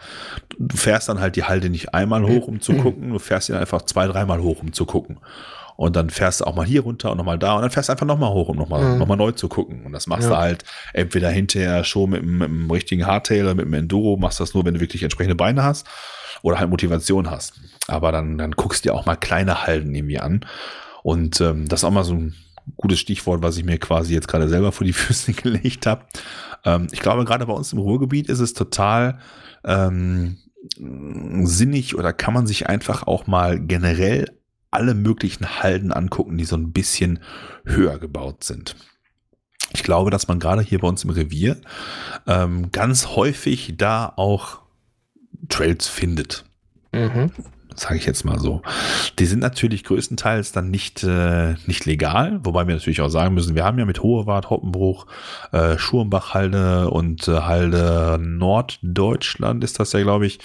[0.60, 3.56] du fährst dann halt die Halde nicht einmal hoch, um zu gucken, du fährst ihn
[3.56, 5.18] einfach zwei, dreimal hoch, um zu gucken.
[5.76, 7.94] Und dann fährst du auch mal hier runter und nochmal da und dann fährst du
[7.94, 9.00] einfach nochmal hoch, um nochmal Mhm.
[9.00, 9.86] noch mal neu zu gucken.
[9.86, 10.30] Und das machst Ja.
[10.30, 10.64] du halt
[10.94, 14.54] entweder hinterher schon mit, dem- mit dem richtigen Hardtail oder mit dem Enduro, machst das
[14.54, 15.88] nur, wenn du wirklich entsprechende Beine hast
[16.44, 17.60] oder halt Motivation hast.
[17.88, 20.46] Aber dann, dann guckst du dir auch mal kleine Halden irgendwie an.
[21.02, 22.36] Und ähm, das ist auch mal so ein
[22.78, 26.04] gutes Stichwort, was ich mir quasi jetzt gerade selber vor die Füße gelegt habe.
[26.66, 29.20] Ähm, ich glaube, gerade bei uns im Ruhrgebiet ist es total
[29.66, 30.38] ähm,
[31.44, 34.26] sinnig oder kann man sich einfach auch mal generell
[34.74, 37.20] alle möglichen Halden angucken, die so ein bisschen
[37.66, 38.76] höher gebaut sind.
[39.74, 41.58] Ich glaube, dass man gerade hier bei uns im Revier
[42.28, 44.62] ähm, ganz häufig da auch
[45.50, 46.46] Trails findet
[46.92, 47.32] mhm.
[47.76, 48.62] Sage ich jetzt mal so.
[49.20, 53.56] Die sind natürlich größtenteils dann nicht, äh, nicht legal, wobei wir natürlich auch sagen müssen,
[53.56, 55.06] wir haben ja mit Hohewart, Hoppenbruch,
[55.52, 60.40] äh, Schurmbach-Halde und äh, Halde Norddeutschland ist das ja, glaube ich,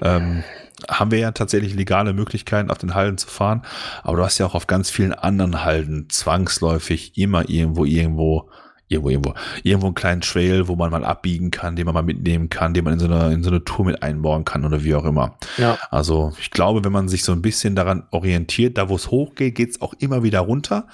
[0.00, 0.44] ähm,
[0.88, 3.62] haben wir ja tatsächlich legale Möglichkeiten, auf den Halden zu fahren.
[4.02, 8.50] Aber du hast ja auch auf ganz vielen anderen Halden zwangsläufig immer irgendwo, irgendwo
[8.88, 12.50] irgendwo, irgendwo, irgendwo einen kleinen Trail, wo man mal abbiegen kann, den man mal mitnehmen
[12.50, 14.94] kann, den man in so eine, in so eine Tour mit einbauen kann oder wie
[14.94, 15.36] auch immer.
[15.56, 19.10] Ja, Also ich glaube, wenn man sich so ein bisschen daran orientiert, da wo es
[19.10, 20.86] hochgeht, geht es auch immer wieder runter.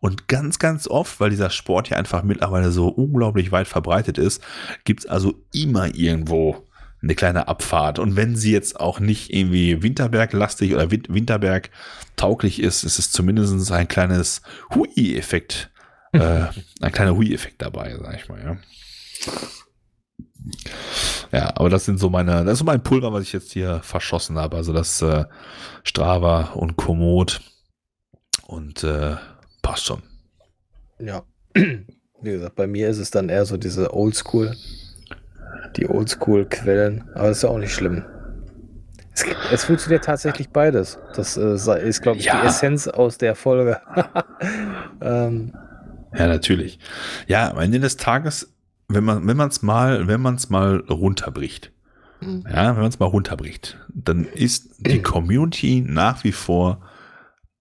[0.00, 4.42] Und ganz, ganz oft, weil dieser Sport ja einfach mittlerweile so unglaublich weit verbreitet ist,
[4.84, 6.66] gibt es also immer irgendwo
[7.02, 7.98] eine kleine Abfahrt.
[7.98, 13.70] Und wenn sie jetzt auch nicht irgendwie Winterberg-lastig oder Win- Winterberg-tauglich ist, ist es zumindest
[13.72, 14.42] ein kleines
[14.74, 15.70] Hui-Effekt,
[16.14, 16.46] äh,
[16.80, 18.56] ein kleiner Hui-Effekt dabei, sag ich mal, ja.
[21.32, 23.80] Ja, aber das sind so meine, das ist so mein Pulver, was ich jetzt hier
[23.82, 24.56] verschossen habe.
[24.56, 25.24] Also das äh,
[25.82, 27.40] Strava und Komoot
[28.46, 29.16] und äh,
[29.62, 30.02] passt schon.
[30.98, 31.22] ja.
[32.22, 34.56] Wie gesagt, bei mir ist es dann eher so diese Oldschool,
[35.76, 38.02] die Oldschool-Quellen, aber das ist ja auch nicht schlimm.
[39.12, 40.98] Es, es funktioniert tatsächlich beides.
[41.14, 41.54] Das äh,
[41.86, 42.40] ist, glaube ich, Ja.
[42.40, 43.78] die Essenz aus der Folge.
[45.02, 45.52] ähm,
[46.16, 46.78] Ja, natürlich.
[47.26, 48.52] Ja, am Ende des Tages,
[48.88, 51.72] wenn man, wenn man es mal, wenn man es mal runterbricht,
[52.22, 56.80] ja, wenn man es mal runterbricht, dann ist die Community nach wie vor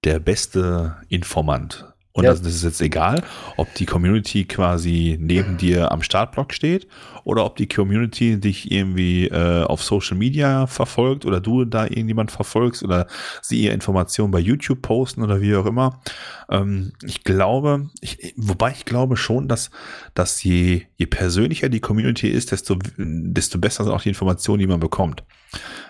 [0.04, 1.86] der beste Informant.
[2.14, 2.32] Und Ja.
[2.32, 3.24] das, das ist jetzt egal,
[3.58, 6.88] ob die Community quasi neben dir am Startblock steht
[7.24, 12.32] oder ob die Community dich irgendwie äh, auf Social Media verfolgt oder du da irgendjemand
[12.32, 13.08] verfolgst oder
[13.42, 16.02] sie ihr Informationen bei YouTube posten oder wie auch immer.
[16.50, 19.72] Ähm, ich glaube, ich, wobei ich glaube schon, dass,
[20.14, 24.68] dass je, je persönlicher die Community ist, desto, desto besser sind auch die Informationen, die
[24.68, 25.24] man bekommt.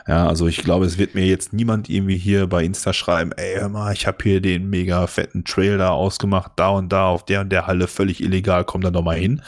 [0.07, 3.55] Ja, also ich glaube, es wird mir jetzt niemand irgendwie hier bei Insta schreiben, ey,
[3.59, 7.23] hör mal, ich habe hier den mega fetten Trail da ausgemacht, da und da, auf
[7.23, 9.41] der und der Halle, völlig illegal, komm da doch mal hin.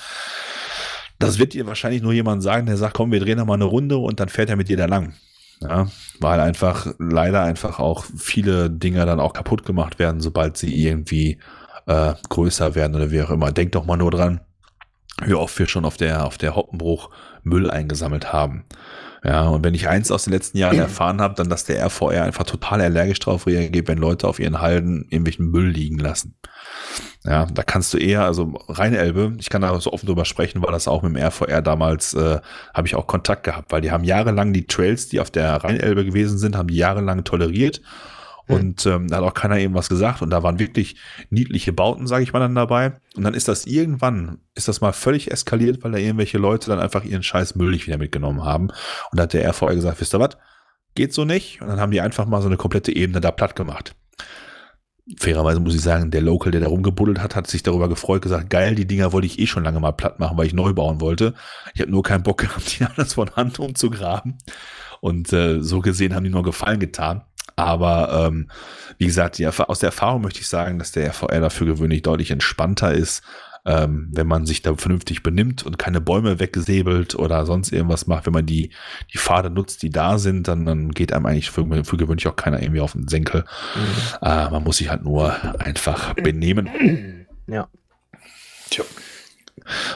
[1.20, 3.66] Das wird dir wahrscheinlich nur jemand sagen, der sagt, komm, wir drehen da mal eine
[3.66, 5.14] Runde und dann fährt er mit dir da lang.
[5.62, 5.88] Ja,
[6.20, 11.40] weil einfach leider einfach auch viele Dinger dann auch kaputt gemacht werden, sobald sie irgendwie
[11.88, 13.52] äh, größer werden oder wie auch immer.
[13.52, 14.42] Denk doch mal nur dran,
[15.24, 17.10] wie oft wir schon auf der, auf der Hoppenbruch
[17.44, 18.66] Müll eingesammelt haben.
[19.24, 22.24] Ja, und wenn ich eins aus den letzten Jahren erfahren habe, dann, dass der RVR
[22.24, 26.36] einfach total allergisch darauf reagiert, wenn Leute auf ihren Halden irgendwelchen Müll liegen lassen.
[27.26, 30.72] Ja, da kannst du eher, also Rheinelbe, ich kann da so offen drüber sprechen, weil
[30.72, 32.40] das auch mit dem RVR damals, äh,
[32.74, 36.06] habe ich auch Kontakt gehabt, weil die haben jahrelang die Trails, die auf der Rheinelbe
[36.06, 37.82] gewesen sind, haben die jahrelang toleriert
[38.48, 38.56] hm.
[38.56, 40.22] Und ähm, da hat auch keiner eben was gesagt.
[40.22, 40.96] Und da waren wirklich
[41.30, 42.94] niedliche Bauten, sage ich mal, dann dabei.
[43.16, 46.80] Und dann ist das irgendwann, ist das mal völlig eskaliert, weil da irgendwelche Leute dann
[46.80, 48.68] einfach ihren scheiß Müll nicht wieder mitgenommen haben.
[48.68, 50.38] Und da hat der RVR gesagt, wisst ihr was,
[50.96, 51.62] geht so nicht.
[51.62, 53.96] Und dann haben die einfach mal so eine komplette Ebene da platt gemacht.
[55.18, 58.50] Fairerweise muss ich sagen, der Local, der da rumgebuddelt hat, hat sich darüber gefreut, gesagt,
[58.50, 61.00] geil, die Dinger wollte ich eh schon lange mal platt machen, weil ich neu bauen
[61.00, 61.36] wollte.
[61.76, 64.38] Ich habe nur keinen Bock gehabt, die alles von Hand umzugraben.
[65.02, 67.22] Und äh, so gesehen haben die nur Gefallen getan.
[67.56, 68.50] Aber ähm,
[68.98, 72.32] wie gesagt, die, aus der Erfahrung möchte ich sagen, dass der RVR dafür gewöhnlich deutlich
[72.32, 73.24] entspannter ist,
[73.66, 78.26] ähm, wenn man sich da vernünftig benimmt und keine Bäume weggesäbelt oder sonst irgendwas macht.
[78.26, 78.70] Wenn man die,
[79.12, 82.36] die Pfade nutzt, die da sind, dann, dann geht einem eigentlich für, für gewöhnlich auch
[82.36, 83.44] keiner irgendwie auf den Senkel.
[83.76, 84.28] Mhm.
[84.28, 86.70] Äh, man muss sich halt nur einfach benehmen.
[87.48, 87.68] Ja.
[88.72, 88.84] Tja.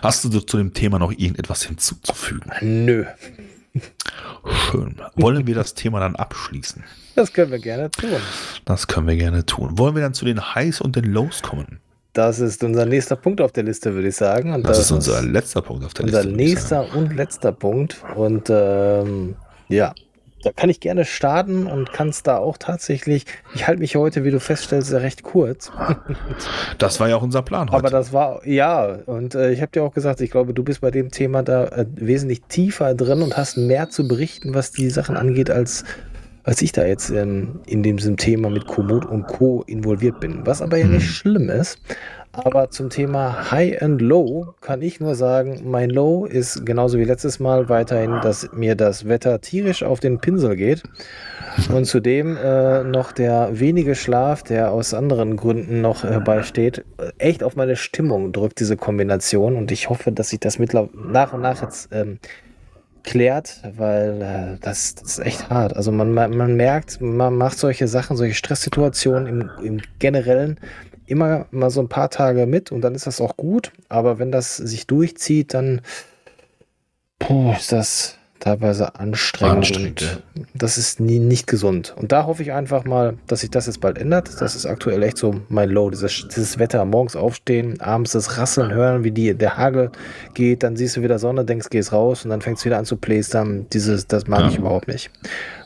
[0.03, 2.51] Hast du zu dem Thema noch irgendetwas hinzuzufügen?
[2.61, 3.05] Nö.
[4.45, 5.01] Schön.
[5.15, 6.83] Wollen wir das Thema dann abschließen?
[7.15, 8.17] Das können wir gerne tun.
[8.65, 9.79] Das können wir gerne tun.
[9.79, 11.79] Wollen wir dann zu den Highs und den Lows kommen?
[12.19, 14.53] Das ist unser nächster Punkt auf der Liste, würde ich sagen.
[14.53, 16.33] Und das, das ist unser letzter Punkt auf der unser Liste.
[16.33, 18.03] Unser nächster und letzter Punkt.
[18.13, 19.35] Und ähm,
[19.69, 19.93] ja,
[20.43, 23.25] da kann ich gerne starten und kann es da auch tatsächlich.
[23.55, 25.71] Ich halte mich heute, wie du feststellst, recht kurz.
[26.77, 27.77] das war ja auch unser Plan heute.
[27.77, 30.81] Aber das war, ja, und äh, ich habe dir auch gesagt, ich glaube, du bist
[30.81, 34.89] bei dem Thema da äh, wesentlich tiefer drin und hast mehr zu berichten, was die
[34.89, 35.85] Sachen angeht, als
[36.43, 39.63] als ich da jetzt ähm, in diesem Thema mit Komoot und Co.
[39.67, 40.45] involviert bin.
[40.45, 41.11] Was aber ja nicht mhm.
[41.11, 41.79] schlimm ist.
[42.31, 47.03] Aber zum Thema High and Low kann ich nur sagen, mein Low ist genauso wie
[47.03, 50.83] letztes Mal weiterhin, dass mir das Wetter tierisch auf den Pinsel geht.
[51.73, 57.43] Und zudem äh, noch der wenige Schlaf, der aus anderen Gründen noch herbeisteht, äh, echt
[57.43, 59.55] auf meine Stimmung drückt diese Kombination.
[59.55, 62.19] Und ich hoffe, dass sich das nach und nach jetzt ähm,
[63.03, 65.75] klärt, weil äh, das, das, ist echt hart.
[65.75, 70.59] Also man, man, man, merkt, man macht solche Sachen, solche Stresssituationen im, im Generellen
[71.05, 73.71] immer mal so ein paar Tage mit und dann ist das auch gut.
[73.89, 75.81] Aber wenn das sich durchzieht, dann
[77.17, 79.57] puh, ist das teilweise anstrengend.
[79.57, 80.23] anstrengend.
[80.53, 81.93] das ist nie, nicht gesund.
[81.97, 84.41] Und da hoffe ich einfach mal, dass sich das jetzt bald ändert.
[84.41, 85.89] Das ist aktuell echt so mein Low.
[85.89, 89.91] Dieses, dieses Wetter, morgens aufstehen, abends das Rasseln hören, wie die, der Hagel
[90.33, 92.85] geht, dann siehst du wieder Sonne, denkst, gehst raus und dann fängst du wieder an
[92.85, 93.67] zu plästern.
[93.73, 94.47] Dieses, das mag ja.
[94.49, 95.11] ich überhaupt nicht.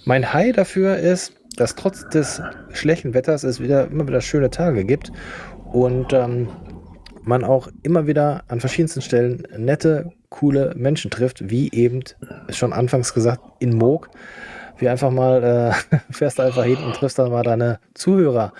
[0.05, 4.85] Mein High dafür ist, dass trotz des schlechten Wetters es wieder immer wieder schöne Tage
[4.85, 5.11] gibt
[5.71, 6.47] und ähm,
[7.23, 12.01] man auch immer wieder an verschiedensten Stellen nette, coole Menschen trifft, wie eben
[12.49, 14.09] schon anfangs gesagt in Moog.
[14.79, 18.51] Wie einfach mal äh, fährst einfach hin und triffst dann mal deine Zuhörer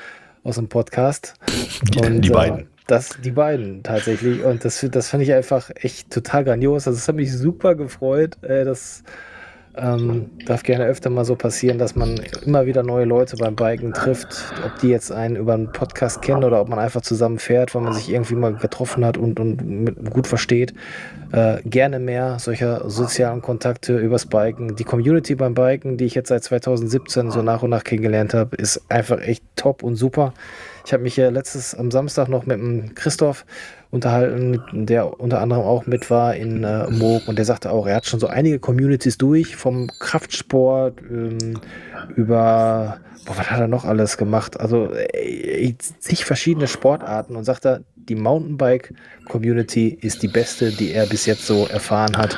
[0.44, 1.34] aus dem Podcast.
[1.82, 2.60] Die, und, die beiden.
[2.60, 4.44] Äh, das, die beiden tatsächlich.
[4.44, 6.88] Und das, das fand ich einfach echt total grandios.
[6.88, 8.38] Also, es hat mich super gefreut.
[8.44, 9.04] Äh, das
[9.76, 13.94] ähm, darf gerne öfter mal so passieren, dass man immer wieder neue Leute beim Biken
[13.94, 17.74] trifft, ob die jetzt einen über einen Podcast kennen oder ob man einfach zusammen fährt,
[17.74, 20.74] weil man sich irgendwie mal getroffen hat und, und gut versteht.
[21.32, 24.76] Äh, gerne mehr solcher sozialen Kontakte übers Biken.
[24.76, 28.56] Die Community beim Biken, die ich jetzt seit 2017 so nach und nach kennengelernt habe,
[28.56, 30.34] ist einfach echt top und super.
[30.86, 33.46] Ich habe mich ja letztes am Samstag noch mit dem Christoph
[33.92, 37.98] unterhalten, der unter anderem auch mit war in äh, Moog und der sagte auch, er
[37.98, 41.60] hat schon so einige Communities durch, vom Kraftsport ähm,
[42.16, 44.60] über, boah, was hat er noch alles gemacht?
[44.60, 51.06] Also äh, zig verschiedene Sportarten und sagt er, die Mountainbike-Community ist die beste, die er
[51.06, 52.36] bis jetzt so erfahren hat.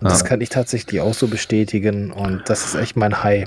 [0.00, 3.46] Und das kann ich tatsächlich auch so bestätigen und das ist echt mein High.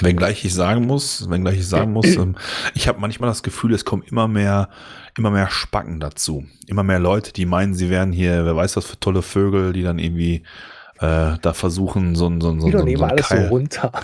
[0.00, 2.36] Wenngleich ich sagen muss, wenngleich ich sagen muss, ähm,
[2.74, 4.68] ich habe manchmal das Gefühl, es kommen immer mehr
[5.16, 6.44] immer mehr Spacken dazu.
[6.66, 9.82] Immer mehr Leute, die meinen, sie wären hier, wer weiß was für tolle Vögel, die
[9.82, 10.42] dann irgendwie
[11.02, 13.48] äh, da versuchen, so ein so so, so, so alles Keil.
[13.48, 13.92] so runter.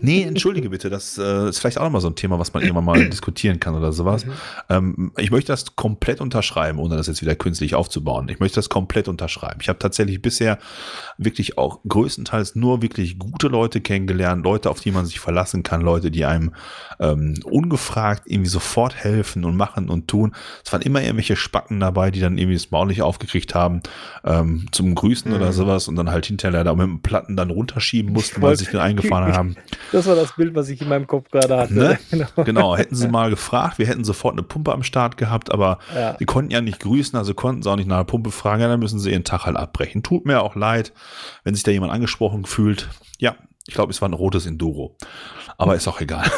[0.00, 2.84] Nee, entschuldige bitte, das äh, ist vielleicht auch nochmal so ein Thema, was man irgendwann
[2.84, 4.24] mal diskutieren kann oder sowas.
[4.24, 4.32] Mhm.
[4.68, 8.28] Ähm, ich möchte das komplett unterschreiben, ohne das jetzt wieder künstlich aufzubauen.
[8.28, 9.58] Ich möchte das komplett unterschreiben.
[9.60, 10.58] Ich habe tatsächlich bisher
[11.18, 15.80] wirklich auch größtenteils nur wirklich gute Leute kennengelernt, Leute, auf die man sich verlassen kann,
[15.80, 16.52] Leute, die einem
[17.00, 20.34] ähm, ungefragt irgendwie sofort helfen und machen und tun.
[20.64, 23.82] Es waren immer irgendwelche Spacken dabei, die dann irgendwie das Maul nicht aufgekriegt haben,
[24.24, 25.36] ähm, zum Grüßen mhm.
[25.36, 28.64] oder sowas und dann halt Brötchenteller da mit dem Platten dann runterschieben mussten, weil sie
[28.64, 29.56] sich den eingefahren haben.
[29.92, 31.74] Das war das Bild, was ich in meinem Kopf gerade hatte.
[31.74, 31.98] Ne?
[32.10, 32.44] Genau.
[32.44, 32.76] genau.
[32.76, 36.16] hätten sie mal gefragt, wir hätten sofort eine Pumpe am Start gehabt, aber ja.
[36.18, 38.68] sie konnten ja nicht grüßen, also konnten sie auch nicht nach der Pumpe fragen, ja,
[38.68, 40.02] dann müssen sie ihren Tag halt abbrechen.
[40.02, 40.92] Tut mir auch leid,
[41.44, 42.88] wenn sich da jemand angesprochen fühlt.
[43.18, 43.36] Ja,
[43.66, 44.96] ich glaube, es war ein rotes Enduro.
[45.58, 46.30] Aber ist auch egal.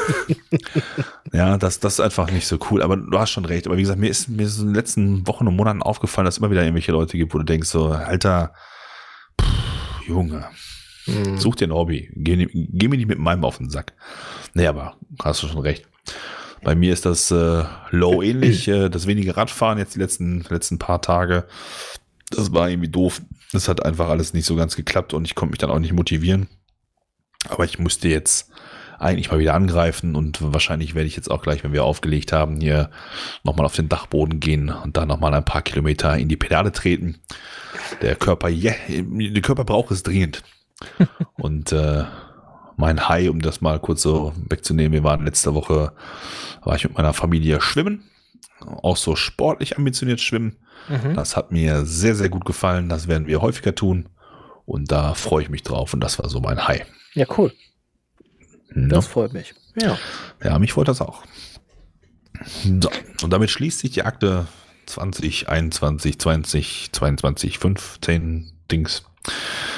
[1.32, 2.82] ja, das, das ist einfach nicht so cool.
[2.82, 3.66] Aber du hast schon recht.
[3.66, 6.35] Aber wie gesagt, mir ist mir ist in den letzten Wochen und Monaten aufgefallen, dass
[6.35, 8.52] es immer wieder irgendwelche Leute gibt, wo du denkst, so, Alter,
[10.09, 10.48] Junge,
[11.05, 11.39] hm.
[11.39, 12.10] such dir ein Hobby.
[12.14, 13.94] Geh, geh, mir nicht mit meinem auf den Sack.
[14.55, 15.86] Nee, aber hast du schon recht.
[16.62, 18.68] Bei mir ist das äh, low ähnlich.
[18.68, 21.47] Äh, das wenige Radfahren jetzt die letzten, letzten paar Tage.
[22.30, 23.22] Das war irgendwie doof.
[23.52, 25.93] Das hat einfach alles nicht so ganz geklappt und ich konnte mich dann auch nicht
[25.93, 26.48] motivieren.
[27.48, 28.51] Aber ich musste jetzt
[28.99, 32.61] eigentlich mal wieder angreifen und wahrscheinlich werde ich jetzt auch gleich, wenn wir aufgelegt haben,
[32.61, 32.91] hier
[33.45, 37.19] nochmal auf den Dachboden gehen und da nochmal ein paar Kilometer in die Pedale treten.
[38.03, 40.43] Der Körper, yeah, der Körper braucht es dringend.
[41.35, 42.05] und äh,
[42.77, 45.93] mein High, um das mal kurz so wegzunehmen, wir waren letzte Woche,
[46.62, 48.05] war ich mit meiner Familie schwimmen,
[48.83, 50.57] auch so sportlich ambitioniert schwimmen.
[50.89, 51.15] Mhm.
[51.15, 52.89] Das hat mir sehr, sehr gut gefallen.
[52.89, 54.09] Das werden wir häufiger tun.
[54.65, 55.95] Und da freue ich mich drauf.
[55.95, 56.85] Und das war so mein High.
[57.15, 57.53] Ja, cool.
[58.70, 59.01] Das no.
[59.01, 59.55] freut mich.
[59.81, 59.99] Ja.
[60.43, 61.23] Ja, mich freut das auch.
[62.62, 62.90] So,
[63.23, 64.47] und damit schließt sich die Akte
[64.86, 69.05] 20, 21, 20, 22, 15 Dings.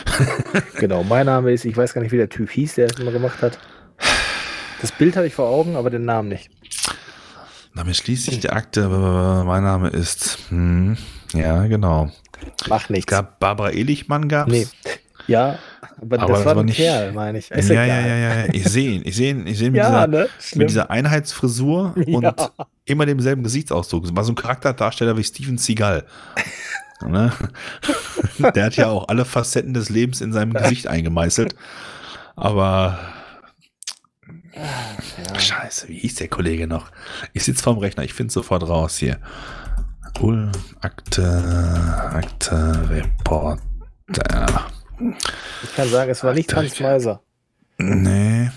[0.79, 3.13] genau, mein Name ist, ich weiß gar nicht, wie der Typ hieß, der es immer
[3.13, 3.59] gemacht hat.
[4.81, 6.51] Das Bild habe ich vor Augen, aber den Namen nicht.
[7.75, 8.89] Damit schließt sich die Akte.
[8.89, 10.97] Mein Name ist, hm,
[11.33, 12.11] ja, genau.
[12.69, 13.13] Mach nichts.
[13.13, 14.53] Es gab Barbara Elichmann, gab es.
[14.53, 14.91] Nee.
[15.27, 15.59] Ja,
[16.01, 17.51] aber, aber das, war ein nicht, Kerl, meine ich.
[17.51, 19.03] Ist ja, ja, ja, ja, Ich sehe ihn.
[19.05, 20.29] Ich sehe ihn, ich seh ihn mit, ja, dieser, ne?
[20.55, 22.17] mit dieser Einheitsfrisur ja.
[22.17, 22.51] und
[22.87, 24.05] immer demselben Gesichtsausdruck.
[24.05, 26.07] Das war so ein Charakterdarsteller wie Steven Seagal.
[27.07, 27.33] ne?
[28.55, 31.55] Der hat ja auch alle Facetten des Lebens in seinem Gesicht eingemeißelt.
[32.35, 32.99] Aber
[34.55, 35.39] ja.
[35.39, 36.91] Scheiße, wie hieß der Kollege noch?
[37.35, 39.19] Ich sitze vorm Rechner, ich finde sofort raus hier.
[40.21, 40.51] Ulm,
[40.81, 41.43] Akte,
[42.13, 43.61] Akte, Reporter.
[45.63, 47.21] Ich kann sagen, es war nicht Hans Meiser.
[47.79, 48.51] Nee.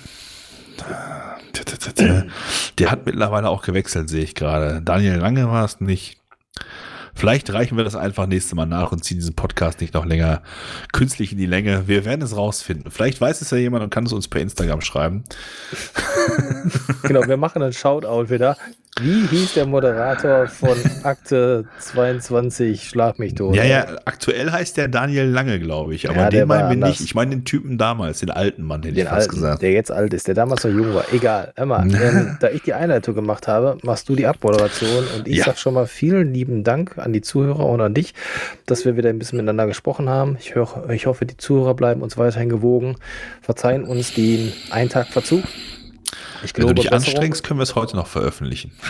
[2.77, 4.81] Der hat mittlerweile auch gewechselt, sehe ich gerade.
[4.81, 6.17] Daniel Lange war es nicht.
[7.15, 10.41] Vielleicht reichen wir das einfach nächste Mal nach und ziehen diesen Podcast nicht noch länger
[10.91, 11.87] künstlich in die Länge.
[11.87, 12.89] Wir werden es rausfinden.
[12.89, 15.23] Vielleicht weiß es ja jemand und kann es uns per Instagram schreiben.
[17.03, 18.57] genau, wir machen einen Shoutout wieder.
[19.01, 23.55] Wie hieß der Moderator von Akte 22 Schlag mich tot?
[23.55, 26.07] Ja, ja, aktuell heißt der Daniel Lange, glaube ich.
[26.07, 27.01] Aber ja, den meinen wir nicht.
[27.01, 29.61] Ich meine den Typen damals, den alten Mann, hätte den ich fast alten, gesagt.
[29.63, 31.05] Der jetzt alt ist, der damals noch jung war.
[31.11, 31.53] Egal.
[31.65, 35.45] Mal, ähm, da ich die Einleitung gemacht habe, machst du die Abmoderation und ich ja.
[35.45, 38.13] sag schon mal vielen lieben Dank an die Zuhörer und an dich,
[38.67, 40.37] dass wir wieder ein bisschen miteinander gesprochen haben.
[40.39, 42.97] Ich, hör, ich hoffe, die Zuhörer bleiben uns weiterhin gewogen.
[43.41, 45.43] Verzeihen uns den einen Tag Verzug.
[46.43, 47.15] Ich Wenn du dich Besserung.
[47.15, 48.71] anstrengst, können wir es heute noch veröffentlichen.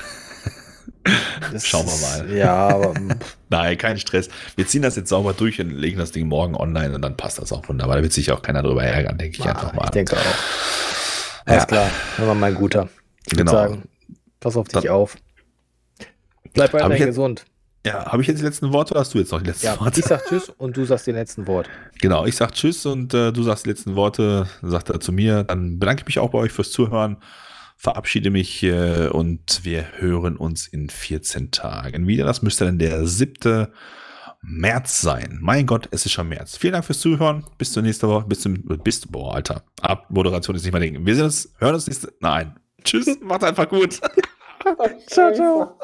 [1.51, 2.38] Das Schauen wir mal.
[2.38, 2.93] Ja, aber.
[3.49, 4.30] Nein, kein Stress.
[4.55, 7.39] Wir ziehen das jetzt sauber durch und legen das Ding morgen online und dann passt
[7.39, 7.97] das auch wunderbar.
[7.97, 9.84] Da wird sich auch keiner drüber ärgern, denke ich ja, einfach mal.
[9.85, 11.45] Ich denke auch.
[11.45, 11.65] Alles ja.
[11.65, 11.91] klar.
[12.15, 12.88] Hör mal, mein Guter.
[13.25, 13.51] Ich genau.
[13.51, 13.84] würde sagen,
[14.39, 15.17] pass auf dich dann, auf.
[16.53, 17.45] Bleib weiterhin gesund.
[17.85, 19.80] Ja, habe ich jetzt die letzten Worte oder hast du jetzt noch die letzten ja,
[19.80, 19.99] Worte?
[19.99, 21.69] Ich sag Tschüss und du sagst die letzten Worte.
[21.99, 25.43] Genau, ich sag Tschüss und äh, du sagst die letzten Worte, sagt er zu mir.
[25.43, 27.17] Dann bedanke ich mich auch bei euch fürs Zuhören,
[27.84, 32.23] verabschiede mich äh, und wir hören uns in 14 Tagen wieder.
[32.23, 33.68] Das müsste dann der 7.
[34.41, 35.38] März sein.
[35.41, 36.55] Mein Gott, es ist schon März.
[36.55, 37.45] Vielen Dank fürs Zuhören.
[37.57, 38.26] Bis zur nächsten Woche.
[38.26, 39.64] Bis zum, bis, boah, Alter.
[39.81, 41.05] Abmoderation ist nicht mehr Ding.
[41.05, 42.57] Wir sehen uns, hören uns nächste, nein.
[42.85, 43.99] Tschüss, macht einfach gut.
[45.07, 45.77] ciao, ciao.